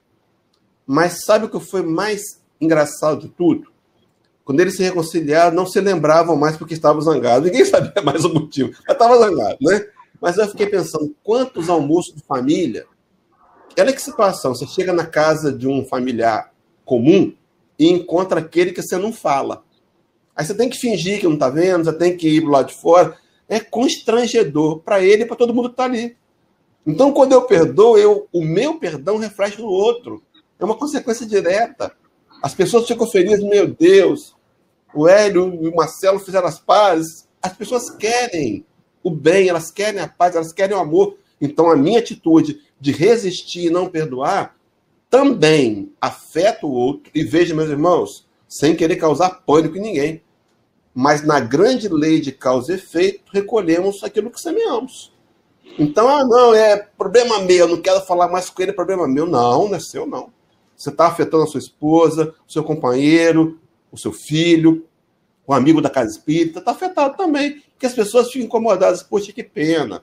Mas 0.86 1.24
sabe 1.24 1.46
o 1.46 1.48
que 1.48 1.60
foi 1.60 1.82
mais 1.82 2.22
engraçado 2.60 3.20
de 3.20 3.28
tudo? 3.28 3.70
Quando 4.44 4.60
eles 4.60 4.76
se 4.76 4.82
reconciliaram, 4.82 5.54
não 5.54 5.66
se 5.66 5.80
lembravam 5.80 6.34
mais 6.34 6.56
porque 6.56 6.74
estavam 6.74 7.00
zangados. 7.02 7.50
Ninguém 7.50 7.64
sabia 7.66 8.02
mais 8.02 8.24
o 8.24 8.32
motivo, 8.32 8.70
mas 8.86 8.94
estava 8.94 9.18
zangado, 9.18 9.58
né? 9.60 9.86
Mas 10.20 10.36
eu 10.36 10.48
fiquei 10.48 10.66
pensando, 10.66 11.14
quantos 11.22 11.68
almoços 11.68 12.14
de 12.14 12.22
família? 12.22 12.86
Olha 13.78 13.92
que 13.92 14.02
situação, 14.02 14.54
você 14.54 14.66
chega 14.66 14.92
na 14.92 15.06
casa 15.06 15.52
de 15.52 15.68
um 15.68 15.84
familiar 15.84 16.52
comum 16.84 17.32
e 17.78 17.88
encontra 17.88 18.40
aquele 18.40 18.72
que 18.72 18.82
você 18.82 18.96
não 18.96 19.12
fala. 19.12 19.62
Aí 20.39 20.47
você 20.47 20.55
tem 20.55 20.68
que 20.68 20.78
fingir 20.78 21.18
que 21.18 21.26
não 21.26 21.34
está 21.34 21.51
vendo, 21.51 21.84
você 21.84 21.93
tem 21.93 22.16
que 22.16 22.28
ir 22.28 22.43
pro 22.43 22.53
lado 22.53 22.68
de 22.68 22.74
fora. 22.74 23.18
É 23.49 23.59
constrangedor 23.59 24.78
para 24.78 25.03
ele 25.03 25.24
e 25.24 25.26
para 25.26 25.34
todo 25.34 25.53
mundo 25.53 25.68
que 25.68 25.72
está 25.72 25.82
ali. 25.82 26.16
Então, 26.86 27.12
quando 27.12 27.32
eu 27.32 27.43
perdoo, 27.43 27.99
eu, 27.99 28.28
o 28.32 28.45
meu 28.45 28.78
perdão 28.78 29.16
reflete 29.16 29.61
no 29.61 29.66
outro. 29.66 30.22
É 30.57 30.64
uma 30.64 30.76
consequência 30.76 31.26
direta. 31.26 31.93
As 32.41 32.55
pessoas 32.55 32.86
ficam 32.86 33.05
felizes, 33.11 33.43
meu 33.43 33.66
Deus, 33.66 34.36
o 34.95 35.09
Hélio 35.09 35.59
e 35.61 35.66
o 35.66 35.74
Marcelo 35.74 36.20
fizeram 36.20 36.47
as 36.47 36.61
pazes. 36.61 37.28
As 37.43 37.53
pessoas 37.53 37.91
querem 37.91 38.64
o 39.03 39.11
bem, 39.11 39.49
elas 39.49 39.72
querem 39.72 40.01
a 40.01 40.07
paz, 40.07 40.36
elas 40.36 40.53
querem 40.53 40.76
o 40.76 40.80
amor. 40.80 41.18
Então, 41.41 41.68
a 41.68 41.74
minha 41.74 41.99
atitude 41.99 42.61
de 42.80 42.93
resistir 42.93 43.66
e 43.66 43.70
não 43.70 43.89
perdoar 43.89 44.57
também 45.11 45.93
afeta 46.01 46.64
o 46.64 46.70
outro. 46.70 47.11
E 47.12 47.24
veja, 47.24 47.57
meus 47.57 47.70
irmãos, 47.70 48.24
sem 48.47 48.76
querer 48.76 48.97
causar 48.97 49.43
pânico 49.45 49.76
em 49.76 49.80
ninguém 49.80 50.22
mas 51.01 51.22
na 51.22 51.38
grande 51.38 51.86
lei 51.86 52.20
de 52.20 52.32
causa 52.32 52.72
e 52.72 52.74
efeito, 52.74 53.30
recolhemos 53.32 54.03
aquilo 54.03 54.32
que 54.32 54.40
semeamos. 54.40 55.12
Então, 55.78 56.09
ah, 56.09 56.24
não, 56.24 56.53
é 56.53 56.76
problema 56.76 57.38
meu, 57.38 57.68
não 57.68 57.80
quero 57.80 58.01
falar 58.01 58.26
mais 58.26 58.51
com 58.51 58.61
ele, 58.61 58.72
é 58.72 58.74
problema 58.74 59.07
meu. 59.07 59.24
Não, 59.24 59.68
não 59.68 59.76
é 59.76 59.78
seu, 59.78 60.05
não. 60.05 60.32
Você 60.76 60.90
está 60.90 61.07
afetando 61.07 61.44
a 61.44 61.46
sua 61.46 61.61
esposa, 61.61 62.34
o 62.49 62.53
seu 62.53 62.64
companheiro, 62.64 63.61
o 63.92 63.96
seu 63.96 64.12
filho, 64.12 64.84
o 65.46 65.55
amigo 65.55 65.80
da 65.80 65.88
casa 65.88 66.11
espírita, 66.11 66.59
está 66.59 66.72
afetado 66.72 67.16
também. 67.16 67.62
Porque 67.70 67.86
as 67.86 67.94
pessoas 67.94 68.26
ficam 68.26 68.46
incomodadas. 68.46 69.01
Poxa, 69.01 69.32
que 69.32 69.44
pena. 69.44 70.03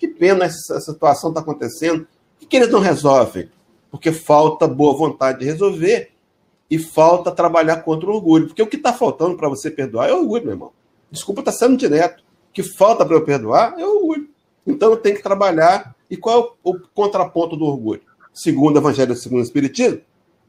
Que 0.00 0.08
pena 0.08 0.46
essa 0.46 0.80
situação 0.80 1.30
está 1.30 1.42
acontecendo. 1.42 2.08
Por 2.40 2.48
que 2.48 2.56
eles 2.56 2.72
não 2.72 2.80
resolvem? 2.80 3.48
Porque 3.88 4.10
falta 4.10 4.66
boa 4.66 4.96
vontade 4.96 5.38
de 5.38 5.44
resolver 5.44 6.10
e 6.74 6.78
falta 6.78 7.30
trabalhar 7.30 7.82
contra 7.84 8.10
o 8.10 8.14
orgulho. 8.14 8.48
Porque 8.48 8.60
o 8.60 8.66
que 8.66 8.74
está 8.74 8.92
faltando 8.92 9.36
para 9.36 9.48
você 9.48 9.70
perdoar 9.70 10.08
é 10.08 10.12
orgulho, 10.12 10.42
meu 10.42 10.54
irmão. 10.54 10.72
Desculpa, 11.08 11.40
está 11.40 11.52
sendo 11.52 11.76
direto. 11.76 12.24
O 12.50 12.52
que 12.52 12.64
falta 12.64 13.06
para 13.06 13.14
eu 13.14 13.24
perdoar 13.24 13.78
é 13.78 13.86
orgulho. 13.86 14.28
Então 14.66 14.90
eu 14.90 14.96
tenho 14.96 15.14
que 15.14 15.22
trabalhar. 15.22 15.94
E 16.10 16.16
qual 16.16 16.36
é 16.64 16.68
o, 16.68 16.72
o 16.72 16.80
contraponto 16.92 17.56
do 17.56 17.64
orgulho? 17.64 18.02
Segundo 18.32 18.74
o 18.74 18.78
Evangelho 18.80 19.14
segundo 19.14 19.38
o 19.38 19.44
Espiritismo, 19.44 20.00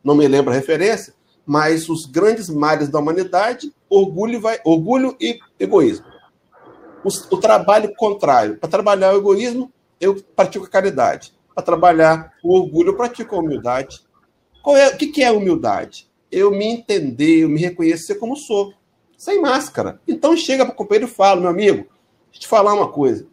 não 0.03 0.15
me 0.15 0.27
lembro 0.27 0.51
a 0.51 0.55
referência, 0.55 1.13
mas 1.45 1.87
os 1.89 2.07
grandes 2.07 2.49
males 2.49 2.89
da 2.89 2.97
humanidade, 2.97 3.71
orgulho, 3.87 4.41
vai, 4.41 4.59
orgulho 4.65 5.15
e 5.21 5.37
egoísmo. 5.59 6.07
O, 7.03 7.35
o 7.35 7.37
trabalho 7.37 7.93
contrário. 7.95 8.57
Para 8.57 8.67
trabalhar 8.67 9.13
o 9.13 9.17
egoísmo, 9.17 9.71
eu 10.01 10.15
pratico 10.35 10.65
a 10.65 10.69
caridade. 10.69 11.35
Para 11.53 11.63
trabalhar 11.63 12.33
o 12.43 12.57
orgulho, 12.57 12.89
eu 12.89 12.97
pratico 12.97 13.35
a 13.35 13.39
humildade. 13.39 14.03
Qual 14.63 14.75
é, 14.75 14.87
o 14.87 14.97
que, 14.97 15.05
que 15.05 15.21
é 15.21 15.31
humildade? 15.31 16.09
Eu 16.35 16.51
me 16.51 16.65
entender, 16.65 17.43
eu 17.43 17.49
me 17.49 17.61
reconhecer 17.61 18.15
como 18.15 18.35
sou, 18.35 18.73
sem 19.17 19.39
máscara. 19.39 20.01
Então 20.05 20.35
chega 20.35 20.65
para 20.65 20.73
o 20.73 20.75
companheiro 20.75 21.09
e 21.09 21.09
fala, 21.09 21.39
meu 21.39 21.49
amigo, 21.49 21.77
deixa 21.77 22.35
eu 22.35 22.39
te 22.41 22.47
falar 22.49 22.73
uma 22.73 22.89
coisa. 22.89 23.25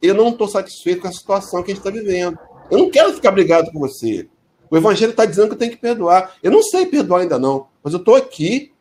Eu 0.00 0.14
não 0.14 0.30
estou 0.30 0.48
satisfeito 0.48 1.02
com 1.02 1.08
a 1.08 1.12
situação 1.12 1.62
que 1.62 1.70
a 1.70 1.74
gente 1.74 1.86
está 1.86 1.90
vivendo. 1.90 2.38
Eu 2.70 2.78
não 2.78 2.90
quero 2.90 3.12
ficar 3.12 3.30
brigado 3.30 3.70
com 3.70 3.78
você. 3.78 4.26
O 4.70 4.76
evangelho 4.76 5.10
está 5.10 5.26
dizendo 5.26 5.48
que 5.48 5.52
eu 5.52 5.58
tenho 5.58 5.72
que 5.72 5.76
perdoar. 5.76 6.34
Eu 6.42 6.50
não 6.50 6.62
sei 6.62 6.86
perdoar 6.86 7.20
ainda 7.20 7.38
não, 7.38 7.66
mas 7.84 7.92
eu 7.92 7.98
estou 7.98 8.16
aqui 8.16 8.72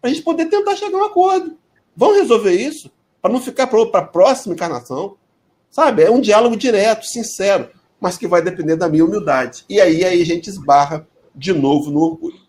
para 0.00 0.08
a 0.08 0.14
gente 0.14 0.24
poder 0.24 0.46
tentar 0.46 0.74
chegar 0.76 0.96
a 0.96 1.02
um 1.02 1.04
acordo. 1.04 1.58
Vamos 1.94 2.20
resolver 2.20 2.54
isso 2.54 2.90
para 3.20 3.30
não 3.30 3.38
ficar 3.38 3.66
para 3.66 3.98
a 3.98 4.02
próxima 4.02 4.54
encarnação. 4.54 5.16
Sabe? 5.70 6.04
É 6.04 6.10
um 6.10 6.22
diálogo 6.22 6.56
direto, 6.56 7.04
sincero, 7.04 7.68
mas 8.00 8.16
que 8.16 8.26
vai 8.26 8.40
depender 8.40 8.76
da 8.76 8.88
minha 8.88 9.04
humildade. 9.04 9.66
E 9.68 9.78
aí, 9.78 10.06
aí 10.06 10.22
a 10.22 10.24
gente 10.24 10.48
esbarra 10.48 11.06
de 11.34 11.52
novo 11.52 11.90
no 11.90 12.00
orgulho. 12.00 12.39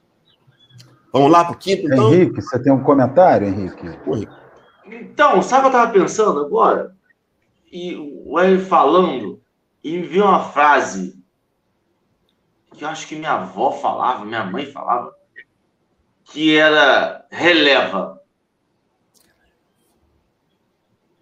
Vamos 1.12 1.32
lá 1.32 1.44
para 1.44 1.54
o 1.54 1.58
quinto, 1.58 1.86
então? 1.86 2.14
Henrique, 2.14 2.42
você 2.42 2.62
tem 2.62 2.72
um 2.72 2.84
comentário, 2.84 3.48
Henrique? 3.48 3.86
Então, 4.86 5.42
sabe 5.42 5.68
o 5.68 5.70
que 5.70 5.76
eu 5.76 5.80
estava 5.80 5.92
pensando 5.92 6.40
agora? 6.40 6.96
E 7.72 7.96
o 7.96 8.40
Hélio 8.40 8.66
falando, 8.66 9.42
e 9.84 10.00
vi 10.02 10.22
uma 10.22 10.40
frase 10.40 11.22
que 12.74 12.84
eu 12.84 12.88
acho 12.88 13.08
que 13.08 13.16
minha 13.16 13.34
avó 13.34 13.72
falava, 13.72 14.26
minha 14.26 14.46
mãe 14.46 14.66
falava, 14.66 15.14
que 16.24 16.56
era 16.56 17.26
releva. 17.30 18.22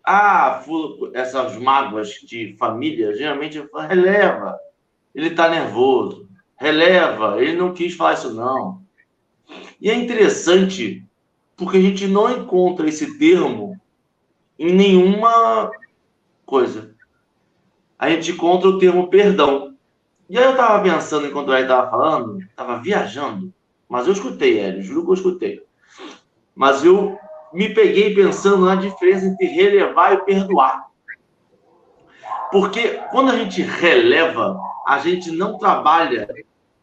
Ah, 0.05 0.63
essas 1.13 1.57
mágoas 1.57 2.09
de 2.09 2.55
família, 2.57 3.15
geralmente 3.15 3.63
releva. 3.87 4.57
Ele 5.13 5.27
está 5.27 5.49
nervoso. 5.49 6.27
Releva. 6.57 7.41
Ele 7.41 7.55
não 7.55 7.73
quis 7.73 7.95
falar 7.95 8.13
isso, 8.13 8.33
não. 8.33 8.81
E 9.81 9.89
é 9.89 9.93
interessante 9.93 11.05
porque 11.55 11.77
a 11.77 11.81
gente 11.81 12.07
não 12.07 12.31
encontra 12.31 12.87
esse 12.87 13.17
termo 13.17 13.79
em 14.57 14.73
nenhuma 14.73 15.71
coisa. 16.45 16.95
A 17.97 18.09
gente 18.09 18.31
encontra 18.31 18.69
o 18.69 18.79
termo 18.79 19.09
perdão. 19.09 19.75
E 20.29 20.37
aí 20.37 20.43
eu 20.43 20.51
estava 20.51 20.81
pensando 20.83 21.27
enquanto 21.27 21.51
ele 21.51 21.63
estava 21.63 21.89
falando, 21.89 22.39
estava 22.41 22.77
viajando, 22.77 23.53
mas 23.87 24.05
eu 24.05 24.13
escutei, 24.13 24.59
Hélio, 24.59 24.83
juro 24.83 25.03
que 25.03 25.09
eu 25.09 25.13
escutei. 25.15 25.63
Mas 26.55 26.85
eu 26.85 27.17
me 27.51 27.73
peguei 27.73 28.13
pensando 28.13 28.65
na 28.65 28.75
diferença 28.75 29.25
entre 29.25 29.47
relevar 29.47 30.13
e 30.13 30.23
perdoar. 30.23 30.87
Porque 32.51 32.99
quando 33.11 33.31
a 33.31 33.35
gente 33.35 33.61
releva, 33.61 34.59
a 34.87 34.99
gente 34.99 35.31
não 35.31 35.57
trabalha 35.57 36.27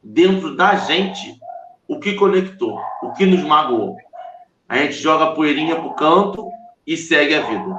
dentro 0.03 0.57
da 0.57 0.77
gente 0.77 1.39
o 1.89 1.99
que 1.99 2.14
conectou, 2.14 2.80
o 3.03 3.12
que 3.12 3.26
nos 3.26 3.43
magoou. 3.43 3.97
A 4.68 4.78
gente 4.78 4.95
joga 4.95 5.26
a 5.26 5.32
poeirinha 5.32 5.76
pro 5.76 5.95
canto 5.95 6.51
e 6.87 6.97
segue 6.97 7.34
a 7.34 7.43
vida. 7.43 7.78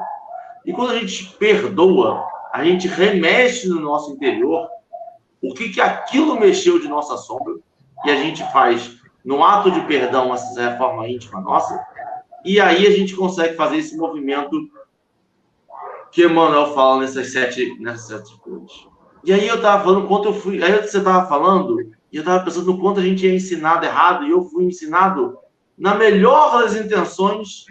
E 0.65 0.73
quando 0.73 0.91
a 0.91 0.99
gente 0.99 1.25
perdoa, 1.37 2.25
a 2.53 2.63
gente 2.63 2.87
remexe 2.87 3.67
no 3.67 3.79
nosso 3.79 4.11
interior 4.11 4.67
o 5.41 5.53
que, 5.53 5.69
que 5.69 5.81
aquilo 5.81 6.39
mexeu 6.39 6.79
de 6.79 6.87
nossa 6.87 7.17
sombra 7.17 7.55
e 8.05 8.11
a 8.11 8.15
gente 8.15 8.43
faz 8.51 8.97
no 9.23 9.43
ato 9.43 9.69
de 9.69 9.81
perdão 9.81 10.33
essa 10.33 10.71
reforma 10.71 11.07
íntima 11.07 11.41
nossa 11.41 11.85
e 12.47 12.61
aí 12.61 12.87
a 12.87 12.91
gente 12.91 13.15
consegue 13.15 13.55
fazer 13.55 13.77
esse 13.77 13.97
movimento 13.97 14.69
que 16.11 16.25
Emmanuel 16.25 16.73
fala 16.73 17.01
nessas 17.01 17.31
sete, 17.33 17.77
nessas 17.79 18.07
sete 18.07 18.39
coisas. 18.39 18.87
E 19.23 19.33
aí 19.33 19.45
eu 19.45 19.55
estava 19.55 19.83
falando, 19.83 20.07
quanto 20.07 20.29
eu 20.29 20.33
fui. 20.33 20.63
Aí 20.63 20.71
você 20.81 20.99
estava 20.99 21.27
falando, 21.27 21.91
e 22.11 22.17
eu 22.17 22.21
estava 22.21 22.43
pensando 22.43 22.65
no 22.65 22.79
quanto 22.79 22.99
a 22.99 23.03
gente 23.03 23.27
é 23.27 23.33
ensinado 23.33 23.85
errado, 23.85 24.25
e 24.25 24.31
eu 24.31 24.43
fui 24.43 24.65
ensinado 24.65 25.37
na 25.77 25.95
melhor 25.95 26.59
das 26.59 26.75
intenções, 26.75 27.65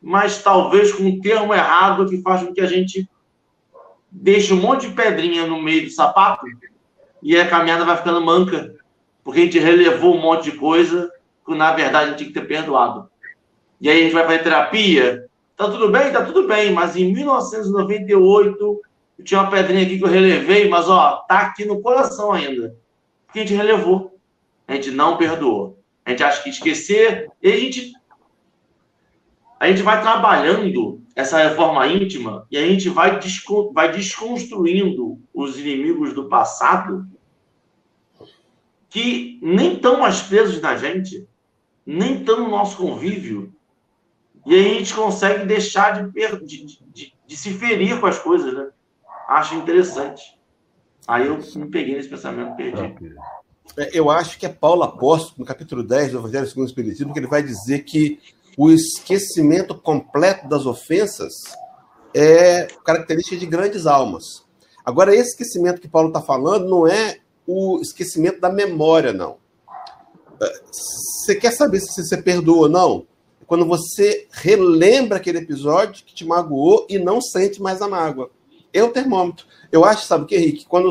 mas 0.00 0.42
talvez 0.42 0.92
com 0.92 1.04
um 1.04 1.20
termo 1.20 1.54
errado 1.54 2.08
que 2.08 2.20
faz 2.22 2.42
com 2.42 2.52
que 2.52 2.60
a 2.60 2.66
gente 2.66 3.08
deixe 4.10 4.52
um 4.52 4.60
monte 4.60 4.88
de 4.88 4.94
pedrinha 4.94 5.46
no 5.46 5.60
meio 5.60 5.84
do 5.84 5.90
sapato 5.90 6.44
e 7.22 7.36
a 7.36 7.48
caminhada 7.48 7.84
vai 7.84 7.96
ficando 7.96 8.20
manca, 8.20 8.74
porque 9.24 9.40
a 9.40 9.44
gente 9.44 9.58
relevou 9.58 10.16
um 10.16 10.20
monte 10.20 10.50
de 10.50 10.58
coisa 10.58 11.10
que 11.46 11.54
na 11.54 11.72
verdade 11.72 12.04
a 12.04 12.08
gente 12.08 12.18
tinha 12.18 12.28
que 12.28 12.38
ter 12.38 12.46
perdoado. 12.46 13.08
E 13.80 13.88
aí 13.88 14.00
a 14.00 14.02
gente 14.04 14.12
vai 14.12 14.24
fazer 14.24 14.42
terapia, 14.42 15.26
tá 15.56 15.70
tudo 15.70 15.90
bem? 15.90 16.12
Tá 16.12 16.24
tudo 16.24 16.46
bem, 16.46 16.72
mas 16.72 16.94
em 16.96 17.12
1998 17.12 18.80
eu 19.18 19.24
tinha 19.24 19.40
uma 19.40 19.50
pedrinha 19.50 19.84
aqui 19.84 19.98
que 19.98 20.04
eu 20.04 20.08
relevei, 20.08 20.68
mas 20.68 20.88
ó, 20.88 21.24
tá 21.28 21.40
aqui 21.40 21.64
no 21.64 21.80
coração 21.80 22.32
ainda. 22.32 22.76
Porque 23.32 23.40
a 23.40 23.42
gente 23.46 23.56
relevou. 23.56 24.20
A 24.68 24.74
gente 24.74 24.90
não 24.90 25.16
perdoou. 25.16 25.82
A 26.04 26.10
gente 26.10 26.22
acha 26.22 26.42
que 26.42 26.50
esquecer, 26.50 27.30
e 27.42 27.50
a 27.50 27.56
gente 27.56 27.94
a 29.58 29.68
gente 29.68 29.82
vai 29.82 30.02
trabalhando 30.02 31.00
essa 31.14 31.38
reforma 31.38 31.86
íntima 31.86 32.44
e 32.50 32.58
a 32.58 32.66
gente 32.66 32.88
vai, 32.88 33.20
vai 33.72 33.92
desconstruindo 33.92 35.20
os 35.32 35.56
inimigos 35.56 36.12
do 36.12 36.28
passado 36.28 37.06
que 38.90 39.38
nem 39.40 39.74
estão 39.74 40.00
mais 40.00 40.20
presos 40.20 40.60
na 40.60 40.76
gente, 40.76 41.28
nem 41.86 42.18
estão 42.18 42.40
no 42.40 42.50
nosso 42.50 42.76
convívio, 42.76 43.54
e 44.44 44.52
a 44.52 44.62
gente 44.62 44.92
consegue 44.92 45.46
deixar 45.46 46.10
de, 46.10 46.44
de, 46.44 46.80
de, 46.92 47.14
de 47.24 47.36
se 47.36 47.54
ferir 47.54 48.00
com 48.00 48.06
as 48.06 48.18
coisas, 48.18 48.52
né? 48.52 48.68
Acho 49.28 49.54
interessante. 49.54 50.36
Aí 51.06 51.26
eu 51.26 51.38
me 51.56 51.70
peguei 51.70 51.96
nesse 51.96 52.08
pensamento 52.08 52.56
perdi. 52.56 53.14
É, 53.76 53.90
eu 53.92 54.10
acho 54.10 54.38
que 54.38 54.46
é 54.46 54.48
Paulo 54.48 54.82
Apóstolo, 54.82 55.36
no 55.38 55.44
capítulo 55.44 55.82
10 55.82 56.12
do 56.12 56.18
Evangelho 56.18 56.46
segundo 56.46 56.64
o 56.64 56.68
Espiritismo, 56.68 57.12
que 57.12 57.18
ele 57.18 57.26
vai 57.26 57.42
dizer 57.42 57.80
que 57.80 58.18
o 58.56 58.70
esquecimento 58.70 59.74
completo 59.74 60.48
das 60.48 60.66
ofensas 60.66 61.32
é 62.14 62.68
característica 62.84 63.36
de 63.36 63.46
grandes 63.46 63.86
almas. 63.86 64.44
Agora, 64.84 65.14
esse 65.14 65.30
esquecimento 65.30 65.80
que 65.80 65.88
Paulo 65.88 66.08
está 66.08 66.20
falando 66.20 66.68
não 66.68 66.86
é 66.86 67.18
o 67.46 67.80
esquecimento 67.80 68.40
da 68.40 68.50
memória, 68.50 69.12
não. 69.12 69.38
É, 70.40 70.60
você 70.70 71.34
quer 71.36 71.52
saber 71.52 71.80
se 71.80 72.02
você 72.02 72.16
perdoa 72.16 72.62
ou 72.62 72.68
não? 72.68 73.06
Quando 73.46 73.66
você 73.66 74.26
relembra 74.30 75.16
aquele 75.16 75.38
episódio 75.38 76.04
que 76.04 76.14
te 76.14 76.24
magoou 76.24 76.86
e 76.88 76.98
não 76.98 77.20
sente 77.20 77.60
mais 77.60 77.80
a 77.80 77.88
mágoa. 77.88 78.30
É 78.72 78.82
o 78.82 78.90
termômetro. 78.90 79.46
Eu 79.70 79.84
acho, 79.84 80.06
sabe 80.06 80.24
o 80.24 80.26
que, 80.26 80.36
Henrique? 80.36 80.66
Quando 80.66 80.90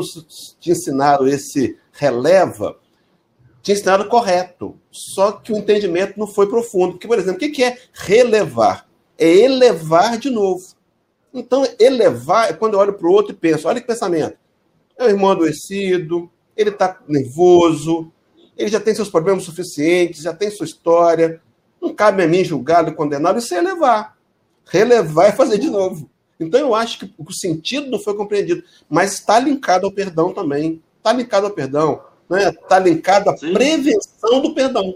te 0.60 0.70
ensinaram 0.70 1.26
esse 1.26 1.78
releva, 1.92 2.76
tinha 3.62 3.74
ensinado 3.74 4.08
correto. 4.08 4.76
Só 4.90 5.32
que 5.32 5.52
o 5.52 5.56
entendimento 5.56 6.18
não 6.18 6.26
foi 6.26 6.48
profundo. 6.48 6.92
Porque, 6.92 7.06
por 7.06 7.18
exemplo, 7.18 7.46
o 7.46 7.52
que 7.52 7.64
é 7.64 7.78
relevar? 7.92 8.88
É 9.18 9.28
elevar 9.28 10.18
de 10.18 10.30
novo. 10.30 10.64
Então, 11.32 11.66
elevar 11.78 12.50
é 12.50 12.52
quando 12.52 12.74
eu 12.74 12.80
olho 12.80 12.92
para 12.92 13.06
o 13.06 13.12
outro 13.12 13.32
e 13.32 13.36
penso: 13.36 13.68
olha 13.68 13.80
que 13.80 13.86
pensamento. 13.86 14.36
É 14.96 15.04
o 15.04 15.08
irmão 15.08 15.30
adoecido, 15.30 16.30
ele 16.56 16.70
está 16.70 17.00
nervoso, 17.08 18.12
ele 18.56 18.68
já 18.68 18.78
tem 18.78 18.94
seus 18.94 19.08
problemas 19.08 19.44
suficientes, 19.44 20.22
já 20.22 20.34
tem 20.34 20.50
sua 20.50 20.66
história. 20.66 21.40
Não 21.80 21.94
cabe 21.94 22.22
a 22.22 22.28
mim 22.28 22.44
julgado 22.44 22.94
condenado, 22.94 23.38
isso 23.38 23.54
é 23.54 23.58
elevar. 23.58 24.16
Relevar 24.64 25.26
é 25.26 25.32
fazer 25.32 25.58
de 25.58 25.70
novo. 25.70 26.08
Então, 26.42 26.60
eu 26.60 26.74
acho 26.74 26.98
que 26.98 27.14
o 27.18 27.32
sentido 27.32 27.90
não 27.90 27.98
foi 27.98 28.14
compreendido, 28.14 28.62
mas 28.88 29.14
está 29.14 29.38
linkado 29.38 29.86
ao 29.86 29.92
perdão 29.92 30.32
também. 30.32 30.82
Está 30.98 31.12
linkado 31.12 31.46
ao 31.46 31.52
perdão 31.52 32.00
está 32.38 32.80
né? 32.80 32.90
Linkado 32.90 33.30
à 33.30 33.36
Sim. 33.36 33.52
prevenção 33.52 34.40
do 34.40 34.54
perdão. 34.54 34.94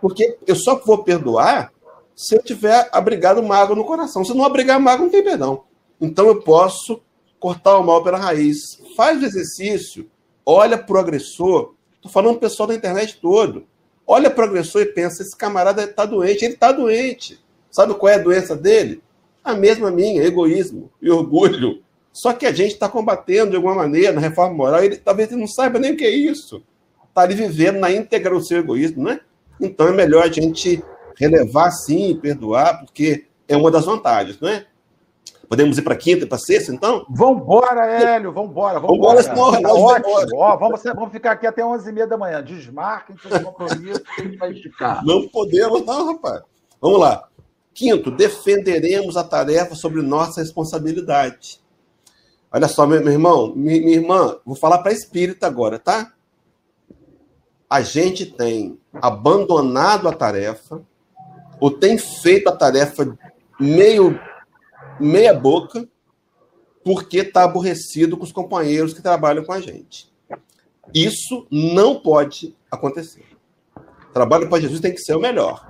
Porque 0.00 0.38
eu 0.46 0.56
só 0.56 0.76
vou 0.76 1.04
perdoar 1.04 1.72
se 2.16 2.34
eu 2.34 2.42
tiver 2.42 2.88
abrigado 2.92 3.42
mágoa 3.42 3.76
no 3.76 3.84
coração. 3.84 4.24
Se 4.24 4.34
não 4.34 4.44
abrigar 4.44 4.80
mágoa, 4.80 5.04
não 5.04 5.12
tem 5.12 5.22
perdão. 5.22 5.64
Então 6.00 6.26
eu 6.26 6.42
posso 6.42 7.00
cortar 7.38 7.78
o 7.78 7.84
mal 7.84 8.02
pela 8.02 8.18
raiz. 8.18 8.58
Faz 8.96 9.22
o 9.22 9.26
exercício, 9.26 10.08
olha 10.44 10.78
para 10.78 10.96
o 10.96 10.98
agressor. 10.98 11.74
Estou 11.96 12.10
falando 12.10 12.36
o 12.36 12.40
pessoal 12.40 12.66
da 12.66 12.74
internet 12.74 13.18
todo. 13.20 13.66
Olha 14.06 14.30
para 14.30 14.46
o 14.46 14.48
agressor 14.48 14.82
e 14.82 14.86
pensa: 14.86 15.22
esse 15.22 15.36
camarada 15.36 15.84
está 15.84 16.04
doente. 16.04 16.44
Ele 16.44 16.54
está 16.54 16.72
doente. 16.72 17.38
Sabe 17.70 17.94
qual 17.94 18.10
é 18.10 18.16
a 18.16 18.22
doença 18.22 18.56
dele? 18.56 19.02
A 19.50 19.54
mesma 19.54 19.90
minha, 19.90 20.22
egoísmo 20.22 20.90
e 21.00 21.10
orgulho. 21.10 21.82
Só 22.12 22.32
que 22.32 22.46
a 22.46 22.52
gente 22.52 22.72
está 22.72 22.88
combatendo 22.88 23.50
de 23.50 23.56
alguma 23.56 23.74
maneira 23.74 24.12
na 24.12 24.20
reforma 24.20 24.54
moral, 24.54 24.82
ele 24.82 24.96
talvez 24.96 25.30
ele 25.30 25.40
não 25.40 25.46
saiba 25.46 25.78
nem 25.78 25.92
o 25.92 25.96
que 25.96 26.04
é 26.04 26.10
isso. 26.10 26.62
Está 27.08 27.22
ali 27.22 27.34
vivendo 27.34 27.78
na 27.78 27.90
íntegra 27.90 28.36
o 28.36 28.42
seu 28.42 28.58
egoísmo, 28.58 29.04
né? 29.04 29.20
Então 29.60 29.88
é 29.88 29.92
melhor 29.92 30.24
a 30.24 30.30
gente 30.30 30.82
relevar 31.16 31.70
sim, 31.70 32.18
perdoar, 32.20 32.80
porque 32.80 33.26
é 33.46 33.56
uma 33.56 33.70
das 33.70 33.84
vantagens, 33.84 34.40
não 34.40 34.48
é? 34.48 34.66
Podemos 35.48 35.76
ir 35.76 35.82
para 35.82 35.96
quinta, 35.96 36.28
para 36.28 36.38
sexta, 36.38 36.72
então? 36.72 37.04
Vambora, 37.10 37.84
Hélio, 37.84 38.32
vambora. 38.32 38.78
Vambora, 38.78 39.20
vambora 39.20 39.22
senão 39.22 39.60
tá 39.60 39.74
ótimo. 39.74 40.36
Ó, 40.36 40.56
vamos, 40.56 40.80
vamos 40.84 41.10
ficar 41.10 41.32
aqui 41.32 41.44
até 41.44 41.60
11h30 41.60 42.06
da 42.06 42.16
manhã. 42.16 42.40
Desmarquem 42.40 43.16
seus 43.18 43.42
compromissos 43.42 44.04
que 44.14 44.20
ele 44.20 44.36
vai 44.36 44.52
esticar. 44.52 45.04
Não 45.04 45.26
podemos, 45.26 45.84
não, 45.84 46.12
rapaz. 46.12 46.42
Vamos 46.80 47.00
lá. 47.00 47.28
Quinto, 47.74 48.10
defenderemos 48.10 49.16
a 49.16 49.24
tarefa 49.24 49.74
sobre 49.74 50.02
nossa 50.02 50.40
responsabilidade. 50.40 51.60
Olha 52.52 52.66
só, 52.66 52.86
meu, 52.86 53.06
irmão, 53.06 53.54
minha, 53.54 53.80
minha 53.80 53.96
irmã, 53.96 54.38
vou 54.44 54.56
falar 54.56 54.78
para 54.78 54.92
espírita 54.92 55.46
agora, 55.46 55.78
tá? 55.78 56.12
A 57.68 57.80
gente 57.80 58.26
tem 58.26 58.78
abandonado 58.94 60.08
a 60.08 60.12
tarefa, 60.12 60.82
ou 61.60 61.70
tem 61.70 61.96
feito 61.96 62.48
a 62.48 62.56
tarefa 62.56 63.16
meio 63.58 64.18
meia 64.98 65.32
boca, 65.32 65.88
porque 66.84 67.18
está 67.18 67.44
aborrecido 67.44 68.16
com 68.16 68.24
os 68.24 68.32
companheiros 68.32 68.92
que 68.92 69.02
trabalham 69.02 69.44
com 69.44 69.52
a 69.52 69.60
gente. 69.60 70.10
Isso 70.92 71.46
não 71.50 72.00
pode 72.00 72.56
acontecer. 72.70 73.24
Trabalho 74.12 74.48
para 74.48 74.60
Jesus 74.60 74.80
tem 74.80 74.92
que 74.92 75.00
ser 75.00 75.14
o 75.14 75.20
melhor, 75.20 75.69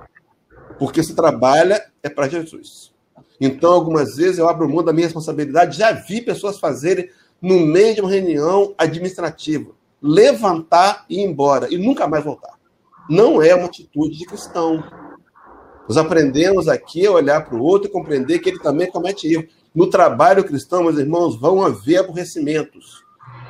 porque 0.81 1.03
se 1.03 1.13
trabalha 1.13 1.79
é 2.01 2.09
para 2.09 2.27
Jesus. 2.27 2.91
Então, 3.39 3.71
algumas 3.71 4.15
vezes 4.15 4.39
eu 4.39 4.49
abro 4.49 4.67
mão 4.67 4.83
da 4.83 4.91
minha 4.91 5.05
responsabilidade. 5.05 5.77
Já 5.77 5.91
vi 5.91 6.23
pessoas 6.23 6.57
fazerem 6.57 7.07
no 7.39 7.59
meio 7.59 7.93
de 7.93 8.01
uma 8.01 8.09
reunião 8.09 8.73
administrativa, 8.79 9.73
levantar 10.01 11.05
e 11.07 11.19
ir 11.19 11.23
embora 11.23 11.71
e 11.71 11.77
nunca 11.77 12.07
mais 12.07 12.23
voltar. 12.23 12.57
Não 13.07 13.43
é 13.43 13.53
uma 13.53 13.67
atitude 13.67 14.17
de 14.17 14.25
cristão. 14.25 14.83
Nós 15.87 15.97
aprendemos 15.97 16.67
aqui 16.67 17.05
a 17.05 17.11
olhar 17.11 17.45
para 17.45 17.55
o 17.55 17.61
outro 17.61 17.87
e 17.87 17.91
compreender 17.91 18.39
que 18.39 18.49
ele 18.49 18.59
também 18.59 18.89
comete 18.89 19.31
erro. 19.31 19.45
No 19.75 19.87
trabalho 19.87 20.43
cristão, 20.43 20.81
meus 20.81 20.97
irmãos, 20.97 21.39
vão 21.39 21.63
haver 21.63 21.97
aborrecimentos. 21.97 23.03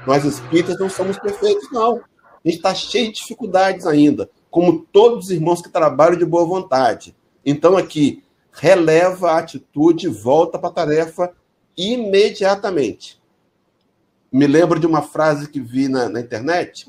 Nós 0.06 0.26
espíritas 0.26 0.78
não 0.78 0.90
somos 0.90 1.18
perfeitos, 1.18 1.72
não. 1.72 1.96
A 1.96 2.02
gente 2.44 2.58
está 2.58 2.76
cheio 2.76 3.08
de 3.08 3.20
dificuldades 3.20 3.86
ainda. 3.86 4.30
como 4.50 4.86
todos 4.92 5.28
os 5.28 5.32
irmãos 5.32 5.62
que 5.62 5.70
trabalham 5.70 6.18
de 6.18 6.26
boa 6.26 6.44
vontade. 6.44 7.16
Então, 7.46 7.78
aqui, 7.78 8.24
releva 8.52 9.32
a 9.32 9.40
atitude 9.40 10.08
volta 10.08 10.60
para 10.60 10.70
a 10.70 10.74
tarefa 10.74 11.34
imediatamente. 11.78 13.22
Me 14.32 14.48
lembro 14.48 14.80
de 14.80 14.88
uma 14.88 15.02
frase 15.02 15.50
que 15.50 15.60
vi 15.60 15.88
na, 15.88 16.08
na 16.08 16.22
internet, 16.22 16.88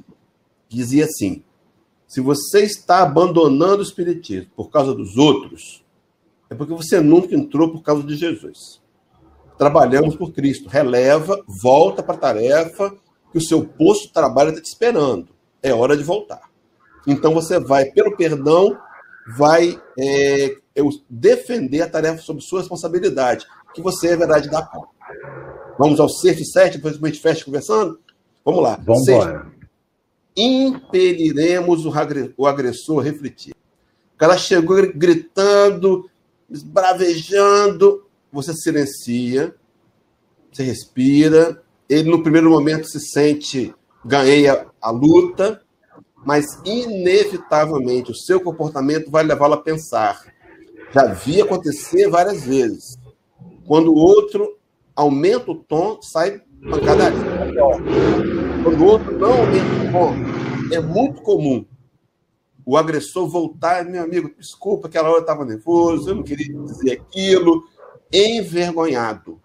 dizia 0.69 1.05
assim: 1.05 1.43
se 2.07 2.21
você 2.21 2.63
está 2.63 3.03
abandonando 3.03 3.79
o 3.79 3.83
Espiritismo 3.83 4.51
por 4.55 4.71
causa 4.71 4.95
dos 4.95 5.17
outros, 5.17 5.83
é 6.51 6.55
porque 6.55 6.75
você 6.75 7.01
nunca 7.01 7.35
entrou 7.35 7.73
por 7.73 7.83
causa 7.83 8.03
de 8.07 8.15
Jesus. 8.15 8.83
Trabalhamos 9.57 10.15
por 10.17 10.33
Cristo. 10.33 10.69
Releva, 10.69 11.43
volta 11.47 12.03
para 12.03 12.15
a 12.15 12.19
tarefa, 12.19 12.95
que 13.31 13.39
o 13.39 13.43
seu 13.43 13.65
posto 13.65 14.09
de 14.09 14.13
trabalho 14.13 14.51
está 14.51 14.61
te 14.61 14.67
esperando. 14.67 15.29
É 15.63 15.73
hora 15.73 15.97
de 15.97 16.03
voltar. 16.03 16.51
Então 17.07 17.33
você 17.33 17.59
vai, 17.59 17.87
pelo 17.87 18.17
perdão, 18.17 18.77
vai 19.27 19.81
é, 19.99 20.57
defender 21.09 21.83
a 21.83 21.89
tarefa 21.89 22.23
sob 22.23 22.41
sua 22.41 22.61
responsabilidade, 22.61 23.47
que 23.75 23.81
você 23.81 24.09
é 24.09 24.17
verdade 24.17 24.51
da 24.51 24.63
conta. 24.63 24.89
Vamos 25.79 26.01
ao 26.01 26.09
sexto 26.09 26.43
e 26.43 26.47
sete, 26.47 26.77
depois 26.77 27.01
a 27.03 27.07
gente 27.07 27.21
fecha 27.21 27.45
conversando? 27.45 27.99
Vamos 28.45 28.63
lá. 28.63 28.81
Vamos 28.85 29.09
embora. 29.09 29.53
Impeliremos 30.37 31.85
o 32.37 32.47
agressor 32.47 33.01
a 33.01 33.05
refletir. 33.05 33.55
O 34.15 34.19
cara 34.19 34.37
chegou 34.39 34.93
gritando, 34.95 36.09
esbravejando, 36.51 38.07
você 38.31 38.55
silencia, 38.55 39.55
você 40.51 40.63
respira, 40.63 41.63
ele 41.89 42.11
no 42.11 42.23
primeiro 42.23 42.51
momento 42.51 42.87
se 42.87 43.01
sente 43.01 43.75
ganhei 44.05 44.49
a, 44.49 44.67
a 44.81 44.91
luta, 44.91 45.62
mas 46.25 46.47
inevitavelmente 46.65 48.11
o 48.11 48.15
seu 48.15 48.41
comportamento 48.41 49.11
vai 49.11 49.25
levá-lo 49.25 49.55
a 49.55 49.63
pensar. 49.63 50.21
Já 50.93 51.07
vi 51.07 51.41
acontecer 51.41 52.09
várias 52.09 52.45
vezes. 52.45 52.99
Quando 53.67 53.93
o 53.93 53.97
outro 53.97 54.59
aumenta 54.95 55.51
o 55.51 55.57
tom, 55.57 56.01
sai 56.03 56.43
pancadaria. 56.71 57.19
Quando 58.63 58.81
o 58.81 58.85
outro 58.85 59.19
não 59.19 59.33
aumenta 59.33 59.89
o 59.89 59.93
tom, 59.93 60.15
é 60.73 60.81
muito 60.81 61.23
comum 61.23 61.65
o 62.65 62.77
agressor 62.77 63.29
voltar, 63.29 63.85
meu 63.85 64.03
amigo, 64.03 64.31
desculpa, 64.39 64.87
aquela 64.87 65.09
hora 65.09 65.19
eu 65.19 65.23
estava 65.23 65.45
nervoso, 65.45 66.11
eu 66.11 66.15
não 66.15 66.23
queria 66.23 66.55
dizer 66.63 66.93
aquilo, 66.93 67.65
envergonhado. 68.13 69.41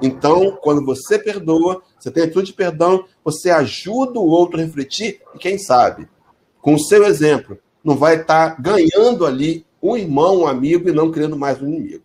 Então, 0.00 0.58
quando 0.62 0.84
você 0.84 1.18
perdoa, 1.18 1.82
você 1.98 2.10
tem 2.10 2.24
atitude 2.24 2.48
de 2.48 2.52
perdão, 2.54 3.04
você 3.22 3.50
ajuda 3.50 4.18
o 4.18 4.26
outro 4.26 4.58
a 4.58 4.64
refletir, 4.64 5.20
e 5.34 5.38
quem 5.38 5.58
sabe, 5.58 6.08
com 6.64 6.76
o 6.76 6.80
seu 6.80 7.04
exemplo, 7.04 7.58
não 7.84 7.94
vai 7.94 8.22
estar 8.22 8.56
tá 8.56 8.62
ganhando 8.62 9.26
ali 9.26 9.66
um 9.82 9.94
irmão, 9.94 10.38
um 10.38 10.46
amigo, 10.46 10.88
e 10.88 10.92
não 10.92 11.10
criando 11.10 11.36
mais 11.36 11.60
um 11.60 11.68
inimigo. 11.68 12.02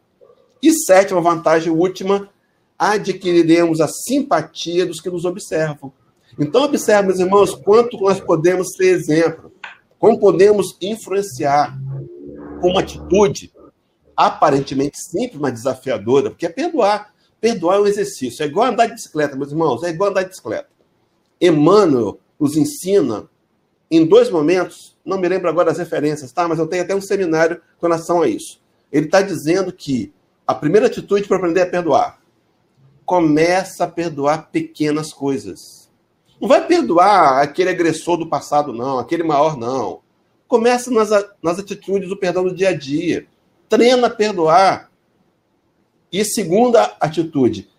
E 0.62 0.74
sétima 0.74 1.22
vantagem, 1.22 1.72
última, 1.72 2.30
adquiriremos 2.78 3.80
a 3.80 3.88
simpatia 3.88 4.86
dos 4.86 4.99
que 4.99 5.10
nos 5.10 5.24
observam. 5.24 5.93
Então, 6.38 6.64
observe, 6.64 7.07
meus 7.07 7.20
irmãos, 7.22 7.55
quanto 7.55 7.97
nós 8.01 8.20
podemos 8.20 8.76
ser 8.76 8.88
exemplo, 8.88 9.49
como 9.97 10.20
podemos 10.20 10.76
influenciar 10.82 11.80
com 12.60 12.72
uma 12.72 12.82
atitude 12.82 13.53
aparentemente 14.14 14.97
simples, 14.99 15.39
mas 15.39 15.53
desafiadora, 15.53 16.32
porque 16.32 16.45
é 16.45 16.49
perdoar. 16.49 17.14
Perdoar 17.39 17.78
é 17.78 17.80
um 17.80 17.88
exercício. 17.88 18.43
É 18.43 18.45
igual 18.45 18.68
andar 18.68 18.88
de 18.88 18.95
bicicleta, 18.95 19.38
meus 19.38 19.51
irmãos, 19.51 19.84
é 19.84 19.89
igual 19.89 20.10
andar 20.10 20.24
de 20.24 20.30
bicicleta. 20.30 20.68
Emmanuel 21.39 22.20
nos 22.38 22.57
ensina 22.57 23.30
em 23.89 24.05
dois 24.05 24.29
momentos, 24.29 24.97
não 25.03 25.19
me 25.19 25.27
lembro 25.27 25.49
agora 25.49 25.71
as 25.71 25.77
referências, 25.77 26.31
tá? 26.31 26.47
Mas 26.47 26.59
eu 26.59 26.67
tenho 26.67 26.83
até 26.83 26.95
um 26.95 27.01
seminário 27.01 27.61
com 27.79 27.87
relação 27.87 28.21
a 28.21 28.27
isso. 28.27 28.61
Ele 28.91 29.05
está 29.05 29.21
dizendo 29.21 29.71
que 29.71 30.13
a 30.45 30.53
primeira 30.53 30.87
atitude 30.87 31.27
para 31.27 31.37
aprender 31.37 31.61
a 31.61 31.69
perdoar 31.69 32.19
começa 33.05 33.85
a 33.85 33.87
perdoar 33.87 34.51
pequenas 34.51 35.11
coisas. 35.11 35.89
Não 36.39 36.47
vai 36.47 36.65
perdoar 36.67 37.41
aquele 37.41 37.71
agressor 37.71 38.17
do 38.17 38.29
passado, 38.29 38.71
não, 38.71 38.99
aquele 38.99 39.23
maior, 39.23 39.57
não. 39.57 40.01
Começa 40.47 40.91
nas, 40.91 41.09
nas 41.41 41.57
atitudes 41.57 42.07
do 42.07 42.17
perdão 42.17 42.43
do 42.43 42.53
dia 42.53 42.69
a 42.69 42.77
dia. 42.77 43.27
Treina 43.67 44.07
a 44.07 44.09
perdoar. 44.11 44.91
E 46.11 46.23
segunda 46.23 46.95
atitude, 46.99 47.69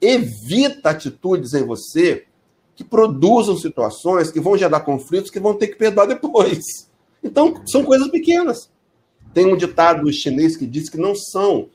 evita 0.00 0.90
atitudes 0.90 1.52
em 1.52 1.64
você 1.64 2.26
que 2.80 2.84
produzam 2.84 3.58
situações 3.58 4.30
que 4.30 4.40
vão 4.40 4.56
gerar 4.56 4.80
conflitos 4.80 5.30
que 5.30 5.38
vão 5.38 5.52
ter 5.52 5.68
que 5.68 5.76
perdoar 5.76 6.06
depois. 6.06 6.88
Então, 7.22 7.60
são 7.66 7.84
coisas 7.84 8.08
pequenas. 8.08 8.70
Tem 9.34 9.44
um 9.44 9.54
ditado 9.54 10.10
chinês 10.10 10.56
que 10.56 10.66
diz 10.66 10.88
que 10.88 10.96
não 10.96 11.14
são 11.14 11.68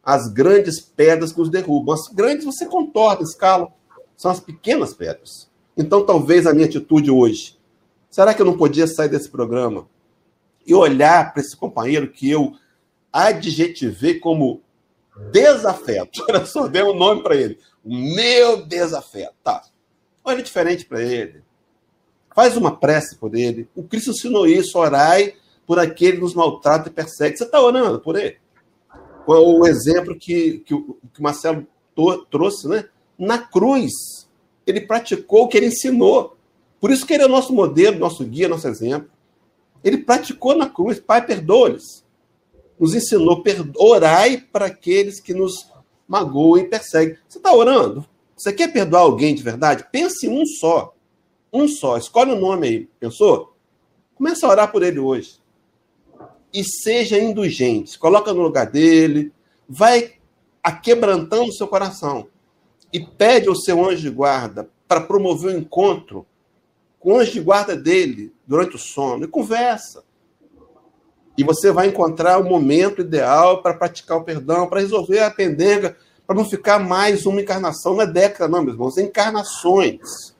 as 0.00 0.28
grandes 0.32 0.78
pedras 0.78 1.32
que 1.32 1.40
os 1.40 1.50
derrubam. 1.50 1.92
As 1.92 2.06
grandes 2.06 2.44
você 2.44 2.66
contorna, 2.66 3.24
escala. 3.24 3.66
São 4.16 4.30
as 4.30 4.38
pequenas 4.38 4.94
pedras. 4.94 5.50
Então, 5.76 6.06
talvez 6.06 6.46
a 6.46 6.54
minha 6.54 6.66
atitude 6.66 7.10
hoje. 7.10 7.58
Será 8.08 8.32
que 8.32 8.40
eu 8.40 8.46
não 8.46 8.56
podia 8.56 8.86
sair 8.86 9.08
desse 9.08 9.28
programa 9.28 9.88
e 10.64 10.72
olhar 10.72 11.32
para 11.32 11.42
esse 11.42 11.56
companheiro 11.56 12.12
que 12.12 12.30
eu 12.30 12.54
adjetivei 13.12 14.20
como 14.20 14.62
desafeto. 15.32 16.24
Olha 16.30 16.46
só, 16.46 16.68
deu 16.68 16.90
um 16.90 16.96
nome 16.96 17.24
para 17.24 17.34
ele. 17.34 17.58
O 17.84 17.92
meu 17.92 18.64
desafeto. 18.64 19.34
Tá. 19.42 19.64
Olha 20.24 20.42
diferente 20.42 20.84
para 20.84 21.02
ele. 21.02 21.42
Faz 22.34 22.56
uma 22.56 22.76
prece 22.76 23.16
por 23.16 23.34
ele. 23.34 23.68
O 23.74 23.82
Cristo 23.82 24.10
ensinou 24.10 24.46
isso. 24.46 24.78
Orai 24.78 25.34
por 25.66 25.78
aquele 25.78 26.16
que 26.16 26.22
nos 26.22 26.34
maltrata 26.34 26.88
e 26.88 26.92
persegue. 26.92 27.36
Você 27.36 27.44
está 27.44 27.60
orando 27.60 28.00
por 28.00 28.16
ele? 28.16 28.38
O 29.26 29.66
exemplo 29.66 30.16
que, 30.16 30.58
que, 30.60 30.74
o, 30.74 30.98
que 31.12 31.20
o 31.20 31.22
Marcelo 31.22 31.66
trouxe, 32.30 32.68
né? 32.68 32.88
Na 33.18 33.38
cruz, 33.38 33.92
ele 34.66 34.80
praticou 34.80 35.44
o 35.44 35.48
que 35.48 35.56
ele 35.56 35.66
ensinou. 35.66 36.36
Por 36.80 36.90
isso 36.90 37.06
que 37.06 37.14
ele 37.14 37.22
é 37.22 37.28
nosso 37.28 37.52
modelo, 37.52 37.98
nosso 37.98 38.24
guia, 38.24 38.48
nosso 38.48 38.66
exemplo. 38.66 39.08
Ele 39.82 39.98
praticou 39.98 40.56
na 40.56 40.68
cruz. 40.68 40.98
Pai, 40.98 41.24
perdoa-lhes 41.24 42.04
nos 42.78 42.94
ensinou, 42.94 43.42
orai 43.76 44.38
para 44.52 44.66
aqueles 44.66 45.20
que 45.20 45.32
nos 45.32 45.68
magoam 46.06 46.58
e 46.58 46.68
perseguem. 46.68 47.16
Você 47.28 47.38
está 47.38 47.52
orando? 47.52 48.06
Você 48.44 48.52
quer 48.52 48.70
perdoar 48.70 49.00
alguém 49.00 49.34
de 49.34 49.42
verdade? 49.42 49.86
Pense 49.90 50.26
em 50.26 50.28
um 50.28 50.44
só. 50.44 50.94
Um 51.50 51.66
só. 51.66 51.96
Escolhe 51.96 52.30
o 52.30 52.34
um 52.34 52.40
nome 52.40 52.68
aí. 52.68 52.88
Pensou? 53.00 53.56
Começa 54.14 54.46
a 54.46 54.50
orar 54.50 54.70
por 54.70 54.82
ele 54.82 54.98
hoje. 54.98 55.40
E 56.52 56.62
seja 56.62 57.18
indulgente. 57.18 57.98
Coloca 57.98 58.34
no 58.34 58.42
lugar 58.42 58.66
dele. 58.66 59.32
Vai 59.66 60.16
aquebrantando 60.62 61.54
seu 61.54 61.66
coração. 61.66 62.28
E 62.92 63.00
pede 63.00 63.48
ao 63.48 63.56
seu 63.56 63.82
anjo 63.82 64.02
de 64.02 64.10
guarda 64.10 64.68
para 64.86 65.00
promover 65.00 65.54
o 65.54 65.56
um 65.56 65.60
encontro 65.60 66.26
com 67.00 67.14
o 67.14 67.18
anjo 67.18 67.32
de 67.32 67.40
guarda 67.40 67.74
dele 67.74 68.30
durante 68.46 68.76
o 68.76 68.78
sono. 68.78 69.24
E 69.24 69.28
conversa. 69.28 70.04
E 71.38 71.42
você 71.42 71.72
vai 71.72 71.86
encontrar 71.86 72.38
o 72.38 72.44
momento 72.44 73.00
ideal 73.00 73.62
para 73.62 73.72
praticar 73.72 74.18
o 74.18 74.22
perdão, 74.22 74.68
para 74.68 74.80
resolver 74.80 75.20
a 75.20 75.30
pendenga, 75.30 75.96
para 76.26 76.36
não 76.36 76.44
ficar 76.44 76.78
mais 76.78 77.26
uma 77.26 77.40
encarnação, 77.40 78.00
é 78.00 78.06
década, 78.06 78.48
não, 78.48 78.62
meus 78.62 78.74
irmãos, 78.74 78.98
encarnações, 78.98 80.34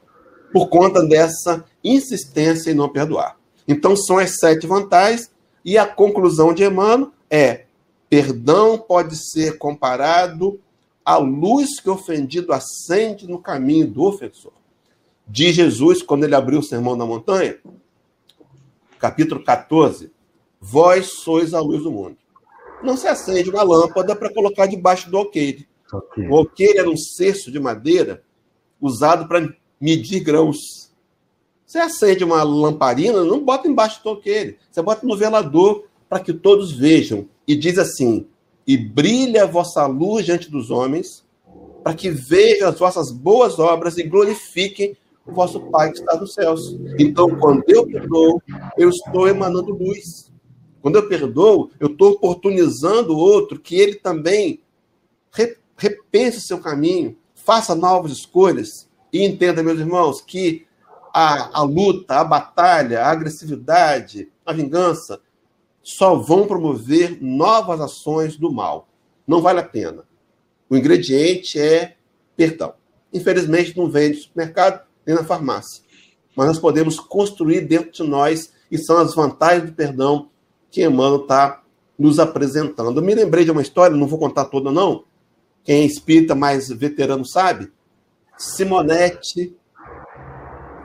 por 0.52 0.68
conta 0.68 1.04
dessa 1.04 1.64
insistência 1.82 2.70
em 2.70 2.74
não 2.74 2.88
perdoar. 2.88 3.36
Então, 3.66 3.96
são 3.96 4.18
as 4.18 4.38
sete 4.38 4.66
vantagens, 4.66 5.30
e 5.64 5.78
a 5.78 5.86
conclusão 5.86 6.52
de 6.52 6.64
Emmanuel 6.64 7.10
é: 7.30 7.64
perdão 8.08 8.78
pode 8.78 9.16
ser 9.16 9.58
comparado 9.58 10.60
à 11.04 11.16
luz 11.16 11.80
que 11.80 11.90
o 11.90 11.94
ofendido 11.94 12.52
acende 12.52 13.26
no 13.26 13.38
caminho 13.38 13.86
do 13.86 14.04
ofensor. 14.04 14.52
Diz 15.26 15.54
Jesus, 15.54 16.02
quando 16.02 16.24
ele 16.24 16.34
abriu 16.34 16.60
o 16.60 16.62
sermão 16.62 16.96
da 16.96 17.06
montanha, 17.06 17.58
capítulo 18.98 19.42
14, 19.42 20.12
Vós 20.66 21.20
sois 21.22 21.52
a 21.52 21.60
luz 21.60 21.82
do 21.82 21.92
mundo. 21.92 22.16
Não 22.82 22.96
se 22.96 23.06
acende 23.06 23.50
uma 23.50 23.62
lâmpada 23.62 24.16
para 24.16 24.32
colocar 24.32 24.64
debaixo 24.64 25.10
do 25.10 25.18
alqueire. 25.18 25.68
Okay. 25.96 26.28
O 26.28 26.36
alqueire 26.36 26.78
era 26.78 26.90
um 26.90 26.96
cesto 26.96 27.50
de 27.50 27.60
madeira 27.60 28.22
usado 28.80 29.28
para 29.28 29.48
medir 29.80 30.20
grãos. 30.20 30.92
Você 31.66 31.78
acende 31.78 32.24
uma 32.24 32.42
lamparina, 32.42 33.24
não 33.24 33.44
bota 33.44 33.68
embaixo 33.68 34.02
do 34.02 34.10
alqueire. 34.10 34.58
Você 34.70 34.82
bota 34.82 35.06
no 35.06 35.16
velador 35.16 35.84
para 36.08 36.20
que 36.20 36.32
todos 36.32 36.72
vejam. 36.72 37.28
E 37.46 37.56
diz 37.56 37.78
assim: 37.78 38.26
E 38.66 38.76
brilha 38.76 39.44
a 39.44 39.46
vossa 39.46 39.86
luz 39.86 40.24
diante 40.24 40.50
dos 40.50 40.70
homens, 40.70 41.24
para 41.82 41.94
que 41.94 42.10
vejam 42.10 42.68
as 42.68 42.78
vossas 42.78 43.10
boas 43.10 43.58
obras 43.58 43.98
e 43.98 44.02
glorifiquem 44.02 44.96
o 45.26 45.32
vosso 45.32 45.60
Pai 45.70 45.90
que 45.90 45.98
está 45.98 46.16
nos 46.16 46.34
céus. 46.34 46.76
Então, 46.98 47.28
quando 47.38 47.64
eu 47.68 47.86
perdoo, 47.86 48.42
eu 48.76 48.90
estou 48.90 49.26
emanando 49.26 49.74
luz. 49.74 50.32
Quando 50.82 50.96
eu 50.96 51.08
perdoo, 51.08 51.70
eu 51.80 51.88
estou 51.88 52.12
oportunizando 52.12 53.14
o 53.14 53.18
outro 53.18 53.58
que 53.58 53.74
ele 53.76 53.94
também 53.94 54.60
repense 55.76 56.40
seu 56.40 56.58
caminho, 56.58 57.16
faça 57.34 57.74
novas 57.74 58.12
escolhas 58.12 58.88
e 59.12 59.24
entenda, 59.24 59.62
meus 59.62 59.78
irmãos, 59.78 60.20
que 60.20 60.66
a, 61.12 61.60
a 61.60 61.62
luta, 61.62 62.16
a 62.16 62.24
batalha, 62.24 63.02
a 63.02 63.10
agressividade, 63.10 64.28
a 64.44 64.52
vingança, 64.52 65.20
só 65.82 66.16
vão 66.16 66.46
promover 66.46 67.18
novas 67.22 67.80
ações 67.80 68.36
do 68.36 68.50
mal. 68.50 68.88
Não 69.26 69.40
vale 69.40 69.60
a 69.60 69.64
pena. 69.64 70.04
O 70.68 70.76
ingrediente 70.76 71.60
é 71.60 71.96
perdão. 72.36 72.74
Infelizmente, 73.12 73.76
não 73.76 73.88
vende 73.88 74.16
no 74.16 74.22
supermercado 74.22 74.84
nem 75.06 75.14
na 75.14 75.22
farmácia. 75.22 75.82
Mas 76.34 76.48
nós 76.48 76.58
podemos 76.58 76.98
construir 76.98 77.60
dentro 77.60 77.92
de 77.92 78.02
nós, 78.02 78.52
e 78.70 78.78
são 78.78 78.98
as 78.98 79.14
vantagens 79.14 79.70
do 79.70 79.76
perdão 79.76 80.30
que 80.70 80.82
Emmanuel 80.84 81.22
está 81.22 81.62
nos 81.96 82.18
apresentando. 82.18 82.98
Eu 82.98 83.04
me 83.04 83.14
lembrei 83.14 83.44
de 83.44 83.52
uma 83.52 83.62
história, 83.62 83.96
não 83.96 84.08
vou 84.08 84.18
contar 84.18 84.46
toda, 84.46 84.72
não. 84.72 85.04
Quem 85.64 85.82
é 85.82 85.84
espírita 85.86 86.34
mais 86.34 86.68
veterano 86.68 87.24
sabe. 87.24 87.72
Simonete, 88.36 89.56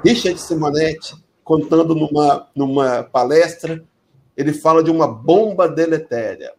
Richard 0.03 0.39
Simonetti, 0.39 1.15
contando 1.43 1.93
numa, 1.93 2.47
numa 2.55 3.03
palestra, 3.03 3.83
ele 4.37 4.53
fala 4.53 4.81
de 4.81 4.89
uma 4.89 5.07
bomba 5.07 5.67
deletéria. 5.67 6.53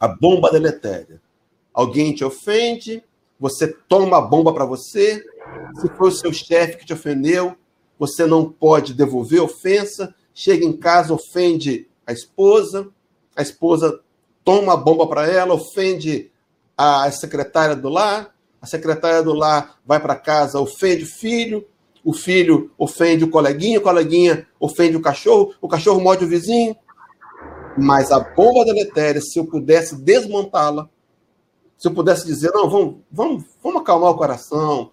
A 0.00 0.08
bomba 0.08 0.50
deletéria. 0.50 1.20
Alguém 1.72 2.12
te 2.12 2.24
ofende, 2.24 3.04
você 3.38 3.68
toma 3.68 4.18
a 4.18 4.20
bomba 4.20 4.52
para 4.52 4.64
você. 4.64 5.22
Se 5.80 5.88
foi 5.96 6.08
o 6.08 6.12
seu 6.12 6.32
chefe 6.32 6.78
que 6.78 6.86
te 6.86 6.92
ofendeu, 6.92 7.54
você 7.96 8.26
não 8.26 8.50
pode 8.50 8.94
devolver 8.94 9.40
ofensa. 9.40 10.12
Chega 10.34 10.64
em 10.64 10.76
casa, 10.76 11.14
ofende 11.14 11.86
a 12.04 12.12
esposa, 12.12 12.88
a 13.36 13.42
esposa 13.42 14.00
toma 14.42 14.72
a 14.72 14.76
bomba 14.76 15.06
para 15.06 15.28
ela, 15.28 15.54
ofende 15.54 16.32
a 16.78 17.10
secretária 17.10 17.74
do 17.74 17.88
lar, 17.88 18.32
a 18.62 18.66
secretária 18.66 19.20
do 19.20 19.34
lar 19.34 19.78
vai 19.84 19.98
para 19.98 20.14
casa, 20.14 20.60
ofende 20.60 21.02
o 21.02 21.06
filho, 21.06 21.66
o 22.04 22.12
filho 22.12 22.70
ofende 22.78 23.24
o 23.24 23.30
coleguinha, 23.30 23.80
o 23.80 23.82
coleguinha 23.82 24.46
ofende 24.60 24.96
o 24.96 25.02
cachorro, 25.02 25.52
o 25.60 25.66
cachorro 25.66 26.00
morde 26.00 26.24
o 26.24 26.28
vizinho. 26.28 26.76
Mas 27.76 28.12
a 28.12 28.20
bomba 28.20 28.64
deletéria, 28.64 29.20
se 29.20 29.38
eu 29.38 29.44
pudesse 29.44 29.96
desmontá-la, 29.96 30.88
se 31.76 31.86
eu 31.88 31.92
pudesse 31.92 32.24
dizer, 32.24 32.52
não, 32.52 32.70
vamos, 32.70 32.96
vamos, 33.10 33.44
vamos 33.62 33.82
acalmar 33.82 34.10
o 34.10 34.16
coração, 34.16 34.90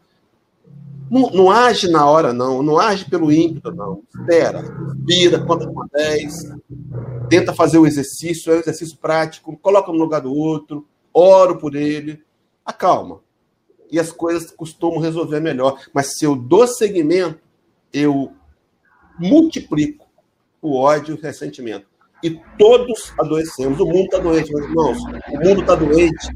não, 1.10 1.30
não, 1.30 1.52
age 1.52 1.88
na 1.88 2.06
hora, 2.10 2.34
não. 2.34 2.64
Não 2.64 2.80
age 2.80 3.06
pelo 3.06 3.32
ímpeto, 3.32 3.72
não. 3.72 4.02
Espera, 4.10 4.62
respira, 4.62 5.46
conta 5.46 5.68
com 5.68 5.86
10. 5.94 6.34
Tenta 7.30 7.54
fazer 7.54 7.78
o 7.78 7.86
exercício, 7.86 8.52
é 8.52 8.56
um 8.56 8.60
exercício 8.60 8.98
prático. 8.98 9.56
Coloca 9.58 9.92
no 9.92 9.98
lugar 9.98 10.22
do 10.22 10.34
outro. 10.34 10.88
Oro 11.16 11.58
por 11.58 11.76
ele. 11.76 12.24
Acalma 12.66 13.22
e 13.92 14.00
as 14.00 14.12
coisas 14.12 14.52
costumam 14.52 15.00
resolver 15.00 15.40
melhor. 15.40 15.80
Mas 15.94 16.18
se 16.18 16.26
eu 16.26 16.36
dou 16.36 16.68
seguimento, 16.68 17.40
eu 17.94 18.34
multiplico 19.18 20.06
o 20.62 20.76
ódio 20.76 21.16
e 21.16 21.18
o 21.18 21.22
ressentimento. 21.22 21.86
E 22.24 22.32
todos 22.58 23.14
adoecemos. 23.20 23.80
O 23.80 23.86
mundo 23.86 24.06
está 24.06 24.18
doente, 24.18 24.52
meus 24.52 24.66
irmãos. 24.66 24.98
O 25.32 25.40
mundo 25.40 25.62
está 25.62 25.76
doente 25.76 26.28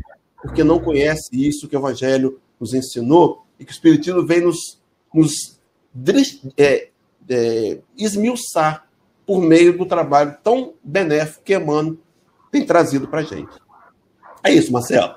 porque 0.42 0.64
não 0.64 0.80
conhece 0.80 1.30
isso 1.34 1.68
que 1.68 1.76
o 1.76 1.80
Evangelho 1.80 2.40
nos 2.60 2.74
ensinou 2.74 3.46
e 3.60 3.66
que 3.66 3.72
o 3.72 3.74
Espiritismo 3.74 4.26
vem 4.26 4.42
nos, 4.42 4.80
nos 5.14 5.60
é, 6.58 6.90
é, 7.28 7.80
esmiuçar 7.98 8.88
por 9.26 9.42
meio 9.42 9.78
do 9.78 9.86
trabalho 9.86 10.38
tão 10.44 10.74
benéfico 10.84 11.44
que 11.44 11.56
Emmanuel 11.56 11.98
tem 12.52 12.66
trazido 12.66 13.08
para 13.08 13.20
a 13.20 13.24
gente. 13.24 13.52
É 14.44 14.52
isso, 14.54 14.72
Marcelo. 14.72 15.14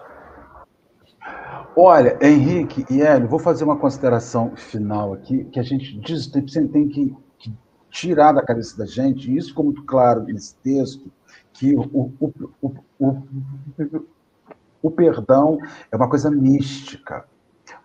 Olha, 1.76 2.18
Henrique 2.20 2.84
e 2.90 3.00
Hélio, 3.00 3.28
vou 3.28 3.38
fazer 3.38 3.64
uma 3.64 3.78
consideração 3.78 4.54
final 4.56 5.14
aqui, 5.14 5.44
que 5.44 5.58
a 5.58 5.62
gente 5.62 5.98
diz, 6.00 6.26
tem, 6.26 6.44
tem 6.44 6.88
que, 6.88 7.16
que, 7.38 7.54
tirar 7.90 8.32
da 8.32 8.44
cabeça 8.44 8.76
da 8.76 8.84
gente, 8.84 9.30
e 9.30 9.36
isso 9.36 9.50
ficou 9.50 9.64
muito 9.64 9.82
claro 9.84 10.22
nesse 10.24 10.54
texto, 10.56 11.10
que 11.52 11.74
o, 11.74 11.82
o, 12.20 12.32
o, 12.60 12.74
o, 12.98 13.22
o 14.82 14.90
perdão 14.90 15.58
é 15.90 15.96
uma 15.96 16.08
coisa 16.08 16.30
mística. 16.30 17.24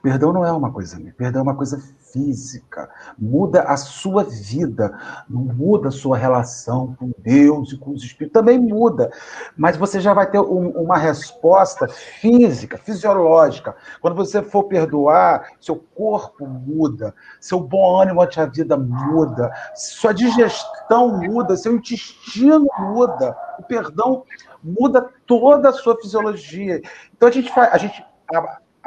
Perdão 0.01 0.33
não 0.33 0.45
é 0.45 0.51
uma 0.51 0.71
coisa, 0.71 0.99
perdão 1.15 1.41
é 1.41 1.43
uma 1.43 1.55
coisa 1.55 1.81
física. 2.18 2.89
Muda 3.18 3.61
a 3.61 3.78
sua 3.78 4.24
vida, 4.24 4.97
muda 5.30 5.89
a 5.89 5.91
sua 5.91 6.18
relação 6.18 6.95
com 6.95 7.11
Deus 7.20 7.72
e 7.72 7.78
com 7.78 7.91
os 7.91 8.03
espíritos, 8.03 8.34
também 8.34 8.59
muda. 8.59 9.11
Mas 9.55 9.78
você 9.78 9.99
já 9.99 10.13
vai 10.13 10.30
ter 10.30 10.39
um, 10.39 10.70
uma 10.70 10.97
resposta 10.97 11.88
física, 11.88 12.78
fisiológica. 12.78 13.76
Quando 14.01 14.15
você 14.15 14.41
for 14.41 14.63
perdoar, 14.63 15.51
seu 15.61 15.76
corpo 15.95 16.47
muda, 16.47 17.13
seu 17.39 17.59
bom 17.59 18.01
ânimo 18.01 18.22
ante 18.22 18.39
a 18.39 18.45
vida 18.45 18.76
muda, 18.76 19.51
sua 19.76 20.13
digestão 20.13 21.20
muda, 21.20 21.55
seu 21.55 21.76
intestino 21.76 22.68
muda. 22.80 23.38
O 23.59 23.63
perdão 23.63 24.24
muda 24.63 25.09
toda 25.26 25.70
a 25.70 25.74
sua 25.74 25.95
fisiologia. 25.99 26.82
Então 27.15 27.30
a 27.30 27.32
gente 27.32 27.53
faz, 27.53 27.74
a 27.74 27.78
gente 27.78 28.03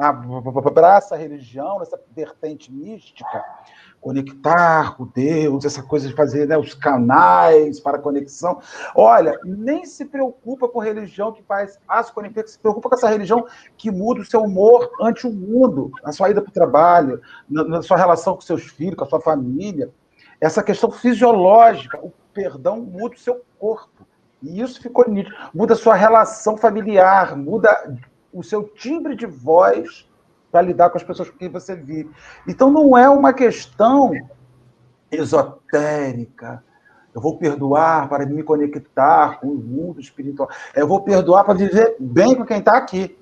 abraça 0.01 1.15
a 1.15 1.19
religião, 1.19 1.81
essa 1.83 2.01
vertente 2.15 2.73
mística, 2.73 3.45
conectar 4.01 4.97
com 4.97 5.07
Deus, 5.07 5.65
essa 5.65 5.83
coisa 5.83 6.09
de 6.09 6.15
fazer 6.15 6.49
né, 6.49 6.57
os 6.57 6.75
canais 6.75 7.79
para 7.79 7.99
conexão. 7.99 8.61
Olha, 8.95 9.39
nem 9.45 9.85
se 9.85 10.07
preocupa 10.07 10.69
com 10.69 10.79
religião 10.79 11.33
que 11.33 11.43
faz 11.43 11.79
as 11.87 12.11
conexões, 12.11 12.53
se 12.53 12.59
preocupa 12.59 12.89
com 12.89 12.95
essa 12.95 13.09
religião 13.09 13.47
que 13.77 13.91
muda 13.91 14.23
o 14.23 14.25
seu 14.25 14.43
humor 14.43 14.91
ante 15.01 15.27
o 15.27 15.33
mundo, 15.33 15.91
na 16.03 16.13
sua 16.13 16.31
ida 16.31 16.41
para 16.41 16.51
o 16.51 16.55
trabalho, 16.55 17.21
na, 17.49 17.65
na 17.65 17.83
sua 17.83 17.97
relação 17.97 18.35
com 18.35 18.41
seus 18.41 18.65
filhos, 18.65 18.97
com 18.97 19.05
a 19.05 19.09
sua 19.09 19.21
família. 19.21 19.91
Essa 20.41 20.63
questão 20.63 20.91
fisiológica, 20.91 21.99
o 22.03 22.13
perdão 22.33 22.81
muda 22.81 23.15
o 23.15 23.19
seu 23.19 23.45
corpo. 23.59 24.07
E 24.43 24.63
isso 24.63 24.81
ficou 24.81 25.07
nítido. 25.07 25.37
Muda 25.53 25.75
a 25.75 25.77
sua 25.77 25.95
relação 25.95 26.57
familiar, 26.57 27.37
muda 27.37 27.99
o 28.33 28.43
seu 28.43 28.65
timbre 28.65 29.17
de 29.17 29.27
voz 29.27 30.09
para 30.51 30.63
lidar 30.63 30.91
com 30.91 30.99
as 30.99 31.05
pessoas 31.05 31.31
com 31.31 31.39
quem 31.39 31.49
você 31.49 31.75
vive. 31.75 32.11
Então 32.47 32.71
não 32.71 32.97
é 32.97 33.09
uma 33.09 33.33
questão 33.33 34.13
esotérica. 35.11 36.65
Eu 37.15 37.21
vou 37.21 37.39
perdoar 37.39 38.09
para 38.09 38.25
me 38.25 38.43
conectar 38.43 39.41
com 39.41 39.49
o 39.49 39.59
mundo 39.59 40.01
espiritual. 40.01 40.49
Eu 40.75 40.87
vou 40.87 41.03
perdoar 41.03 41.45
para 41.45 41.55
viver 41.55 41.97
bem 41.99 42.35
com 42.35 42.45
quem 42.45 42.59
está 42.59 42.77
aqui. 42.77 43.17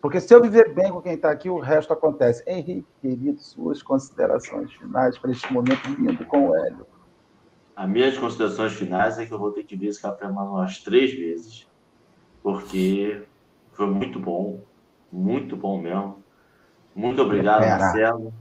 Porque 0.00 0.20
se 0.20 0.32
eu 0.32 0.40
viver 0.40 0.72
bem 0.74 0.90
com 0.92 1.00
quem 1.00 1.14
está 1.14 1.30
aqui, 1.30 1.50
o 1.50 1.58
resto 1.58 1.92
acontece. 1.92 2.42
Henrique, 2.46 2.86
querido, 3.00 3.40
suas 3.40 3.82
considerações 3.82 4.72
finais 4.72 5.18
para 5.18 5.30
este 5.30 5.52
momento 5.52 5.88
lindo 5.88 6.24
com 6.26 6.48
o 6.48 6.54
Hélio. 6.54 6.86
As 7.74 7.88
minhas 7.88 8.18
considerações 8.18 8.72
finais 8.72 9.18
é 9.18 9.26
que 9.26 9.32
eu 9.32 9.38
vou 9.38 9.52
ter 9.52 9.64
que 9.64 9.76
ver 9.76 9.86
esse 9.86 10.02
café 10.02 10.28
mais 10.28 10.48
umas 10.48 10.78
três 10.80 11.12
vezes, 11.12 11.68
porque 12.42 13.24
foi 13.78 13.86
muito 13.86 14.18
bom, 14.18 14.58
muito 15.10 15.56
bom 15.56 15.80
mesmo. 15.80 16.16
Muito 16.96 17.22
obrigado, 17.22 17.60
Marcelo. 17.60 18.34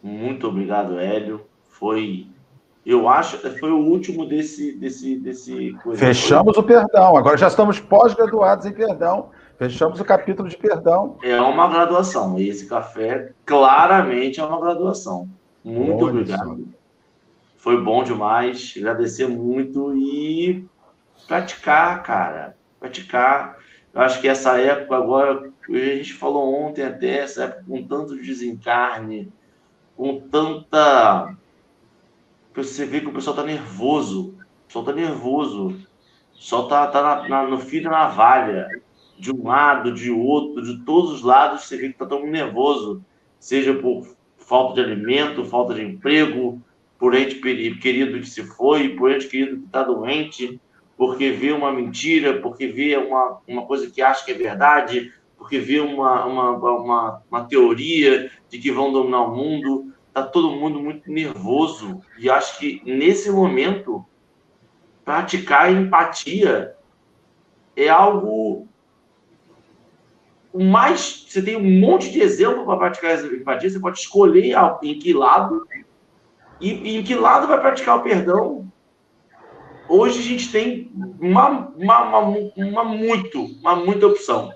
Muito 0.00 0.46
obrigado, 0.46 1.00
Hélio. 1.00 1.44
Foi, 1.68 2.28
eu 2.86 3.08
acho, 3.08 3.38
foi 3.58 3.72
o 3.72 3.78
último 3.78 4.24
desse, 4.24 4.70
desse, 4.78 5.16
desse. 5.16 5.76
Fechamos 5.96 6.56
o 6.56 6.62
perdão. 6.62 7.16
Agora 7.16 7.36
já 7.36 7.48
estamos 7.48 7.80
pós-graduados 7.80 8.66
em 8.66 8.72
perdão. 8.72 9.30
Fechamos 9.58 9.98
o 9.98 10.04
capítulo 10.04 10.48
de 10.48 10.56
perdão. 10.56 11.16
É 11.24 11.40
uma 11.40 11.68
graduação. 11.68 12.38
E 12.38 12.48
esse 12.48 12.68
café 12.68 13.32
claramente 13.44 14.38
é 14.38 14.44
uma 14.44 14.60
graduação. 14.60 15.28
Muito 15.64 16.06
obrigado. 16.06 16.68
Foi 17.56 17.82
bom 17.82 18.04
demais. 18.04 18.74
Agradecer 18.76 19.26
muito 19.26 19.92
e 19.96 20.64
praticar, 21.26 22.00
cara. 22.04 22.56
Praticar. 22.78 23.63
Eu 23.94 24.00
acho 24.00 24.20
que 24.20 24.26
essa 24.26 24.58
época 24.58 24.96
agora, 24.96 25.52
a 25.68 25.72
gente 25.72 26.14
falou 26.14 26.52
ontem 26.52 26.82
até, 26.82 27.18
essa 27.18 27.44
época 27.44 27.64
com 27.68 27.82
tanto 27.84 28.16
desencarne, 28.16 29.32
com 29.96 30.20
tanta. 30.28 31.36
Você 32.56 32.84
vê 32.84 33.00
que 33.00 33.06
o 33.06 33.12
pessoal 33.12 33.36
está 33.36 33.46
nervoso. 33.46 34.30
O 34.30 34.66
pessoal 34.66 34.84
está 34.84 34.92
nervoso. 34.92 35.76
Está 36.34 36.62
tá, 36.66 36.86
tá 36.88 37.28
na, 37.28 37.46
no 37.46 37.58
fio 37.58 37.84
da 37.84 37.90
navalha. 37.90 38.68
De 39.16 39.32
um 39.32 39.46
lado, 39.46 39.94
de 39.94 40.10
outro, 40.10 40.60
de 40.60 40.84
todos 40.84 41.12
os 41.12 41.22
lados, 41.22 41.62
você 41.62 41.76
vê 41.76 41.90
que 41.90 41.98
todo 41.98 42.18
mundo 42.18 42.32
nervoso. 42.32 43.00
Seja 43.38 43.74
por 43.74 44.16
falta 44.38 44.74
de 44.74 44.90
alimento, 44.90 45.44
falta 45.44 45.72
de 45.72 45.82
emprego, 45.82 46.60
por 46.98 47.14
ente 47.14 47.36
querido 47.36 48.18
que 48.18 48.28
se 48.28 48.42
foi, 48.42 48.88
por 48.90 49.12
ente 49.12 49.28
querido 49.28 49.58
que 49.58 49.66
está 49.66 49.84
doente 49.84 50.60
porque 50.96 51.30
vê 51.30 51.52
uma 51.52 51.72
mentira, 51.72 52.40
porque 52.40 52.66
vê 52.66 52.96
uma, 52.96 53.40
uma 53.46 53.66
coisa 53.66 53.90
que 53.90 54.00
acha 54.00 54.24
que 54.24 54.30
é 54.30 54.34
verdade, 54.34 55.12
porque 55.36 55.58
vê 55.58 55.80
uma, 55.80 56.24
uma, 56.24 56.50
uma, 56.50 57.22
uma 57.30 57.44
teoria 57.44 58.30
de 58.48 58.58
que 58.58 58.70
vão 58.70 58.92
dominar 58.92 59.22
o 59.22 59.36
mundo. 59.36 59.92
Está 60.08 60.22
todo 60.22 60.52
mundo 60.52 60.80
muito 60.80 61.10
nervoso. 61.10 62.00
E 62.18 62.30
acho 62.30 62.58
que 62.58 62.80
nesse 62.84 63.30
momento, 63.30 64.04
praticar 65.04 65.72
empatia 65.72 66.74
é 67.76 67.88
algo 67.88 68.68
mais. 70.54 71.26
Você 71.28 71.42
tem 71.42 71.56
um 71.56 71.80
monte 71.80 72.10
de 72.10 72.20
exemplo 72.20 72.64
para 72.64 72.76
praticar 72.76 73.10
essa 73.10 73.26
empatia. 73.26 73.68
Você 73.68 73.80
pode 73.80 73.98
escolher 73.98 74.54
em 74.82 74.98
que 74.98 75.12
lado 75.12 75.66
e, 76.60 76.72
e 76.72 76.96
em 76.96 77.02
que 77.02 77.14
lado 77.14 77.48
vai 77.48 77.60
praticar 77.60 77.98
o 77.98 78.02
perdão. 78.02 78.72
Hoje 79.88 80.18
a 80.18 80.22
gente 80.22 80.50
tem 80.50 80.90
uma, 81.20 81.72
uma, 81.76 82.18
uma, 82.18 82.42
uma 82.56 82.84
muito, 82.84 83.44
uma 83.60 83.76
muita 83.76 84.06
opção. 84.06 84.52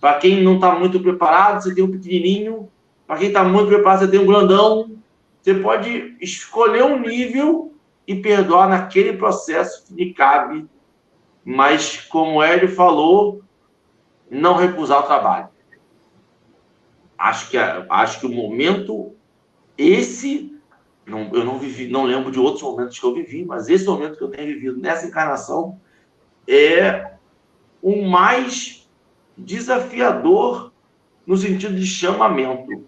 Para 0.00 0.18
quem 0.18 0.42
não 0.42 0.54
está 0.54 0.74
muito 0.74 1.00
preparado, 1.00 1.62
você 1.62 1.74
tem 1.74 1.84
um 1.84 1.90
pequenininho. 1.90 2.70
Para 3.06 3.18
quem 3.18 3.28
está 3.28 3.44
muito 3.44 3.68
preparado, 3.68 4.00
você 4.00 4.10
tem 4.10 4.20
um 4.20 4.26
grandão. 4.26 4.96
Você 5.42 5.54
pode 5.54 6.16
escolher 6.20 6.84
um 6.84 6.98
nível 7.00 7.74
e 8.06 8.14
perdoar 8.14 8.68
naquele 8.68 9.14
processo 9.14 9.86
que 9.86 9.94
lhe 9.94 10.14
cabe. 10.14 10.66
Mas, 11.44 12.00
como 12.00 12.36
o 12.38 12.42
Hélio 12.42 12.68
falou, 12.68 13.42
não 14.30 14.54
recusar 14.54 15.00
o 15.00 15.06
trabalho. 15.06 15.48
Acho 17.18 17.50
que, 17.50 17.58
acho 17.58 18.20
que 18.20 18.26
o 18.26 18.32
momento, 18.32 19.14
esse, 19.76 20.58
não, 21.06 21.30
eu 21.32 21.44
não 21.44 21.58
vivi, 21.58 21.88
não 21.88 22.04
lembro 22.04 22.30
de 22.30 22.38
outros 22.38 22.62
momentos 22.62 22.98
que 22.98 23.04
eu 23.04 23.14
vivi, 23.14 23.44
mas 23.44 23.68
esse 23.68 23.86
momento 23.86 24.16
que 24.16 24.24
eu 24.24 24.28
tenho 24.28 24.46
vivido 24.46 24.78
nessa 24.78 25.06
encarnação 25.06 25.80
é 26.46 27.12
o 27.82 28.08
mais 28.08 28.88
desafiador 29.36 30.72
no 31.26 31.36
sentido 31.36 31.74
de 31.74 31.86
chamamento. 31.86 32.84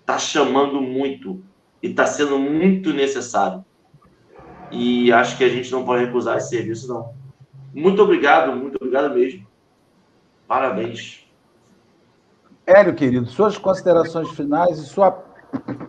Está 0.00 0.18
chamando 0.18 0.80
muito 0.80 1.42
e 1.82 1.88
está 1.88 2.06
sendo 2.06 2.38
muito 2.38 2.92
necessário. 2.92 3.64
E 4.70 5.12
acho 5.12 5.36
que 5.36 5.44
a 5.44 5.48
gente 5.48 5.70
não 5.70 5.84
pode 5.84 6.04
recusar 6.04 6.36
esse 6.36 6.50
serviço, 6.50 6.88
não. 6.88 7.14
Muito 7.74 8.02
obrigado, 8.02 8.54
muito 8.54 8.76
obrigado 8.76 9.14
mesmo. 9.14 9.46
Parabéns. 10.46 11.26
Hélio, 12.66 12.94
querido, 12.94 13.26
suas 13.26 13.56
considerações 13.56 14.30
finais 14.30 14.78
e 14.78 14.86
sua 14.86 15.10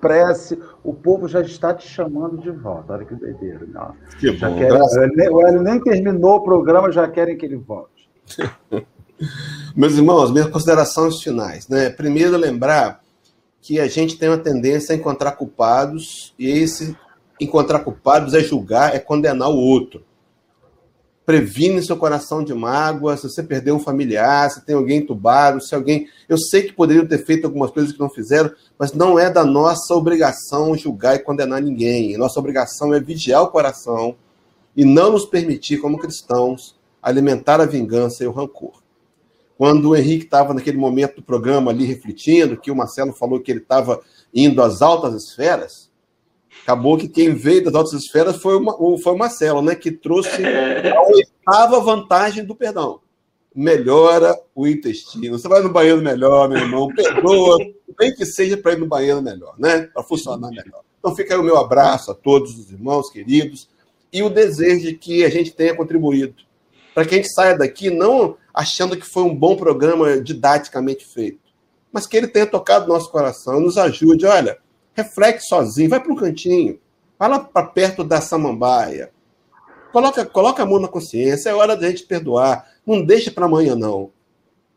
prece, 0.02 0.62
o 0.84 0.94
povo 0.94 1.28
já 1.28 1.42
está 1.42 1.74
te 1.74 1.88
chamando 1.88 2.38
de 2.38 2.52
volta. 2.52 2.94
Olha 2.94 3.06
que 3.06 3.16
doideira. 3.16 3.66
Não. 3.68 3.96
Que 4.20 4.36
já 4.36 4.50
bom. 4.50 4.58
Querem, 4.58 5.30
o 5.30 5.48
Hélio 5.48 5.62
nem 5.62 5.80
terminou 5.80 6.38
o 6.38 6.44
programa, 6.44 6.92
já 6.92 7.08
querem 7.08 7.38
que 7.38 7.46
ele 7.46 7.58
volte. 7.58 8.10
Meus 9.76 9.94
irmãos, 9.94 10.32
minhas 10.32 10.48
considerações 10.48 11.22
finais. 11.22 11.68
Né? 11.68 11.90
Primeiro, 11.90 12.36
lembrar 12.38 13.02
que 13.62 13.80
a 13.80 13.88
gente 13.88 14.18
tem 14.18 14.30
uma 14.30 14.38
tendência 14.38 14.94
a 14.94 14.98
encontrar 14.98 15.34
culpados, 15.34 16.34
e 16.38 16.50
esse 16.50 16.98
encontrar 17.40 17.80
culpados 17.80 18.34
é 18.34 18.40
julgar, 18.40 18.96
é 18.96 19.00
condenar 19.00 19.50
o 19.50 19.58
outro. 19.58 20.04
Previne 21.26 21.84
seu 21.84 21.96
coração 21.96 22.44
de 22.44 22.54
mágoa, 22.54 23.16
se 23.16 23.30
você 23.30 23.44
perdeu 23.44 23.76
um 23.76 23.80
familiar, 23.80 24.50
se 24.50 24.66
tem 24.66 24.76
alguém 24.76 24.98
entubado, 24.98 25.62
se 25.62 25.76
alguém. 25.76 26.08
Eu 26.28 26.38
sei 26.38 26.64
que 26.64 26.74
poderiam 26.74 27.06
ter 27.06 27.24
feito 27.24 27.46
algumas 27.46 27.70
coisas 27.70 27.92
que 27.92 28.00
não 28.00 28.10
fizeram, 28.10 28.52
mas 28.78 28.92
não 28.92 29.20
é 29.20 29.30
da 29.30 29.46
nossa 29.46 29.94
obrigação 29.94 30.76
julgar 30.76 31.16
e 31.16 31.20
condenar 31.20 31.62
ninguém. 31.62 32.18
Nossa 32.18 32.40
obrigação 32.40 32.94
é 32.94 33.00
vigiar 33.00 33.44
o 33.44 33.52
coração 33.52 34.16
e 34.76 34.84
não 34.84 35.12
nos 35.12 35.26
permitir, 35.26 35.78
como 35.78 36.00
cristãos, 36.00 36.76
alimentar 37.02 37.62
a 37.62 37.66
vingança 37.66 38.24
e 38.24 38.28
o 38.28 38.32
rancor. 38.32 38.82
Quando 39.58 39.90
o 39.90 39.96
Henrique 39.96 40.26
estava 40.26 40.56
naquele 40.56 40.78
momento 40.78 41.18
do 41.18 41.22
programa 41.22 41.70
ali 41.70 41.86
refletindo, 41.86 42.58
que 42.58 42.72
o 42.72 42.76
Marcelo 42.76 43.14
falou 43.14 43.40
que 43.40 43.52
ele 43.52 43.60
estava 43.60 44.02
indo 44.34 44.60
às 44.60 44.82
altas 44.82 45.14
esferas, 45.14 45.91
acabou 46.64 46.98
que 46.98 47.08
quem 47.08 47.34
veio 47.34 47.64
das 47.64 47.76
altas 47.76 47.94
esferas 47.94 48.38
foi 48.38 48.56
o, 48.56 48.98
foi 48.98 49.14
o 49.14 49.18
Marcelo, 49.18 49.62
né? 49.62 49.76
Que 49.76 49.92
trouxe 49.92 50.44
a 50.46 51.02
oitava 51.02 51.80
vantagem 51.80 52.46
do 52.46 52.56
perdão. 52.56 53.00
Melhora 53.54 54.40
o 54.56 54.66
intestino. 54.66 55.38
Você 55.38 55.48
vai 55.48 55.62
no 55.62 55.70
banheiro 55.70 56.02
melhor, 56.02 56.48
meu 56.48 56.60
irmão, 56.60 56.88
perdoa, 56.88 57.58
nem 58.00 58.14
que 58.16 58.26
seja 58.26 58.56
para 58.56 58.74
ir 58.74 58.80
no 58.80 58.88
banheiro 58.88 59.22
melhor, 59.22 59.56
né? 59.58 59.90
Para 59.94 60.04
funcionar 60.04 60.50
melhor. 60.50 60.84
Então 61.00 61.16
fica 61.16 61.34
aí 61.34 61.40
o 61.40 61.44
meu 61.44 61.58
abraço 61.58 62.12
a 62.12 62.16
todos 62.16 62.58
os 62.58 62.72
irmãos 62.72 63.10
queridos 63.10 63.68
e 64.14 64.22
o 64.24 64.30
desejo 64.30 64.88
de 64.88 64.94
que 64.94 65.26
a 65.26 65.30
gente 65.30 65.52
tenha 65.52 65.76
contribuído 65.76 66.36
para 66.94 67.06
que 67.06 67.16
a 67.16 67.18
gente 67.18 67.34
saia 67.34 67.58
daqui 67.58 67.90
não 67.90 68.38
achando 68.54 68.98
que 68.98 69.06
foi 69.06 69.24
um 69.24 69.36
bom 69.36 69.56
programa 69.56 70.20
didaticamente 70.22 71.06
feito, 71.06 71.40
mas 71.92 72.06
que 72.06 72.18
ele 72.18 72.28
tenha 72.28 72.46
tocado 72.46 72.88
nosso 72.88 73.10
coração, 73.10 73.60
nos 73.60 73.78
ajude. 73.78 74.26
Olha, 74.26 74.58
reflete 74.94 75.42
sozinho, 75.42 75.90
vai 75.90 76.00
para 76.00 76.12
um 76.12 76.16
cantinho, 76.16 76.80
vai 77.18 77.30
lá 77.30 77.40
para 77.40 77.68
perto 77.68 78.04
da 78.04 78.22
samambaia, 78.22 79.12
coloca, 79.92 80.26
coloca 80.26 80.64
a 80.64 80.66
mão 80.66 80.80
na 80.80 80.88
consciência, 80.88 81.50
é 81.50 81.54
hora 81.54 81.76
da 81.76 81.90
gente 81.90 82.04
perdoar. 82.04 82.70
Não 82.86 83.04
deixa 83.04 83.32
para 83.32 83.46
amanhã, 83.46 83.76
não. 83.76 84.12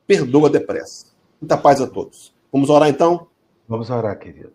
Perdoa 0.06 0.50
depressa. 0.50 1.06
Muita 1.40 1.56
paz 1.56 1.80
a 1.80 1.86
todos. 1.86 2.34
Vamos 2.52 2.68
orar 2.68 2.88
então? 2.88 3.26
Vamos 3.66 3.88
orar, 3.88 4.18
querido. 4.18 4.52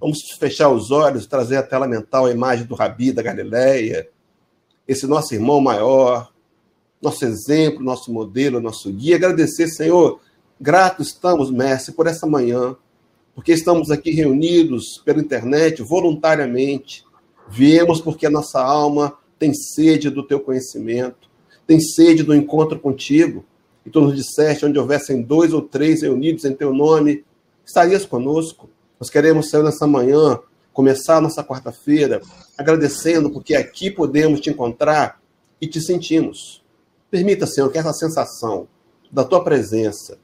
Vamos 0.00 0.20
fechar 0.38 0.68
os 0.68 0.90
olhos, 0.90 1.26
trazer 1.26 1.56
à 1.56 1.62
tela 1.62 1.86
mental 1.86 2.26
a 2.26 2.30
imagem 2.30 2.66
do 2.66 2.74
Rabi 2.74 3.12
da 3.12 3.22
Galileia, 3.22 4.08
esse 4.86 5.06
nosso 5.06 5.34
irmão 5.34 5.60
maior, 5.60 6.32
nosso 7.00 7.24
exemplo, 7.24 7.84
nosso 7.84 8.12
modelo, 8.12 8.60
nosso 8.60 8.92
guia. 8.92 9.16
Agradecer, 9.16 9.68
Senhor, 9.68 10.20
gratos 10.60 11.08
estamos, 11.08 11.50
mestre, 11.50 11.92
por 11.92 12.06
essa 12.06 12.26
manhã, 12.26 12.76
porque 13.34 13.52
estamos 13.52 13.90
aqui 13.90 14.10
reunidos 14.10 15.00
pela 15.04 15.20
internet 15.20 15.82
voluntariamente. 15.82 17.04
Viemos 17.48 18.00
porque 18.00 18.26
a 18.26 18.30
nossa 18.30 18.60
alma 18.60 19.16
tem 19.38 19.52
sede 19.54 20.10
do 20.10 20.22
teu 20.22 20.38
conhecimento, 20.40 21.28
tem 21.66 21.80
sede 21.80 22.22
do 22.22 22.34
encontro 22.34 22.78
contigo. 22.78 23.44
E 23.84 23.90
tu 23.90 24.00
nos 24.00 24.14
disseste, 24.14 24.64
onde 24.64 24.78
houvessem 24.78 25.22
dois 25.22 25.52
ou 25.52 25.62
três 25.62 26.02
reunidos 26.02 26.44
em 26.44 26.54
teu 26.54 26.72
nome, 26.72 27.24
estarias 27.64 28.04
conosco. 28.04 28.70
Nós 29.00 29.10
queremos, 29.10 29.50
Senhor, 29.50 29.64
nessa 29.64 29.86
manhã, 29.86 30.38
começar 30.72 31.20
nossa 31.20 31.42
quarta-feira 31.42 32.20
agradecendo, 32.56 33.30
porque 33.30 33.54
aqui 33.54 33.90
podemos 33.90 34.40
te 34.40 34.50
encontrar 34.50 35.20
e 35.60 35.66
te 35.66 35.80
sentimos. 35.80 36.62
Permita, 37.10 37.46
Senhor, 37.46 37.70
que 37.70 37.78
essa 37.78 37.92
sensação 37.92 38.68
da 39.10 39.24
tua 39.24 39.42
presença, 39.42 40.18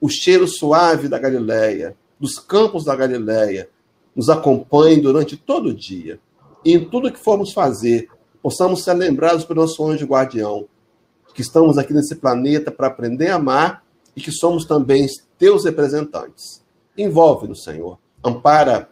o 0.00 0.08
cheiro 0.08 0.46
suave 0.46 1.08
da 1.08 1.18
Galileia, 1.18 1.96
dos 2.22 2.38
campos 2.38 2.84
da 2.84 2.94
Galileia, 2.94 3.68
nos 4.14 4.30
acompanhe 4.30 5.00
durante 5.00 5.36
todo 5.36 5.70
o 5.70 5.74
dia. 5.74 6.20
E 6.64 6.72
em 6.72 6.88
tudo 6.88 7.10
que 7.10 7.18
formos 7.18 7.52
fazer, 7.52 8.08
possamos 8.40 8.84
ser 8.84 8.94
lembrados 8.94 9.44
pelo 9.44 9.62
nosso 9.62 9.84
anjo 9.84 10.06
guardião, 10.06 10.68
que 11.34 11.42
estamos 11.42 11.78
aqui 11.78 11.92
nesse 11.92 12.14
planeta 12.14 12.70
para 12.70 12.86
aprender 12.86 13.26
a 13.26 13.34
amar 13.34 13.84
e 14.14 14.20
que 14.20 14.30
somos 14.30 14.64
também 14.64 15.04
teus 15.36 15.64
representantes. 15.64 16.62
Envolve-nos, 16.96 17.64
Senhor. 17.64 17.98
Ampara 18.24 18.88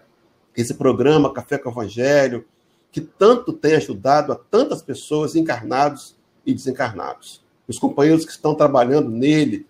esse 0.57 0.75
programa 0.75 1.33
Café 1.33 1.57
com 1.57 1.71
Evangelho, 1.71 2.45
que 2.91 3.01
tanto 3.01 3.53
tem 3.53 3.77
ajudado 3.77 4.33
a 4.33 4.35
tantas 4.35 4.83
pessoas 4.83 5.37
encarnados 5.37 6.17
e 6.45 6.53
desencarnados. 6.53 7.45
Os 7.69 7.79
companheiros 7.79 8.25
que 8.25 8.33
estão 8.33 8.57
trabalhando 8.57 9.09
nele, 9.09 9.69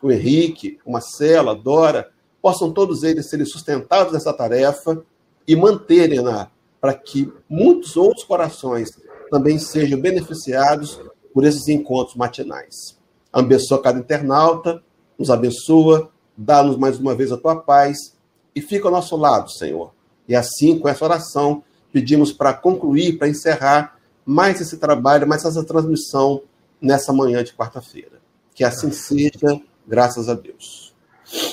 o 0.00 0.12
Henrique, 0.12 0.78
o 0.84 0.92
Marcelo, 0.92 1.50
a 1.50 1.54
Dora, 1.54 2.12
possam 2.40 2.72
todos 2.72 3.02
eles 3.02 3.28
serem 3.28 3.46
sustentados 3.46 4.12
nessa 4.12 4.32
tarefa 4.32 5.02
e 5.46 5.54
manterem-na 5.56 6.50
para 6.80 6.94
que 6.94 7.32
muitos 7.48 7.96
outros 7.96 8.24
corações 8.24 8.88
também 9.30 9.58
sejam 9.58 10.00
beneficiados 10.00 11.00
por 11.32 11.44
esses 11.44 11.68
encontros 11.68 12.16
matinais. 12.16 12.98
Abençoa 13.32 13.80
cada 13.80 13.98
internauta, 13.98 14.82
nos 15.18 15.30
abençoa, 15.30 16.10
dá-nos 16.36 16.76
mais 16.76 16.98
uma 16.98 17.14
vez 17.14 17.30
a 17.30 17.36
tua 17.36 17.56
paz 17.56 18.16
e 18.54 18.60
fica 18.60 18.88
ao 18.88 18.92
nosso 18.92 19.16
lado, 19.16 19.50
Senhor. 19.50 19.92
E 20.26 20.34
assim, 20.34 20.78
com 20.78 20.88
essa 20.88 21.04
oração, 21.04 21.62
pedimos 21.92 22.32
para 22.32 22.54
concluir, 22.54 23.18
para 23.18 23.28
encerrar 23.28 23.98
mais 24.24 24.60
esse 24.60 24.78
trabalho, 24.78 25.28
mais 25.28 25.44
essa 25.44 25.64
transmissão 25.64 26.42
nessa 26.80 27.12
manhã 27.12 27.44
de 27.44 27.52
quarta-feira. 27.52 28.20
Que 28.54 28.64
assim 28.64 28.90
seja, 28.90 29.60
graças 29.86 30.28
a 30.28 30.34
Deus. 30.34 30.94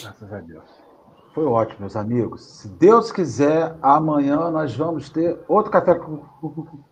Graças 0.01 0.33
a 0.33 0.39
Deus. 0.39 0.76
Foi 1.38 1.45
ótimo, 1.45 1.81
meus 1.81 1.95
amigos. 1.95 2.41
Se 2.41 2.67
Deus 2.67 3.11
quiser, 3.11 3.75
amanhã 3.79 4.49
nós 4.49 4.75
vamos 4.75 5.07
ter 5.07 5.38
outro 5.47 5.71
café 5.71 5.93
com 5.93 6.23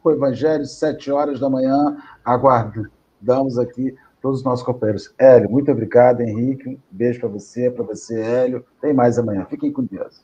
o 0.03 0.11
Evangelho, 0.11 0.63
sete 0.65 1.11
horas 1.11 1.39
da 1.39 1.49
manhã. 1.49 1.97
Aguardamos 2.23 3.57
aqui 3.57 3.95
todos 4.21 4.41
os 4.41 4.45
nossos 4.45 4.63
companheiros. 4.63 5.11
Hélio, 5.17 5.49
muito 5.49 5.71
obrigado, 5.71 6.21
Henrique. 6.21 6.79
Beijo 6.91 7.21
para 7.21 7.29
você, 7.29 7.71
para 7.71 7.83
você, 7.83 8.21
Hélio. 8.21 8.63
Tem 8.79 8.93
mais 8.93 9.17
amanhã. 9.17 9.47
Fiquem 9.49 9.73
com 9.73 9.83
Deus. 9.83 10.23